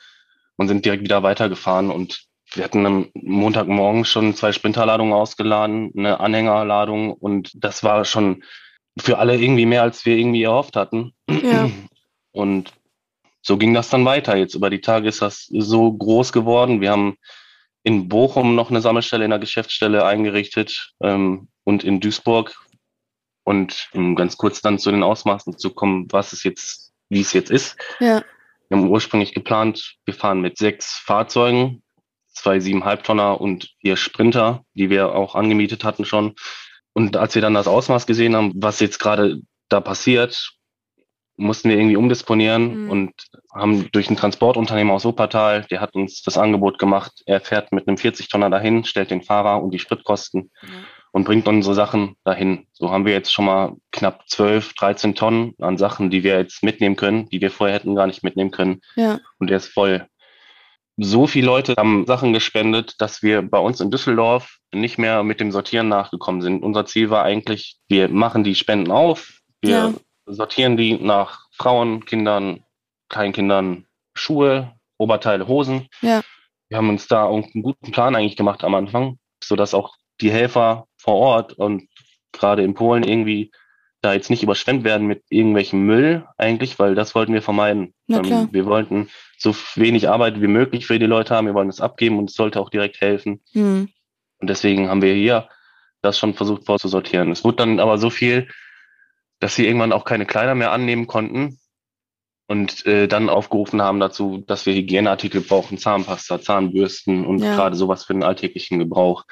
und 0.58 0.68
sind 0.68 0.84
direkt 0.84 1.04
wieder 1.04 1.22
weitergefahren. 1.22 1.92
Und 1.92 2.29
wir 2.54 2.64
hatten 2.64 2.86
am 2.86 3.10
Montagmorgen 3.14 4.06
schon 4.06 4.34
zwei 4.36 4.52
Sprinterladungen 4.52 5.14
ausgeladen, 5.14 5.92
eine 5.96 6.20
Anhängerladung 6.20 7.14
und 7.14 7.52
das 7.56 7.84
war 7.84 8.06
schon 8.06 8.44
für 8.98 9.18
alle 9.18 9.38
irgendwie 9.38 9.66
mehr, 9.66 9.84
als 9.84 10.06
wir 10.06 10.18
irgendwie 10.18 10.44
erhofft 10.44 10.76
hatten. 10.76 11.14
Ja. 11.30 11.70
Und 12.32 12.74
so 13.42 13.58
ging 13.58 13.74
das 13.74 13.90
dann 13.90 14.06
weiter. 14.06 14.36
Jetzt 14.36 14.56
über 14.56 14.70
die 14.70 14.82
Tage 14.82 15.08
ist 15.08 15.22
das 15.22 15.46
so 15.50 15.92
groß 15.92 16.32
geworden. 16.32 16.82
Wir 16.82 16.92
haben 16.92 17.18
in 17.84 18.08
Bochum 18.08 18.56
noch 18.56 18.70
eine 18.70 18.82
Sammelstelle 18.82 19.24
in 19.24 19.32
der 19.32 19.40
Geschäftsstelle 19.40 20.06
eingerichtet 20.06 20.94
ähm, 21.02 21.48
und 21.64 21.84
in 21.84 22.00
Duisburg. 22.00 22.56
Und 23.44 23.90
um 23.94 24.16
ganz 24.16 24.38
kurz 24.38 24.62
dann 24.62 24.78
zu 24.78 24.92
den 24.92 25.02
Ausmaßen 25.02 25.58
zu 25.58 25.74
kommen, 25.74 26.08
was 26.12 26.34
es 26.34 26.44
jetzt, 26.44 26.94
wie 27.10 27.22
es 27.22 27.34
jetzt 27.34 27.50
ist. 27.50 27.78
Ja. 28.00 28.24
Wir 28.68 28.78
haben 28.78 28.90
ursprünglich 28.90 29.34
geplant, 29.34 29.96
wir 30.06 30.14
fahren 30.14 30.42
mit 30.42 30.60
sechs 30.60 31.02
Fahrzeugen, 31.04 31.82
zwei 32.40 32.60
siebeneinhalb 32.60 33.04
Tonner 33.04 33.40
und 33.40 33.70
vier 33.82 33.98
Sprinter, 33.98 34.64
die 34.74 34.90
wir 34.90 35.14
auch 35.14 35.36
angemietet 35.36 35.84
hatten 35.84 36.06
schon. 36.06 36.36
Und 36.94 37.18
als 37.18 37.36
wir 37.36 37.42
dann 37.42 37.54
das 37.54 37.68
Ausmaß 37.68 38.08
gesehen 38.08 38.36
haben, 38.36 38.54
was 38.56 38.80
jetzt 38.80 39.00
gerade 39.00 39.40
da 39.70 39.80
passiert, 39.80 40.54
mussten 41.40 41.70
wir 41.70 41.78
irgendwie 41.78 41.96
umdisponieren 41.96 42.84
mhm. 42.84 42.90
und 42.90 43.14
haben 43.54 43.90
durch 43.92 44.10
ein 44.10 44.18
Transportunternehmen 44.18 44.92
aus 44.94 45.06
Wuppertal, 45.06 45.66
der 45.72 45.80
hat 45.80 45.96
uns 45.96 46.22
das 46.22 46.38
Angebot 46.38 46.78
gemacht, 46.78 47.24
er 47.26 47.40
fährt 47.40 47.72
mit 47.72 47.88
einem 47.88 47.98
40-Tonner 47.98 48.50
dahin, 48.50 48.84
stellt 48.84 49.10
den 49.10 49.22
Fahrer 49.22 49.64
und 49.64 49.72
die 49.72 49.80
Spritkosten 49.80 50.52
mhm. 50.62 50.68
und 51.14 51.24
bringt 51.24 51.48
unsere 51.48 51.76
Sachen 51.76 52.16
dahin. 52.26 52.68
So 52.74 52.92
haben 52.92 53.06
wir 53.06 53.14
jetzt 53.14 53.32
schon 53.32 53.46
mal 53.46 53.74
knapp 53.92 54.28
12, 54.28 54.74
13 54.74 55.16
Tonnen 55.16 55.54
an 55.60 55.78
Sachen, 55.78 56.10
die 56.10 56.24
wir 56.24 56.38
jetzt 56.38 56.62
mitnehmen 56.62 56.98
können, 56.98 57.30
die 57.30 57.40
wir 57.40 57.52
vorher 57.52 57.76
hätten 57.76 57.96
gar 57.96 58.08
nicht 58.08 58.24
mitnehmen 58.24 58.52
können. 58.52 58.82
Ja. 58.96 59.20
Und 59.40 59.50
der 59.50 59.58
ist 59.58 59.68
voll. 59.68 60.08
So 61.02 61.28
viele 61.28 61.46
Leute 61.46 61.76
haben 61.78 62.06
Sachen 62.06 62.34
gespendet, 62.34 62.96
dass 63.00 63.24
wir 63.24 63.42
bei 63.42 63.60
uns 63.60 63.80
in 63.80 63.92
Düsseldorf 63.92 64.58
nicht 64.74 64.98
mehr 64.98 65.24
mit 65.24 65.40
dem 65.40 65.52
Sortieren 65.52 65.88
nachgekommen 65.88 66.42
sind. 66.42 66.62
Unser 66.62 66.86
Ziel 66.86 67.10
war 67.10 67.24
eigentlich, 67.24 67.78
wir 67.88 68.10
machen 68.10 68.44
die 68.44 68.56
Spenden 68.56 68.92
auf, 68.92 69.40
wir 69.62 69.70
ja 69.70 69.94
sortieren 70.30 70.78
die 70.78 70.94
nach 70.94 71.48
Frauen, 71.52 72.06
Kindern, 72.06 72.64
Kleinkindern, 73.10 73.86
Schuhe, 74.14 74.74
Oberteile, 74.98 75.48
Hosen. 75.48 75.88
Ja. 76.02 76.22
Wir 76.70 76.78
haben 76.78 76.90
uns 76.90 77.08
da 77.08 77.28
einen 77.28 77.64
guten 77.64 77.92
Plan 77.92 78.16
eigentlich 78.16 78.38
gemacht 78.38 78.64
am 78.64 78.76
Anfang, 78.76 79.18
sodass 79.44 79.74
auch 79.74 79.96
die 80.22 80.32
Helfer 80.32 80.86
vor 80.98 81.16
Ort 81.16 81.54
und 81.54 81.88
gerade 82.32 82.64
in 82.64 82.76
Polen 82.76 83.04
irgendwie 83.04 83.52
da 84.02 84.14
jetzt 84.14 84.30
nicht 84.30 84.44
überschwemmt 84.44 84.84
werden 84.84 85.08
mit 85.08 85.24
irgendwelchem 85.30 85.86
Müll 85.86 86.26
eigentlich, 86.38 86.80
weil 86.80 86.96
das 86.96 87.16
wollten 87.16 87.34
wir 87.34 87.42
vermeiden. 87.42 87.94
Ähm, 88.10 88.50
wir 88.52 88.66
wollten 88.66 89.10
so 89.38 89.56
wenig 89.76 90.10
Arbeit 90.10 90.42
wie 90.42 90.48
möglich 90.48 90.88
für 90.88 91.00
die 91.00 91.06
Leute 91.06 91.36
haben. 91.36 91.48
Wir 91.48 91.54
wollen 91.54 91.70
es 91.70 91.82
abgeben 91.82 92.18
und 92.18 92.30
es 92.30 92.36
sollte 92.36 92.60
auch 92.60 92.70
direkt 92.70 93.02
helfen. 93.02 93.42
Mhm. 93.54 93.90
Und 94.40 94.50
deswegen 94.50 94.90
haben 94.90 95.02
wir 95.02 95.14
hier 95.14 95.50
das 96.02 96.18
schon 96.18 96.34
versucht 96.34 96.66
vorzusortieren. 96.66 97.32
Es 97.32 97.44
wurde 97.44 97.58
dann 97.58 97.80
aber 97.80 97.98
so 97.98 98.10
viel, 98.10 98.48
dass 99.40 99.56
sie 99.56 99.66
irgendwann 99.66 99.94
auch 99.94 100.06
keine 100.06 100.26
Kleider 100.26 100.56
mehr 100.56 100.72
annehmen 100.72 101.08
konnten 101.08 101.60
und 102.48 102.86
äh, 102.86 103.08
dann 103.08 103.30
aufgerufen 103.30 103.82
haben 103.82 104.00
dazu, 104.00 104.44
dass 104.48 104.66
wir 104.66 104.74
Hygieneartikel 104.74 105.42
brauchen, 105.42 105.78
Zahnpasta, 105.78 106.42
Zahnbürsten 106.42 107.26
und 107.26 107.40
ja. 107.40 107.56
gerade 107.56 107.76
sowas 107.76 108.06
für 108.06 108.14
den 108.14 108.24
alltäglichen 108.24 108.80
Gebrauch. 108.80 109.26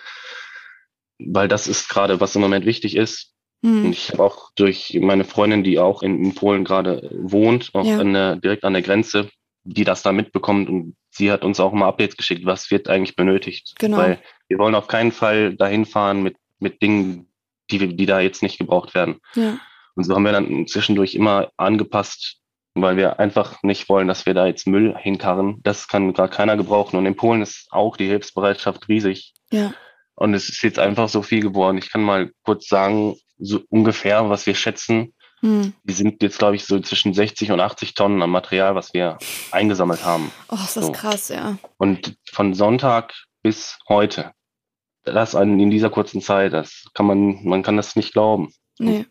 Weil 1.19 1.47
das 1.47 1.67
ist 1.67 1.89
gerade, 1.89 2.19
was 2.19 2.35
im 2.35 2.41
Moment 2.41 2.65
wichtig 2.65 2.95
ist. 2.95 3.33
Mhm. 3.61 3.85
Und 3.85 3.91
ich 3.91 4.11
habe 4.11 4.23
auch 4.23 4.51
durch 4.55 4.97
meine 5.01 5.23
Freundin, 5.23 5.63
die 5.63 5.79
auch 5.79 6.03
in, 6.03 6.23
in 6.23 6.35
Polen 6.35 6.63
gerade 6.63 7.09
wohnt, 7.13 7.71
auch 7.73 7.85
ja. 7.85 7.99
an 7.99 8.13
der, 8.13 8.35
direkt 8.35 8.63
an 8.63 8.73
der 8.73 8.81
Grenze, 8.81 9.29
die 9.63 9.83
das 9.83 10.01
da 10.01 10.11
mitbekommt 10.11 10.69
und 10.69 10.95
sie 11.09 11.31
hat 11.31 11.43
uns 11.43 11.59
auch 11.59 11.73
immer 11.73 11.87
Updates 11.87 12.15
geschickt, 12.15 12.45
was 12.45 12.71
wird 12.71 12.87
eigentlich 12.87 13.15
benötigt. 13.15 13.73
Genau. 13.79 13.97
Weil 13.97 14.19
wir 14.47 14.59
wollen 14.59 14.75
auf 14.75 14.87
keinen 14.87 15.11
Fall 15.11 15.55
dahin 15.55 15.85
fahren 15.85 16.23
mit, 16.23 16.37
mit 16.59 16.81
Dingen, 16.81 17.31
die, 17.69 17.95
die 17.95 18.05
da 18.05 18.19
jetzt 18.19 18.43
nicht 18.43 18.59
gebraucht 18.59 18.95
werden. 18.95 19.17
Ja. 19.35 19.59
Und 19.95 20.03
so 20.03 20.15
haben 20.15 20.23
wir 20.23 20.31
dann 20.31 20.67
zwischendurch 20.67 21.15
immer 21.15 21.49
angepasst, 21.57 22.37
weil 22.75 22.97
wir 22.97 23.19
einfach 23.19 23.61
nicht 23.63 23.89
wollen, 23.89 24.07
dass 24.07 24.25
wir 24.25 24.35
da 24.35 24.45
jetzt 24.45 24.67
Müll 24.67 24.95
hinkarren. 24.97 25.59
Das 25.63 25.87
kann 25.87 26.13
gar 26.13 26.29
keiner 26.29 26.55
gebrauchen. 26.55 26.97
Und 26.97 27.05
in 27.05 27.15
Polen 27.15 27.41
ist 27.41 27.67
auch 27.71 27.97
die 27.97 28.07
Hilfsbereitschaft 28.07 28.87
riesig. 28.87 29.33
Ja. 29.51 29.73
Und 30.15 30.33
es 30.33 30.49
ist 30.49 30.61
jetzt 30.61 30.79
einfach 30.79 31.09
so 31.09 31.23
viel 31.23 31.41
geworden. 31.41 31.77
Ich 31.77 31.91
kann 31.91 32.03
mal 32.03 32.31
kurz 32.43 32.67
sagen, 32.67 33.15
so 33.37 33.61
ungefähr, 33.69 34.29
was 34.29 34.45
wir 34.45 34.55
schätzen. 34.55 35.13
Hm. 35.41 35.73
Die 35.83 35.93
sind 35.93 36.23
jetzt, 36.23 36.39
glaube 36.39 36.55
ich, 36.55 36.65
so 36.65 36.79
zwischen 36.79 37.13
60 37.13 37.51
und 37.51 37.59
80 37.59 37.93
Tonnen 37.93 38.21
an 38.21 38.29
Material, 38.29 38.75
was 38.75 38.93
wir 38.93 39.17
eingesammelt 39.51 40.03
haben. 40.03 40.31
Oh, 40.49 40.55
ist 40.55 40.77
das 40.77 40.85
so. 40.85 40.91
krass, 40.91 41.29
ja. 41.29 41.57
Und 41.77 42.17
von 42.31 42.53
Sonntag 42.53 43.13
bis 43.43 43.77
heute, 43.87 44.31
das 45.03 45.35
in 45.35 45.69
dieser 45.69 45.89
kurzen 45.89 46.21
Zeit, 46.21 46.53
das 46.53 46.85
kann 46.93 47.05
man, 47.05 47.45
man 47.45 47.63
kann 47.63 47.77
das 47.77 47.95
nicht 47.95 48.13
glauben. 48.13 48.51
Nee 48.79 49.05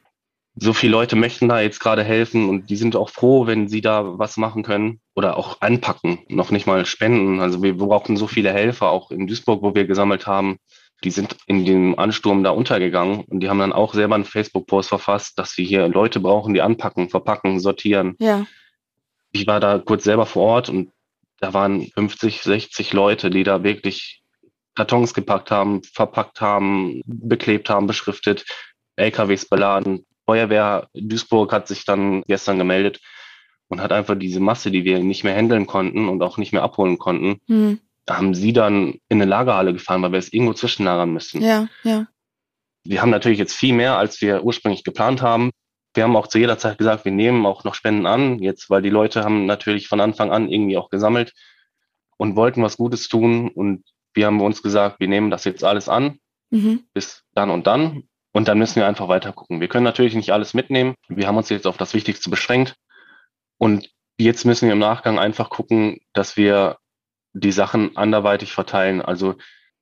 so 0.59 0.73
viele 0.73 0.93
Leute 0.93 1.17
möchten 1.17 1.49
da 1.49 1.61
jetzt 1.61 1.81
gerade 1.81 2.03
helfen 2.03 2.49
und 2.49 2.71
die 2.71 2.77
sind 2.77 2.97
auch 2.97 3.11
froh, 3.11 3.47
wenn 3.47 3.69
sie 3.69 3.83
da 3.83 4.19
was 4.19 4.39
machen 4.39 4.63
können 4.63 5.01
oder 5.15 5.37
auch 5.37 5.61
anpacken, 5.61 6.21
noch 6.29 6.51
nicht 6.51 6.67
mal 6.67 6.87
spenden. 6.87 7.41
Also 7.41 7.63
wir 7.63 7.77
brauchen 7.77 8.17
so 8.17 8.27
viele 8.27 8.53
Helfer, 8.53 8.89
auch 8.89 9.11
in 9.11 9.27
Duisburg, 9.27 9.63
wo 9.63 9.75
wir 9.75 9.87
gesammelt 9.87 10.27
haben. 10.27 10.57
Die 11.05 11.11
sind 11.11 11.37
in 11.47 11.65
dem 11.65 11.99
Ansturm 11.99 12.43
da 12.43 12.51
untergegangen 12.51 13.25
und 13.25 13.41
die 13.41 13.49
haben 13.49 13.59
dann 13.59 13.73
auch 13.73 13.95
selber 13.95 14.15
einen 14.15 14.25
Facebook-Post 14.25 14.89
verfasst, 14.89 15.39
dass 15.39 15.57
wir 15.59 15.65
hier 15.65 15.89
Leute 15.89 16.21
brauchen, 16.21 16.55
die 16.55 16.63
anpacken, 16.63 17.11
verpacken, 17.11 17.61
sortieren. 17.61 18.17
Ja. 18.19 18.47
Ich 19.33 19.47
war 19.47 19.61
da 19.61 19.79
kurz 19.79 20.05
selber 20.05 20.27
vor 20.27 20.45
Ort 20.45 20.69
und 20.69 20.91
da 21.39 21.53
waren 21.53 21.87
50, 21.95 22.43
60 22.43 22.93
Leute, 22.95 23.29
die 23.29 23.43
da 23.43 23.63
wirklich 23.63 24.23
Kartons 24.75 25.13
gepackt 25.13 25.51
haben, 25.51 25.83
verpackt 25.83 26.41
haben, 26.41 27.03
beklebt 27.05 27.69
haben, 27.69 27.87
beschriftet, 27.87 28.47
LKWs 28.97 29.49
beladen, 29.49 30.07
Feuerwehr 30.27 30.89
Duisburg 30.93 31.53
hat 31.53 31.69
sich 31.69 31.85
dann 31.85 32.23
gestern 32.27 32.59
gemeldet 32.59 33.01
und 33.69 33.81
hat 33.81 33.93
einfach 33.93 34.17
diese 34.17 34.41
Masse, 34.41 34.71
die 34.71 34.85
wir 34.85 34.99
nicht 34.99 35.25
mehr 35.25 35.35
handeln 35.35 35.67
konnten 35.67 36.09
und 36.09 36.23
auch 36.23 36.37
nicht 36.37 36.53
mehr 36.53 36.63
abholen 36.63 36.99
konnten, 36.99 37.41
mhm. 37.47 37.81
Haben 38.09 38.35
sie 38.35 38.53
dann 38.53 38.95
in 39.09 39.21
eine 39.21 39.25
Lagerhalle 39.25 39.73
gefahren, 39.73 40.03
weil 40.03 40.13
wir 40.13 40.19
es 40.19 40.33
irgendwo 40.33 40.53
zwischenlagern 40.55 41.13
müssen. 41.13 41.43
Ja, 41.43 41.69
ja. 41.83 42.07
Wir 42.85 43.03
haben 43.03 43.11
natürlich 43.11 43.39
jetzt 43.39 43.55
viel 43.55 43.75
mehr, 43.75 43.99
als 43.99 44.21
wir 44.21 44.45
ursprünglich 44.45 44.85
geplant 44.85 45.23
haben. 45.23 45.51
Wir 45.95 46.05
haben 46.05 46.15
auch 46.15 46.29
zu 46.29 46.39
jeder 46.39 46.59
Zeit 46.59 46.79
gesagt, 46.79 47.05
wir 47.05 47.13
nehmen 47.13 47.45
auch 47.47 47.65
noch 47.65 47.75
Spenden 47.75 48.07
an, 48.07 48.39
jetzt, 48.39 48.71
weil 48.71 48.83
die 48.83 48.91
Leute 48.91 49.25
haben 49.25 49.47
natürlich 49.47 49.89
von 49.89 50.01
Anfang 50.01 50.31
an 50.31 50.49
irgendwie 50.49 50.77
auch 50.77 50.91
gesammelt 50.91 51.33
und 52.17 52.37
wollten 52.37 52.63
was 52.63 52.77
Gutes 52.77 53.09
tun. 53.09 53.49
Und 53.49 53.83
wir 54.15 54.27
haben 54.27 54.41
uns 54.41 54.63
gesagt, 54.63 55.01
wir 55.01 55.09
nehmen 55.09 55.31
das 55.31 55.45
jetzt 55.45 55.65
alles 55.65 55.89
an, 55.89 56.19
mhm. 56.51 56.85
bis 56.95 57.25
dann 57.35 57.51
und 57.51 57.67
dann 57.67 58.05
Und 58.37 58.49
dann 58.49 58.59
müssen 58.59 58.77
wir 58.77 58.87
einfach 58.87 59.09
weiter 59.09 59.33
gucken. 59.33 59.63
Wir 59.63 59.69
können 59.69 59.85
natürlich 59.85 60.15
nicht 60.15 60.31
alles 60.31 60.53
mitnehmen. 60.53 60.95
Wir 61.09 61.27
haben 61.27 61.39
uns 61.39 61.49
jetzt 61.49 61.67
auf 61.67 61.79
das 61.79 61.95
Wichtigste 61.95 62.29
beschränkt. 62.29 62.77
Und 63.57 63.91
jetzt 64.19 64.45
müssen 64.45 64.67
wir 64.67 64.75
im 64.75 64.79
Nachgang 64.79 65.19
einfach 65.19 65.49
gucken, 65.49 66.01
dass 66.13 66.37
wir 66.37 66.77
die 67.37 67.53
Sachen 67.53 67.97
anderweitig 67.97 68.53
verteilen. 68.53 69.03
Also 69.03 69.35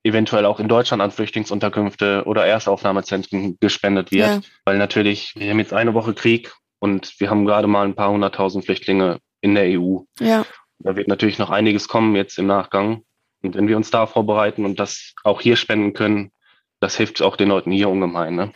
eventuell 0.03 0.45
auch 0.45 0.59
in 0.59 0.67
Deutschland 0.67 1.01
an 1.01 1.11
Flüchtlingsunterkünfte 1.11 2.23
oder 2.25 2.45
Erstaufnahmezentren 2.45 3.57
gespendet 3.59 4.11
wird. 4.11 4.27
Ja. 4.27 4.41
Weil 4.65 4.77
natürlich, 4.77 5.33
wir 5.35 5.49
haben 5.49 5.59
jetzt 5.59 5.73
eine 5.73 5.93
Woche 5.93 6.13
Krieg 6.13 6.53
und 6.79 7.19
wir 7.19 7.29
haben 7.29 7.45
gerade 7.45 7.67
mal 7.67 7.85
ein 7.85 7.95
paar 7.95 8.11
hunderttausend 8.11 8.65
Flüchtlinge 8.65 9.19
in 9.41 9.55
der 9.55 9.79
EU. 9.79 9.99
Ja. 10.19 10.45
Da 10.79 10.95
wird 10.95 11.07
natürlich 11.07 11.39
noch 11.39 11.49
einiges 11.49 11.87
kommen 11.87 12.15
jetzt 12.15 12.37
im 12.37 12.47
Nachgang. 12.47 13.03
Und 13.41 13.55
wenn 13.55 13.67
wir 13.67 13.77
uns 13.77 13.89
da 13.89 14.05
vorbereiten 14.05 14.65
und 14.65 14.79
das 14.79 15.13
auch 15.23 15.41
hier 15.41 15.55
spenden 15.55 15.93
können, 15.93 16.31
das 16.79 16.97
hilft 16.97 17.21
auch 17.21 17.37
den 17.37 17.49
Leuten 17.49 17.71
hier 17.71 17.89
ungemein. 17.89 18.35
Ne? 18.35 18.51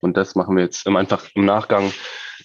Und 0.00 0.16
das 0.16 0.34
machen 0.34 0.56
wir 0.56 0.64
jetzt 0.64 0.86
einfach 0.86 1.28
im 1.34 1.44
Nachgang, 1.44 1.92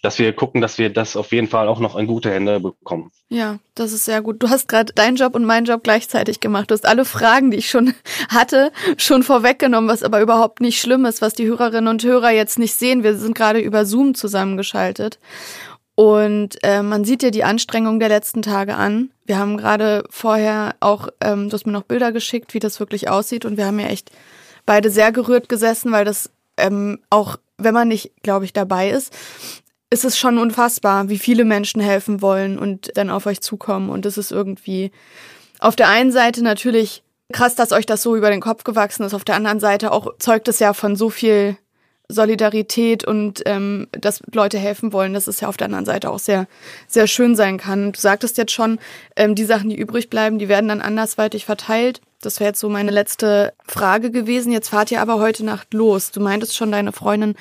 dass 0.02 0.20
wir 0.20 0.34
gucken, 0.34 0.62
dass 0.62 0.78
wir 0.78 0.90
das 0.90 1.16
auf 1.16 1.32
jeden 1.32 1.48
Fall 1.48 1.68
auch 1.68 1.80
noch 1.80 1.96
in 1.96 2.08
gute 2.08 2.32
Hände 2.32 2.60
bekommen. 2.60 3.12
Ja, 3.30 3.60
das 3.74 3.92
ist 3.92 4.06
sehr 4.06 4.22
gut. 4.22 4.42
Du 4.42 4.50
hast 4.50 4.68
gerade 4.68 4.94
deinen 4.94 5.16
Job 5.16 5.36
und 5.36 5.46
meinen 5.46 5.66
Job 5.66 5.84
gleichzeitig 5.84 6.40
gemacht. 6.40 6.70
Du 6.70 6.74
hast 6.74 6.86
alle 6.86 7.06
Fragen, 7.06 7.52
die 7.52 7.58
ich 7.58 7.70
schon 7.70 7.94
hatte, 8.30 8.72
schon 8.98 9.24
vorweggenommen, 9.24 9.90
was 9.90 10.04
aber 10.04 10.22
überhaupt 10.22 10.62
nicht 10.62 10.80
schlimm 10.80 11.06
ist, 11.06 11.22
was 11.22 11.34
die 11.34 11.48
Hörerinnen 11.48 11.88
und 11.88 12.04
Hörer 12.04 12.32
jetzt 12.32 12.60
nicht 12.60 12.76
sehen. 12.76 13.04
Wir 13.04 13.16
sind 13.16 13.36
gerade 13.36 13.60
über 13.60 13.86
Zoom 13.86 14.16
zusammengeschaltet. 14.16 15.20
Und 15.96 16.62
äh, 16.62 16.84
man 16.84 17.06
sieht 17.06 17.24
ja 17.24 17.32
die 17.32 17.46
Anstrengung 17.46 18.00
der 18.00 18.10
letzten 18.10 18.42
Tage 18.42 18.76
an. 18.76 19.12
Wir 19.26 19.40
haben 19.40 19.58
gerade 19.58 20.04
vorher 20.10 20.76
auch, 20.82 21.08
ähm, 21.22 21.50
du 21.50 21.54
hast 21.54 21.66
mir 21.66 21.72
noch 21.72 21.84
Bilder 21.84 22.12
geschickt, 22.12 22.54
wie 22.54 22.60
das 22.60 22.82
wirklich 22.82 23.10
aussieht. 23.10 23.46
Und 23.46 23.56
wir 23.56 23.66
haben 23.66 23.80
ja 23.80 23.88
echt 23.88 24.12
beide 24.66 24.90
sehr 24.90 25.14
gerührt 25.14 25.48
gesessen, 25.48 25.94
weil 25.94 26.04
das 26.04 26.30
ähm, 26.58 27.00
auch, 27.10 27.38
wenn 27.58 27.74
man 27.74 27.88
nicht, 27.88 28.12
glaube 28.24 28.46
ich, 28.46 28.52
dabei 28.52 28.90
ist, 28.90 29.16
ist 29.90 30.06
es 30.06 30.18
schon 30.18 30.38
unfassbar, 30.38 31.10
wie 31.10 31.18
viele 31.18 31.46
Menschen 31.46 31.82
helfen 31.82 32.22
wollen 32.22 32.58
und 32.58 32.92
dann 32.98 33.10
auf 33.10 33.26
euch 33.26 33.42
zukommen. 33.42 33.90
Und 33.90 34.06
es 34.06 34.18
ist 34.18 34.32
irgendwie 34.32 34.92
auf 35.60 35.76
der 35.76 35.90
einen 35.90 36.12
Seite 36.12 36.44
natürlich 36.44 37.04
krass, 37.32 37.56
dass 37.56 37.72
euch 37.72 37.86
das 37.86 38.02
so 38.02 38.16
über 38.16 38.30
den 38.30 38.42
Kopf 38.42 38.64
gewachsen 38.64 39.04
ist. 39.04 39.14
Auf 39.14 39.24
der 39.24 39.36
anderen 39.36 39.60
Seite 39.60 39.92
auch 39.92 40.18
zeugt 40.20 40.48
es 40.48 40.60
ja 40.60 40.74
von 40.74 40.96
so 40.96 41.10
viel 41.10 41.58
Solidarität 42.08 43.04
und 43.04 43.42
ähm, 43.46 43.88
dass 43.92 44.22
Leute 44.32 44.60
helfen 44.60 44.94
wollen, 44.94 45.14
dass 45.14 45.28
es 45.28 45.40
ja 45.40 45.48
auf 45.48 45.58
der 45.58 45.66
anderen 45.66 45.86
Seite 45.86 46.12
auch 46.12 46.20
sehr, 46.20 46.48
sehr 46.88 47.08
schön 47.08 47.36
sein 47.36 47.58
kann. 47.58 47.94
Du 47.94 48.00
sagtest 48.00 48.38
jetzt 48.38 48.52
schon, 48.52 48.80
ähm, 49.16 49.34
die 49.34 49.46
Sachen, 49.46 49.70
die 49.70 49.76
übrig 49.76 50.10
bleiben, 50.10 50.38
die 50.38 50.48
werden 50.48 50.68
dann 50.68 50.82
andersweitig 50.82 51.46
verteilt. 51.46 52.02
Das 52.22 52.40
wäre 52.40 52.50
jetzt 52.50 52.60
so 52.60 52.70
meine 52.70 52.92
letzte 52.92 53.54
Frage 53.66 54.12
gewesen. 54.12 54.52
Jetzt 54.52 54.70
fahrt 54.70 54.92
ihr 54.92 55.02
aber 55.02 55.20
heute 55.20 55.44
Nacht 55.44 55.74
los. 55.74 56.12
Du 56.12 56.20
meintest 56.20 56.56
schon, 56.56 56.72
deine 56.72 56.92
Freundin 56.92 57.36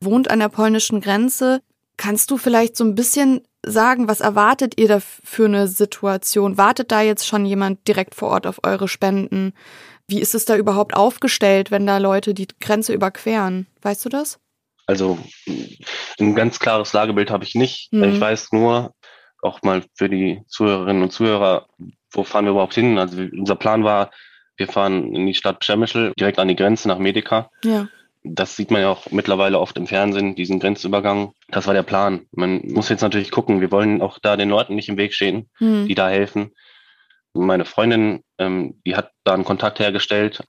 wohnt 0.00 0.30
an 0.30 0.40
der 0.40 0.48
polnischen 0.48 1.00
Grenze. 1.00 1.60
Kannst 1.96 2.30
du 2.30 2.36
vielleicht 2.36 2.76
so 2.76 2.84
ein 2.84 2.94
bisschen 2.94 3.42
sagen, 3.64 4.08
was 4.08 4.20
erwartet 4.20 4.78
ihr 4.78 4.88
da 4.88 5.00
für 5.00 5.46
eine 5.46 5.66
Situation? 5.66 6.58
Wartet 6.58 6.92
da 6.92 7.00
jetzt 7.00 7.26
schon 7.26 7.46
jemand 7.46 7.86
direkt 7.88 8.14
vor 8.14 8.28
Ort 8.28 8.46
auf 8.46 8.60
eure 8.62 8.88
Spenden? 8.88 9.54
Wie 10.08 10.20
ist 10.20 10.34
es 10.34 10.44
da 10.44 10.56
überhaupt 10.56 10.94
aufgestellt, 10.94 11.70
wenn 11.70 11.86
da 11.86 11.98
Leute 11.98 12.32
die 12.32 12.48
Grenze 12.60 12.92
überqueren? 12.92 13.66
Weißt 13.82 14.04
du 14.04 14.08
das? 14.08 14.38
Also 14.86 15.18
ein 16.20 16.34
ganz 16.36 16.60
klares 16.60 16.92
Lagebild 16.92 17.30
habe 17.30 17.44
ich 17.44 17.54
nicht. 17.54 17.92
Mhm. 17.92 18.04
Ich 18.04 18.20
weiß 18.20 18.52
nur, 18.52 18.94
auch 19.42 19.62
mal 19.62 19.82
für 19.94 20.08
die 20.08 20.42
Zuhörerinnen 20.46 21.02
und 21.02 21.12
Zuhörer, 21.12 21.66
wo 22.12 22.22
fahren 22.22 22.44
wir 22.44 22.52
überhaupt 22.52 22.74
hin? 22.74 22.98
Also 22.98 23.20
unser 23.20 23.56
Plan 23.56 23.84
war, 23.84 24.10
wir 24.56 24.68
fahren 24.68 25.14
in 25.14 25.26
die 25.26 25.34
Stadt 25.34 25.60
Przemyśl, 25.60 26.12
direkt 26.18 26.38
an 26.38 26.48
die 26.48 26.56
Grenze 26.56 26.88
nach 26.88 26.98
Medika. 26.98 27.50
Ja. 27.64 27.88
Das 28.28 28.56
sieht 28.56 28.70
man 28.70 28.80
ja 28.82 28.90
auch 28.90 29.10
mittlerweile 29.10 29.58
oft 29.58 29.76
im 29.76 29.86
Fernsehen, 29.86 30.34
diesen 30.34 30.60
Grenzübergang. 30.60 31.32
Das 31.48 31.66
war 31.66 31.74
der 31.74 31.82
Plan. 31.82 32.26
Man 32.32 32.60
muss 32.64 32.88
jetzt 32.88 33.02
natürlich 33.02 33.30
gucken, 33.30 33.60
wir 33.60 33.70
wollen 33.70 34.02
auch 34.02 34.18
da 34.18 34.36
den 34.36 34.48
Leuten 34.48 34.74
nicht 34.74 34.88
im 34.88 34.96
Weg 34.96 35.14
stehen, 35.14 35.48
mhm. 35.60 35.86
die 35.86 35.94
da 35.94 36.08
helfen 36.08 36.52
meine 37.36 37.64
Freundin, 37.64 38.22
ähm, 38.38 38.80
die 38.86 38.96
hat 38.96 39.12
da 39.24 39.34
einen 39.34 39.44
Kontakt 39.44 39.78
hergestellt, 39.78 40.42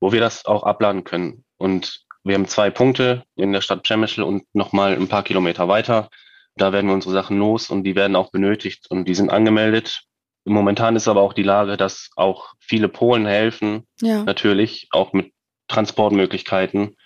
wo 0.00 0.12
wir 0.12 0.20
das 0.20 0.46
auch 0.46 0.62
abladen 0.62 1.04
können. 1.04 1.44
Und 1.58 2.02
wir 2.24 2.34
haben 2.34 2.46
zwei 2.46 2.70
Punkte 2.70 3.24
in 3.34 3.52
der 3.52 3.60
Stadt 3.60 3.82
Przemyśl 3.82 4.22
und 4.22 4.44
nochmal 4.52 4.94
ein 4.94 5.08
paar 5.08 5.24
Kilometer 5.24 5.68
weiter. 5.68 6.08
Da 6.56 6.72
werden 6.72 6.86
wir 6.86 6.94
unsere 6.94 7.14
Sachen 7.14 7.38
los 7.38 7.70
und 7.70 7.84
die 7.84 7.96
werden 7.96 8.16
auch 8.16 8.30
benötigt 8.30 8.86
und 8.90 9.06
die 9.06 9.14
sind 9.14 9.30
angemeldet. 9.30 10.02
Momentan 10.44 10.96
ist 10.96 11.08
aber 11.08 11.22
auch 11.22 11.32
die 11.32 11.42
Lage, 11.42 11.76
dass 11.76 12.10
auch 12.16 12.52
viele 12.58 12.88
Polen 12.88 13.26
helfen, 13.26 13.86
ja. 14.00 14.24
natürlich, 14.24 14.88
auch 14.90 15.12
mit 15.12 15.32
Transportmöglichkeiten. 15.68 16.96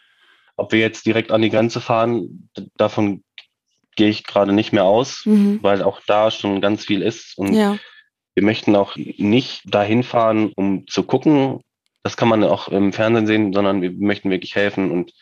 Ob 0.56 0.72
wir 0.72 0.80
jetzt 0.80 1.06
direkt 1.06 1.30
an 1.30 1.42
die 1.42 1.50
Grenze 1.50 1.80
fahren, 1.80 2.48
davon 2.76 3.22
gehe 3.96 4.08
ich 4.08 4.24
gerade 4.24 4.52
nicht 4.52 4.72
mehr 4.72 4.84
aus, 4.84 5.22
mhm. 5.24 5.58
weil 5.62 5.82
auch 5.82 6.00
da 6.06 6.30
schon 6.30 6.60
ganz 6.60 6.84
viel 6.84 7.02
ist. 7.02 7.36
Und 7.36 7.52
ja. 7.52 7.78
Wir 8.34 8.42
möchten 8.42 8.76
auch 8.76 8.96
nicht 8.96 9.62
dahin 9.64 10.02
fahren, 10.02 10.52
um 10.56 10.86
zu 10.86 11.04
gucken. 11.04 11.62
Das 12.02 12.18
kann 12.18 12.28
man 12.28 12.44
auch 12.44 12.68
im 12.68 12.92
Fernsehen 12.92 13.26
sehen, 13.26 13.52
sondern 13.54 13.80
wir 13.80 13.92
möchten 13.92 14.28
wirklich 14.28 14.54
helfen 14.54 14.90
und 14.90 15.12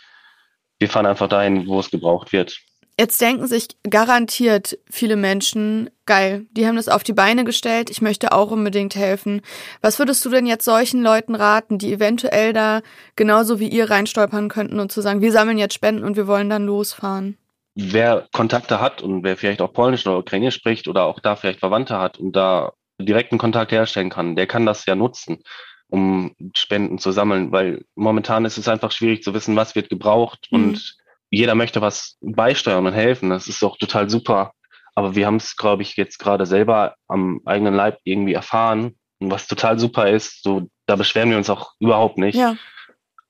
wir 0.80 0.89
fahren 0.89 1.07
einfach 1.07 1.28
dahin, 1.28 1.68
wo 1.68 1.78
es 1.78 1.93
gebraucht 1.93 2.32
wird. 2.32 2.59
Jetzt 2.99 3.20
denken 3.20 3.49
sich 3.49 3.68
garantiert 3.82 4.78
viele 4.88 5.16
Menschen, 5.16 5.90
geil, 6.07 6.47
die 6.53 6.66
haben 6.66 6.76
das 6.76 6.88
auf 6.88 7.03
die 7.03 7.12
Beine 7.12 7.42
gestellt, 7.42 7.90
ich 7.90 8.01
möchte 8.01 8.30
auch 8.32 8.53
unbedingt 8.53 8.95
helfen. 8.95 9.40
Was 9.80 9.99
würdest 9.99 10.24
du 10.24 10.30
denn 10.30 10.47
jetzt 10.47 10.64
solchen 10.64 11.03
Leuten 11.03 11.34
raten, 11.34 11.78
die 11.78 11.92
eventuell 11.92 12.53
da 12.53 12.82
genauso 13.16 13.59
wie 13.59 13.68
ihr 13.68 13.90
reinstolpern 13.90 14.49
könnten 14.49 14.78
und 14.78 14.92
zu 14.92 15.01
sagen, 15.01 15.20
wir 15.22 15.32
sammeln 15.32 15.59
jetzt 15.59 15.74
Spenden 15.74 16.05
und 16.05 16.16
wir 16.16 16.28
wollen 16.28 16.49
dann 16.49 16.66
losfahren? 16.66 17.36
Wer 17.74 18.28
Kontakte 18.32 18.80
hat 18.80 19.03
und 19.03 19.24
wer 19.24 19.36
vielleicht 19.36 19.61
auch 19.61 19.72
Polnisch 19.72 20.07
oder 20.07 20.18
Ukrainisch 20.18 20.55
spricht 20.55 20.86
oder 20.86 21.05
auch 21.05 21.18
da 21.18 21.34
vielleicht 21.34 21.59
Verwandte 21.59 21.99
hat 21.99 22.18
und 22.18 22.36
da 22.36 22.74
direkten 23.01 23.38
Kontakt 23.38 23.72
herstellen 23.72 24.11
kann, 24.11 24.36
der 24.36 24.47
kann 24.47 24.66
das 24.66 24.86
ja 24.86 24.95
nutzen, 24.95 25.42
um 25.88 26.36
Spenden 26.57 26.99
zu 26.99 27.11
sammeln, 27.11 27.51
weil 27.51 27.84
momentan 27.97 28.45
ist 28.45 28.57
es 28.57 28.68
einfach 28.68 28.92
schwierig 28.92 29.24
zu 29.24 29.34
wissen, 29.34 29.57
was 29.57 29.74
wird 29.74 29.88
gebraucht 29.88 30.47
mhm. 30.53 30.64
und 30.64 30.97
jeder 31.35 31.55
möchte 31.55 31.80
was 31.80 32.16
beisteuern 32.20 32.87
und 32.87 32.93
helfen. 32.93 33.30
Das 33.30 33.49
ist 33.49 33.62
auch 33.62 33.76
total 33.76 34.09
super. 34.09 34.53
Aber 34.95 35.16
wir 35.16 35.26
haben 35.26 35.37
es, 35.37 35.57
glaube 35.57 35.82
ich, 35.82 35.97
jetzt 35.97 36.18
gerade 36.18 36.47
selber 36.47 36.95
am 37.09 37.41
eigenen 37.45 37.74
Leib 37.74 37.99
irgendwie 38.05 38.35
erfahren. 38.35 38.95
Und 39.18 39.30
was 39.30 39.47
total 39.47 39.78
super 39.78 40.09
ist, 40.09 40.43
so, 40.43 40.68
da 40.87 40.97
beschweren 40.97 41.30
wir 41.30 41.37
uns 41.37 41.51
auch 41.51 41.72
überhaupt 41.80 42.18
nicht. 42.18 42.37
Ja. 42.37 42.57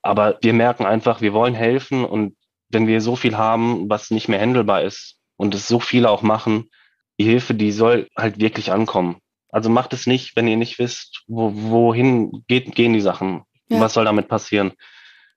Aber 0.02 0.38
wir 0.42 0.52
merken 0.52 0.84
einfach, 0.84 1.22
wir 1.22 1.32
wollen 1.32 1.54
helfen 1.54 2.04
und 2.04 2.36
wenn 2.68 2.86
wir 2.86 3.00
so 3.00 3.16
viel 3.16 3.38
haben, 3.38 3.88
was 3.88 4.10
nicht 4.10 4.28
mehr 4.28 4.40
handelbar 4.40 4.82
ist 4.82 5.16
und 5.36 5.54
es 5.54 5.66
so 5.66 5.80
viele 5.80 6.10
auch 6.10 6.22
machen, 6.22 6.70
die 7.18 7.24
Hilfe, 7.24 7.54
die 7.54 7.72
soll 7.72 8.08
halt 8.16 8.38
wirklich 8.38 8.72
ankommen. 8.72 9.16
Also 9.50 9.70
macht 9.70 9.92
es 9.92 10.06
nicht, 10.06 10.36
wenn 10.36 10.48
ihr 10.48 10.56
nicht 10.56 10.78
wisst, 10.78 11.22
wo, 11.26 11.52
wohin 11.54 12.44
geht, 12.48 12.74
gehen 12.74 12.92
die 12.92 13.00
Sachen. 13.00 13.44
Ja. 13.68 13.80
Was 13.80 13.94
soll 13.94 14.04
damit 14.04 14.28
passieren? 14.28 14.72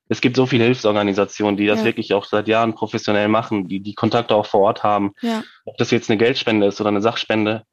Es 0.09 0.21
gibt 0.21 0.35
so 0.35 0.45
viele 0.45 0.63
Hilfsorganisationen, 0.63 1.57
die 1.57 1.67
das 1.67 1.79
ja. 1.79 1.85
wirklich 1.85 2.13
auch 2.13 2.25
seit 2.25 2.47
Jahren 2.47 2.73
professionell 2.73 3.27
machen, 3.27 3.67
die 3.67 3.79
die 3.79 3.93
Kontakte 3.93 4.35
auch 4.35 4.45
vor 4.45 4.61
Ort 4.61 4.83
haben. 4.83 5.13
Ja. 5.21 5.43
Ob 5.65 5.77
das 5.77 5.91
jetzt 5.91 6.09
eine 6.09 6.17
Geldspende 6.17 6.67
ist 6.67 6.79
oder 6.79 6.89
eine 6.89 7.01
Sachspende 7.01 7.63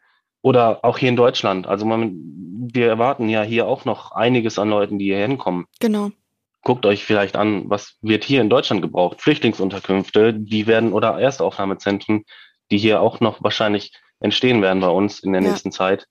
oder 0.43 0.85
auch 0.85 0.99
hier 0.99 1.09
in 1.09 1.17
Deutschland. 1.17 1.67
Also 1.67 1.87
man, 1.87 2.13
wir 2.73 2.89
erwarten 2.89 3.29
ja 3.29 3.43
hier 3.43 3.67
auch 3.67 3.85
noch 3.85 4.13
einiges 4.13 4.59
an 4.59 4.71
Leuten, 4.71 4.99
die 4.99 5.07
hier 5.07 5.19
hinkommen. 5.19 5.67
Genau. 5.81 6.11
Guckt 6.63 6.87
euch 6.87 7.05
vielleicht 7.05 7.37
an, 7.37 7.69
was 7.69 7.97
wird 8.01 8.25
hier 8.25 8.41
in 8.41 8.51
Deutschland 8.51 8.83
gebraucht? 8.83 9.21
Flüchtlingsunterkünfte, 9.21 10.35
die 10.35 10.67
werden 10.67 10.93
oder 10.93 11.19
Erstaufnahmezentren, 11.21 12.25
die 12.71 12.79
hier 12.79 13.01
auch 13.01 13.21
noch 13.21 13.43
wahrscheinlich 13.43 13.93
entstehen 14.21 14.63
werden 14.63 14.81
bei 14.81 14.89
uns 14.89 15.21
in 15.21 15.33
der 15.33 15.43
ja. 15.43 15.51
nächsten 15.51 15.73
Zeit 15.73 16.07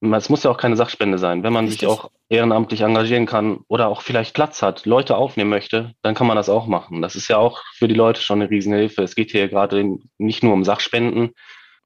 es 0.00 0.28
muss 0.28 0.42
ja 0.42 0.50
auch 0.50 0.58
keine 0.58 0.76
Sachspende 0.76 1.18
sein. 1.18 1.42
Wenn 1.42 1.52
man 1.52 1.66
Richtig. 1.66 1.80
sich 1.80 1.88
auch 1.88 2.10
ehrenamtlich 2.28 2.80
engagieren 2.80 3.26
kann 3.26 3.60
oder 3.68 3.88
auch 3.88 4.02
vielleicht 4.02 4.34
Platz 4.34 4.62
hat, 4.62 4.84
Leute 4.84 5.16
aufnehmen 5.16 5.50
möchte, 5.50 5.92
dann 6.02 6.14
kann 6.14 6.26
man 6.26 6.36
das 6.36 6.48
auch 6.48 6.66
machen. 6.66 7.02
Das 7.02 7.14
ist 7.14 7.28
ja 7.28 7.38
auch 7.38 7.62
für 7.74 7.88
die 7.88 7.94
Leute 7.94 8.20
schon 8.20 8.40
eine 8.40 8.50
Riesenhilfe. 8.50 9.02
Es 9.02 9.14
geht 9.14 9.30
hier 9.30 9.48
gerade 9.48 9.98
nicht 10.18 10.42
nur 10.42 10.52
um 10.52 10.64
Sachspenden, 10.64 11.30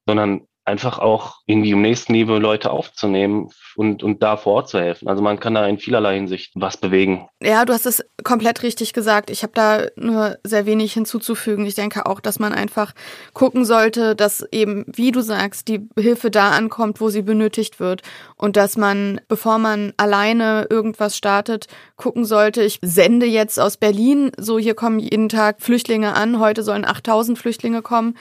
sondern 0.05 0.47
einfach 0.71 0.99
auch 0.99 1.39
irgendwie 1.45 1.73
um 1.73 1.81
Nächstenliebe 1.81 2.39
Leute 2.39 2.71
aufzunehmen 2.71 3.49
und, 3.75 4.03
und 4.03 4.23
da 4.23 4.37
vor 4.37 4.53
Ort 4.53 4.69
zu 4.69 4.79
helfen. 4.79 5.07
Also 5.07 5.21
man 5.21 5.39
kann 5.39 5.53
da 5.53 5.67
in 5.67 5.77
vielerlei 5.77 6.15
Hinsicht 6.15 6.53
was 6.55 6.77
bewegen. 6.77 7.27
Ja, 7.41 7.65
du 7.65 7.73
hast 7.73 7.85
es 7.85 8.03
komplett 8.23 8.63
richtig 8.63 8.93
gesagt. 8.93 9.29
Ich 9.29 9.43
habe 9.43 9.53
da 9.53 9.85
nur 9.95 10.37
sehr 10.43 10.65
wenig 10.65 10.93
hinzuzufügen. 10.93 11.65
Ich 11.65 11.75
denke 11.75 12.05
auch, 12.05 12.21
dass 12.21 12.39
man 12.39 12.53
einfach 12.53 12.93
gucken 13.33 13.65
sollte, 13.65 14.15
dass 14.15 14.45
eben, 14.51 14.85
wie 14.87 15.11
du 15.11 15.21
sagst, 15.21 15.67
die 15.67 15.87
Hilfe 15.99 16.31
da 16.31 16.51
ankommt, 16.51 17.01
wo 17.01 17.09
sie 17.09 17.21
benötigt 17.21 17.79
wird. 17.79 18.01
Und 18.37 18.55
dass 18.55 18.77
man, 18.77 19.19
bevor 19.27 19.57
man 19.57 19.93
alleine 19.97 20.67
irgendwas 20.69 21.17
startet, 21.17 21.67
gucken 21.97 22.23
sollte, 22.23 22.63
ich 22.63 22.79
sende 22.81 23.25
jetzt 23.25 23.59
aus 23.59 23.75
Berlin, 23.75 24.31
so 24.37 24.57
hier 24.57 24.73
kommen 24.73 24.99
jeden 24.99 25.27
Tag 25.27 25.61
Flüchtlinge 25.61 26.15
an, 26.15 26.39
heute 26.39 26.63
sollen 26.63 26.85
8000 26.85 27.37
Flüchtlinge 27.37 27.81
kommen 27.81 28.15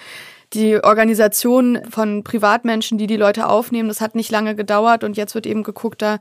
die 0.52 0.82
Organisation 0.82 1.78
von 1.88 2.24
Privatmenschen, 2.24 2.98
die 2.98 3.06
die 3.06 3.16
Leute 3.16 3.48
aufnehmen, 3.48 3.88
das 3.88 4.00
hat 4.00 4.14
nicht 4.14 4.30
lange 4.30 4.56
gedauert 4.56 5.04
und 5.04 5.16
jetzt 5.16 5.34
wird 5.34 5.46
eben 5.46 5.62
geguckt, 5.62 6.02
da 6.02 6.18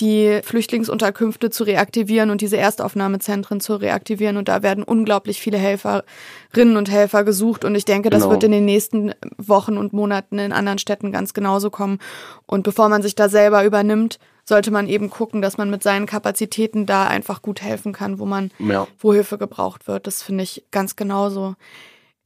die 0.00 0.40
Flüchtlingsunterkünfte 0.42 1.48
zu 1.50 1.64
reaktivieren 1.64 2.30
und 2.30 2.42
diese 2.42 2.58
Erstaufnahmezentren 2.58 3.60
zu 3.60 3.76
reaktivieren. 3.76 4.36
Und 4.36 4.48
da 4.48 4.62
werden 4.62 4.84
unglaublich 4.84 5.40
viele 5.40 5.56
Helferinnen 5.56 6.76
und 6.76 6.90
Helfer 6.90 7.24
gesucht. 7.24 7.64
Und 7.64 7.74
ich 7.74 7.86
denke, 7.86 8.10
das 8.10 8.22
genau. 8.22 8.32
wird 8.32 8.44
in 8.44 8.52
den 8.52 8.66
nächsten 8.66 9.14
Wochen 9.38 9.78
und 9.78 9.94
Monaten 9.94 10.38
in 10.38 10.52
anderen 10.52 10.78
Städten 10.78 11.12
ganz 11.12 11.32
genauso 11.32 11.70
kommen. 11.70 11.98
Und 12.44 12.62
bevor 12.62 12.90
man 12.90 13.02
sich 13.02 13.14
da 13.14 13.30
selber 13.30 13.64
übernimmt, 13.64 14.18
sollte 14.44 14.70
man 14.70 14.86
eben 14.86 15.08
gucken, 15.08 15.40
dass 15.40 15.56
man 15.56 15.70
mit 15.70 15.82
seinen 15.82 16.06
Kapazitäten 16.06 16.84
da 16.84 17.06
einfach 17.06 17.40
gut 17.40 17.62
helfen 17.62 17.92
kann, 17.92 18.18
wo 18.18 18.26
man, 18.26 18.50
ja. 18.58 18.86
wo 18.98 19.14
Hilfe 19.14 19.38
gebraucht 19.38 19.88
wird. 19.88 20.06
Das 20.06 20.22
finde 20.22 20.44
ich 20.44 20.64
ganz 20.70 20.94
genauso. 20.94 21.56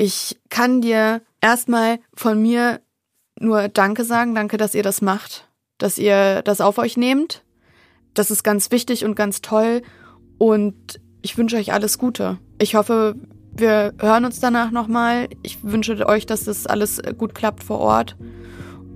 Ich 0.00 0.40
kann 0.48 0.80
dir 0.80 1.20
erstmal 1.42 1.98
von 2.14 2.40
mir 2.40 2.80
nur 3.38 3.68
Danke 3.68 4.04
sagen. 4.04 4.34
Danke, 4.34 4.56
dass 4.56 4.74
ihr 4.74 4.82
das 4.82 5.02
macht, 5.02 5.46
dass 5.76 5.98
ihr 5.98 6.40
das 6.40 6.62
auf 6.62 6.78
euch 6.78 6.96
nehmt. 6.96 7.44
Das 8.14 8.30
ist 8.30 8.42
ganz 8.42 8.70
wichtig 8.70 9.04
und 9.04 9.14
ganz 9.14 9.42
toll. 9.42 9.82
Und 10.38 11.02
ich 11.20 11.36
wünsche 11.36 11.58
euch 11.58 11.74
alles 11.74 11.98
Gute. 11.98 12.38
Ich 12.58 12.76
hoffe, 12.76 13.14
wir 13.52 13.92
hören 14.00 14.24
uns 14.24 14.40
danach 14.40 14.70
nochmal. 14.70 15.28
Ich 15.42 15.62
wünsche 15.62 16.06
euch, 16.06 16.24
dass 16.24 16.44
das 16.44 16.66
alles 16.66 17.02
gut 17.18 17.34
klappt 17.34 17.62
vor 17.62 17.78
Ort. 17.80 18.16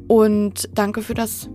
Und 0.09 0.71
danke 0.73 1.03
für 1.03 1.13
das 1.13 1.51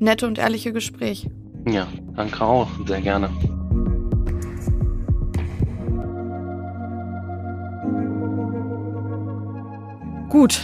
nette 0.00 0.26
und 0.26 0.38
ehrliche 0.38 0.72
Gespräch. 0.72 1.30
Ja, 1.68 1.86
danke 2.16 2.44
auch. 2.44 2.68
Sehr 2.84 3.00
gerne. 3.00 3.30
Gut, 10.30 10.60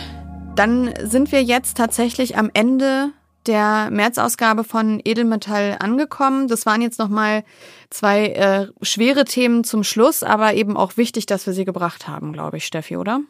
dann 0.56 0.92
sind 1.02 1.32
wir 1.32 1.42
jetzt 1.42 1.78
tatsächlich 1.78 2.36
am 2.36 2.50
Ende 2.52 3.12
der 3.46 3.88
März-Ausgabe 3.90 4.62
von 4.62 5.00
Edelmetall 5.02 5.76
angekommen. 5.80 6.48
Das 6.48 6.66
waren 6.66 6.82
jetzt 6.82 6.98
nochmal 6.98 7.44
zwei 7.88 8.26
äh, 8.28 8.66
schwere 8.82 9.24
Themen 9.24 9.64
zum 9.64 9.82
Schluss, 9.82 10.22
aber 10.22 10.52
eben 10.52 10.76
auch 10.76 10.98
wichtig, 10.98 11.24
dass 11.24 11.46
wir 11.46 11.54
sie 11.54 11.64
gebracht 11.64 12.06
haben, 12.06 12.34
glaube 12.34 12.58
ich, 12.58 12.66
Steffi, 12.66 12.98
oder? 12.98 13.20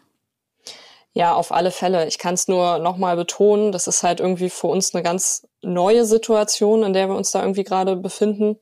Ja, 1.13 1.35
auf 1.35 1.53
alle 1.53 1.71
Fälle. 1.71 2.09
Ich 2.09 2.19
kann 2.19 2.35
es 2.35 2.49
nur 2.49 2.81
nochmal 2.81 3.15
betonen, 3.15 3.71
das 3.71 3.87
ist 3.87 4.03
halt 4.03 4.19
irgendwie 4.19 4.51
für 4.51 4.67
uns 4.67 4.93
eine 4.93 5.05
ganz 5.05 5.47
neue 5.63 6.05
Situation, 6.05 6.83
in 6.83 6.93
der 6.93 7.09
wir 7.09 7.15
uns 7.15 7.31
da 7.31 7.41
irgendwie 7.41 7.63
gerade 7.63 7.95
befinden, 7.95 8.59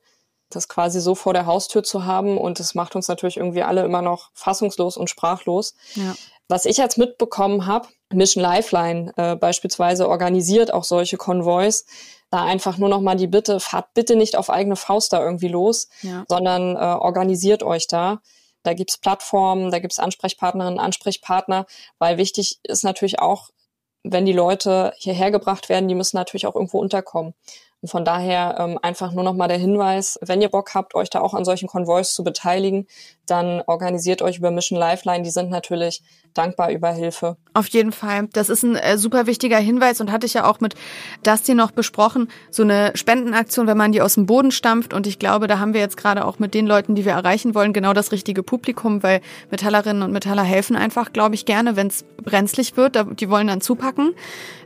das 0.51 0.67
quasi 0.67 1.01
so 1.01 1.15
vor 1.15 1.33
der 1.33 1.47
Haustür 1.47 1.81
zu 1.81 2.05
haben. 2.05 2.37
Und 2.37 2.59
das 2.59 2.75
macht 2.75 2.95
uns 2.95 3.07
natürlich 3.07 3.37
irgendwie 3.37 3.63
alle 3.63 3.83
immer 3.83 4.03
noch 4.03 4.29
fassungslos 4.35 4.95
und 4.95 5.09
sprachlos. 5.09 5.73
Ja. 5.95 6.13
Was 6.53 6.65
ich 6.65 6.77
jetzt 6.77 6.99
mitbekommen 6.99 7.65
habe, 7.65 7.87
Mission 8.13 8.43
Lifeline 8.43 9.11
äh, 9.17 9.35
beispielsweise 9.35 10.07
organisiert 10.07 10.71
auch 10.71 10.83
solche 10.83 11.17
Konvois. 11.17 11.83
Da 12.29 12.45
einfach 12.45 12.77
nur 12.77 12.89
noch 12.89 13.01
mal 13.01 13.15
die 13.15 13.25
Bitte, 13.25 13.59
fahrt 13.59 13.95
bitte 13.95 14.15
nicht 14.15 14.35
auf 14.35 14.51
eigene 14.51 14.75
Faust 14.75 15.13
da 15.13 15.23
irgendwie 15.23 15.47
los, 15.47 15.89
ja. 16.03 16.25
sondern 16.27 16.75
äh, 16.75 16.79
organisiert 16.79 17.63
euch 17.63 17.87
da. 17.87 18.21
Da 18.61 18.75
gibt's 18.75 18.99
Plattformen, 18.99 19.71
da 19.71 19.79
gibt's 19.79 19.97
Ansprechpartnerinnen, 19.97 20.77
Ansprechpartner, 20.79 21.65
weil 21.97 22.19
wichtig 22.19 22.59
ist 22.61 22.83
natürlich 22.83 23.17
auch, 23.17 23.49
wenn 24.03 24.27
die 24.27 24.31
Leute 24.31 24.93
hierher 24.97 25.31
gebracht 25.31 25.69
werden, 25.69 25.87
die 25.87 25.95
müssen 25.95 26.17
natürlich 26.17 26.45
auch 26.45 26.53
irgendwo 26.53 26.79
unterkommen. 26.79 27.33
Und 27.83 27.89
von 27.89 28.05
daher 28.05 28.55
ähm, 28.59 28.79
einfach 28.81 29.11
nur 29.11 29.25
noch 29.25 29.33
mal 29.33 29.49
der 29.49 29.57
Hinweis, 29.57 30.17
wenn 30.21 30.41
ihr 30.41 30.47
Bock 30.47 30.73
habt, 30.73 30.95
euch 30.95 31.09
da 31.09 31.19
auch 31.19 31.33
an 31.33 31.43
solchen 31.43 31.67
Konvois 31.67 32.05
zu 32.05 32.23
beteiligen, 32.23 32.87
dann 33.25 33.61
organisiert 33.67 34.21
euch 34.21 34.37
über 34.37 34.51
Mission 34.51 34.79
Lifeline. 34.79 35.23
Die 35.23 35.29
sind 35.29 35.49
natürlich 35.49 36.01
dankbar 36.33 36.71
über 36.71 36.91
Hilfe. 36.91 37.35
Auf 37.53 37.67
jeden 37.67 37.91
Fall. 37.91 38.29
Das 38.31 38.47
ist 38.47 38.63
ein 38.63 38.77
äh, 38.77 38.97
super 38.97 39.27
wichtiger 39.27 39.57
Hinweis 39.57 39.99
und 39.99 40.13
hatte 40.13 40.25
ich 40.25 40.33
ja 40.33 40.45
auch 40.45 40.61
mit 40.61 40.75
Dusty 41.23 41.55
noch 41.55 41.71
besprochen. 41.71 42.29
So 42.51 42.63
eine 42.63 42.93
Spendenaktion, 42.95 43.67
wenn 43.67 43.77
man 43.77 43.91
die 43.91 44.01
aus 44.01 44.15
dem 44.15 44.27
Boden 44.27 44.51
stampft. 44.51 44.93
Und 44.93 45.05
ich 45.05 45.19
glaube, 45.19 45.47
da 45.47 45.59
haben 45.59 45.73
wir 45.73 45.81
jetzt 45.81 45.97
gerade 45.97 46.23
auch 46.23 46.39
mit 46.39 46.53
den 46.53 46.65
Leuten, 46.65 46.95
die 46.95 47.03
wir 47.03 47.11
erreichen 47.11 47.53
wollen, 47.53 47.73
genau 47.73 47.91
das 47.91 48.13
richtige 48.13 48.43
Publikum, 48.43 49.03
weil 49.03 49.19
Metallerinnen 49.51 50.03
und 50.03 50.13
Metaller 50.13 50.43
helfen 50.43 50.77
einfach, 50.77 51.11
glaube 51.11 51.35
ich, 51.35 51.43
gerne, 51.43 51.75
wenn 51.75 51.87
es 51.87 52.05
brenzlig 52.23 52.77
wird. 52.77 52.97
Die 53.19 53.29
wollen 53.29 53.47
dann 53.47 53.59
zupacken. 53.59 54.13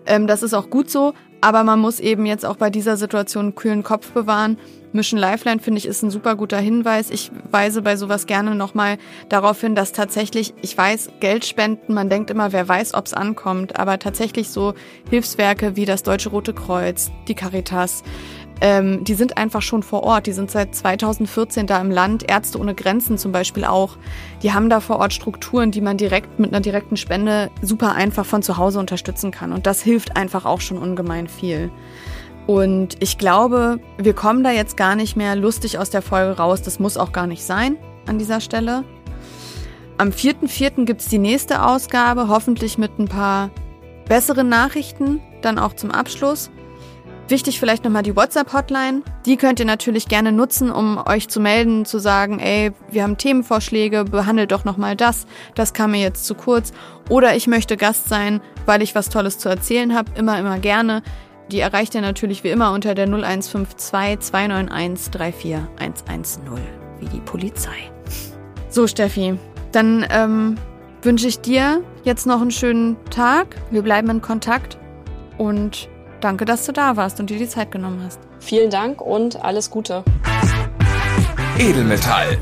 Ähm, 0.06 0.28
das 0.28 0.44
ist 0.44 0.54
auch 0.54 0.70
gut 0.70 0.92
so. 0.92 1.14
Aber 1.42 1.64
man 1.64 1.80
muss 1.80 2.00
eben 2.00 2.26
jetzt 2.26 2.46
auch 2.46 2.56
bei 2.56 2.70
dieser 2.70 2.98
Situation 2.98 3.56
kühlen 3.56 3.84
Kopf 3.84 4.12
bewahren. 4.12 4.58
Mission 4.92 5.20
Lifeline 5.20 5.60
finde 5.60 5.78
ich 5.80 5.86
ist 5.86 6.02
ein 6.02 6.10
super 6.10 6.36
guter 6.36 6.58
Hinweis. 6.58 7.12
Ich 7.12 7.32
weise 7.52 7.82
bei 7.82 7.96
sowas 7.96 8.26
gerne 8.26 8.56
nochmal 8.56 8.98
darauf 9.30 9.62
hin, 9.62 9.76
dass 9.76 9.92
tatsächlich, 9.92 10.54
ich 10.62 10.78
weiß, 10.78 11.12
Geld 11.20 11.46
spenden, 11.46 11.94
man 11.94 12.10
denkt 12.10 12.32
immer, 12.32 12.52
wer 12.54 12.68
weiß, 12.68 12.94
ob 12.94 13.06
es 13.06 13.14
ankommt, 13.14 13.80
aber 13.80 14.00
tatsächlich 14.00 14.50
so 14.50 14.74
Hilfswerke 15.10 15.76
wie 15.76 15.86
das 15.86 16.04
Deutsche 16.04 16.30
Rote 16.30 16.54
Kreuz, 16.54 17.12
die 17.28 17.36
Caritas, 17.36 18.04
ähm, 18.62 19.04
die 19.04 19.14
sind 19.14 19.38
einfach 19.38 19.62
schon 19.62 19.84
vor 19.84 20.04
Ort. 20.04 20.28
Die 20.28 20.32
sind 20.32 20.50
seit 20.50 20.74
2014 20.74 21.68
da 21.68 21.80
im 21.80 21.92
Land. 21.92 22.30
Ärzte 22.30 22.60
ohne 22.60 22.74
Grenzen 22.74 23.18
zum 23.18 23.32
Beispiel 23.32 23.66
auch. 23.66 23.98
Die 24.42 24.54
haben 24.54 24.70
da 24.70 24.80
vor 24.80 25.00
Ort 25.00 25.14
Strukturen, 25.14 25.72
die 25.72 25.82
man 25.82 25.98
direkt 25.98 26.40
mit 26.40 26.52
einer 26.52 26.62
direkten 26.62 26.98
Spende 26.98 27.52
super 27.62 27.94
einfach 27.94 28.26
von 28.26 28.42
zu 28.42 28.58
Hause 28.58 28.80
unterstützen 28.80 29.32
kann. 29.32 29.54
Und 29.54 29.68
das 29.68 29.82
hilft 29.82 30.18
einfach 30.18 30.46
auch 30.46 30.62
schon 30.62 30.78
ungemein 30.78 31.28
viel. 31.28 31.72
Und 32.48 32.96
ich 33.02 33.18
glaube, 33.18 33.80
wir 33.98 34.14
kommen 34.14 34.44
da 34.44 34.52
jetzt 34.52 34.78
gar 34.78 34.96
nicht 34.96 35.18
mehr 35.18 35.36
lustig 35.36 35.78
aus 35.78 35.90
der 35.90 36.02
Folge 36.02 36.38
raus. 36.38 36.62
Das 36.62 36.80
muss 36.80 36.98
auch 36.98 37.12
gar 37.12 37.28
nicht 37.28 37.44
sein 37.44 37.78
an 38.08 38.18
dieser 38.18 38.40
Stelle. 38.40 38.84
Am 39.98 40.10
4.4. 40.10 40.86
gibt 40.86 41.02
es 41.02 41.10
die 41.10 41.18
nächste 41.18 41.64
Ausgabe, 41.64 42.28
hoffentlich 42.28 42.78
mit 42.78 43.00
ein 43.00 43.08
paar 43.08 43.50
besseren 44.08 44.48
Nachrichten, 44.48 45.20
dann 45.42 45.60
auch 45.60 45.74
zum 45.74 45.92
Abschluss. 45.92 46.50
Wichtig 47.30 47.60
vielleicht 47.60 47.84
nochmal 47.84 48.04
die 48.04 48.16
WhatsApp-Hotline. 48.16 49.02
Die 49.26 49.36
könnt 49.36 49.60
ihr 49.60 49.66
natürlich 49.66 50.08
gerne 50.08 50.32
nutzen, 50.32 50.72
um 50.72 50.98
euch 51.06 51.28
zu 51.28 51.42
melden, 51.42 51.84
zu 51.84 52.00
sagen, 52.00 52.40
ey, 52.40 52.72
wir 52.90 53.04
haben 53.04 53.18
Themenvorschläge, 53.18 54.06
behandelt 54.06 54.54
doch 54.54 54.64
nochmal 54.64 54.96
das, 54.96 55.28
das 55.54 55.74
kam 55.74 55.92
mir 55.92 56.00
jetzt 56.00 56.26
zu 56.26 56.36
kurz. 56.36 56.72
Oder 57.10 57.36
ich 57.36 57.48
möchte 57.48 57.76
Gast 57.76 58.08
sein, 58.08 58.40
weil 58.66 58.82
ich 58.82 58.96
was 58.96 59.10
Tolles 59.10 59.40
zu 59.40 59.50
erzählen 59.50 59.94
habe, 59.94 60.12
immer, 60.16 60.40
immer 60.40 60.58
gerne. 60.60 61.04
Die 61.52 61.60
erreicht 61.60 61.96
ihr 61.96 62.02
natürlich 62.02 62.46
wie 62.46 62.50
immer 62.50 62.72
unter 62.72 62.96
der 62.96 63.08
0152 63.08 64.20
291 64.20 65.12
34110, 65.12 66.64
wie 67.00 67.06
die 67.08 67.22
Polizei. 67.22 67.92
So, 68.70 68.88
Steffi, 68.88 69.38
dann 69.74 70.06
ähm, 70.12 70.56
wünsche 71.02 71.28
ich 71.28 71.42
dir 71.42 71.82
jetzt 72.04 72.26
noch 72.26 72.42
einen 72.42 72.52
schönen 72.52 72.96
Tag. 73.10 73.58
Wir 73.70 73.82
bleiben 73.82 74.10
in 74.10 74.22
Kontakt 74.22 74.78
und 75.38 75.90
Danke, 76.22 76.46
dass 76.46 76.66
du 76.66 76.72
da 76.72 76.96
warst 76.98 77.20
und 77.20 77.30
dir 77.30 77.38
die 77.38 77.48
Zeit 77.48 77.72
genommen 77.72 78.02
hast. 78.04 78.20
Vielen 78.40 78.70
Dank 78.70 79.02
und 79.02 79.44
alles 79.44 79.70
Gute. 79.70 80.04
Edelmetall. 81.60 82.38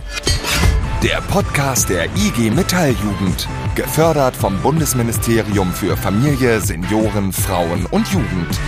Der 1.04 1.22
Podcast 1.30 1.90
der 1.90 2.06
IG 2.16 2.50
Metalljugend. 2.52 3.48
Gefördert 3.76 4.36
vom 4.36 4.60
Bundesministerium 4.62 5.72
für 5.72 5.98
Familie, 5.98 6.62
Senioren, 6.62 7.34
Frauen 7.34 7.86
und 7.92 8.08
Jugend. 8.08 8.60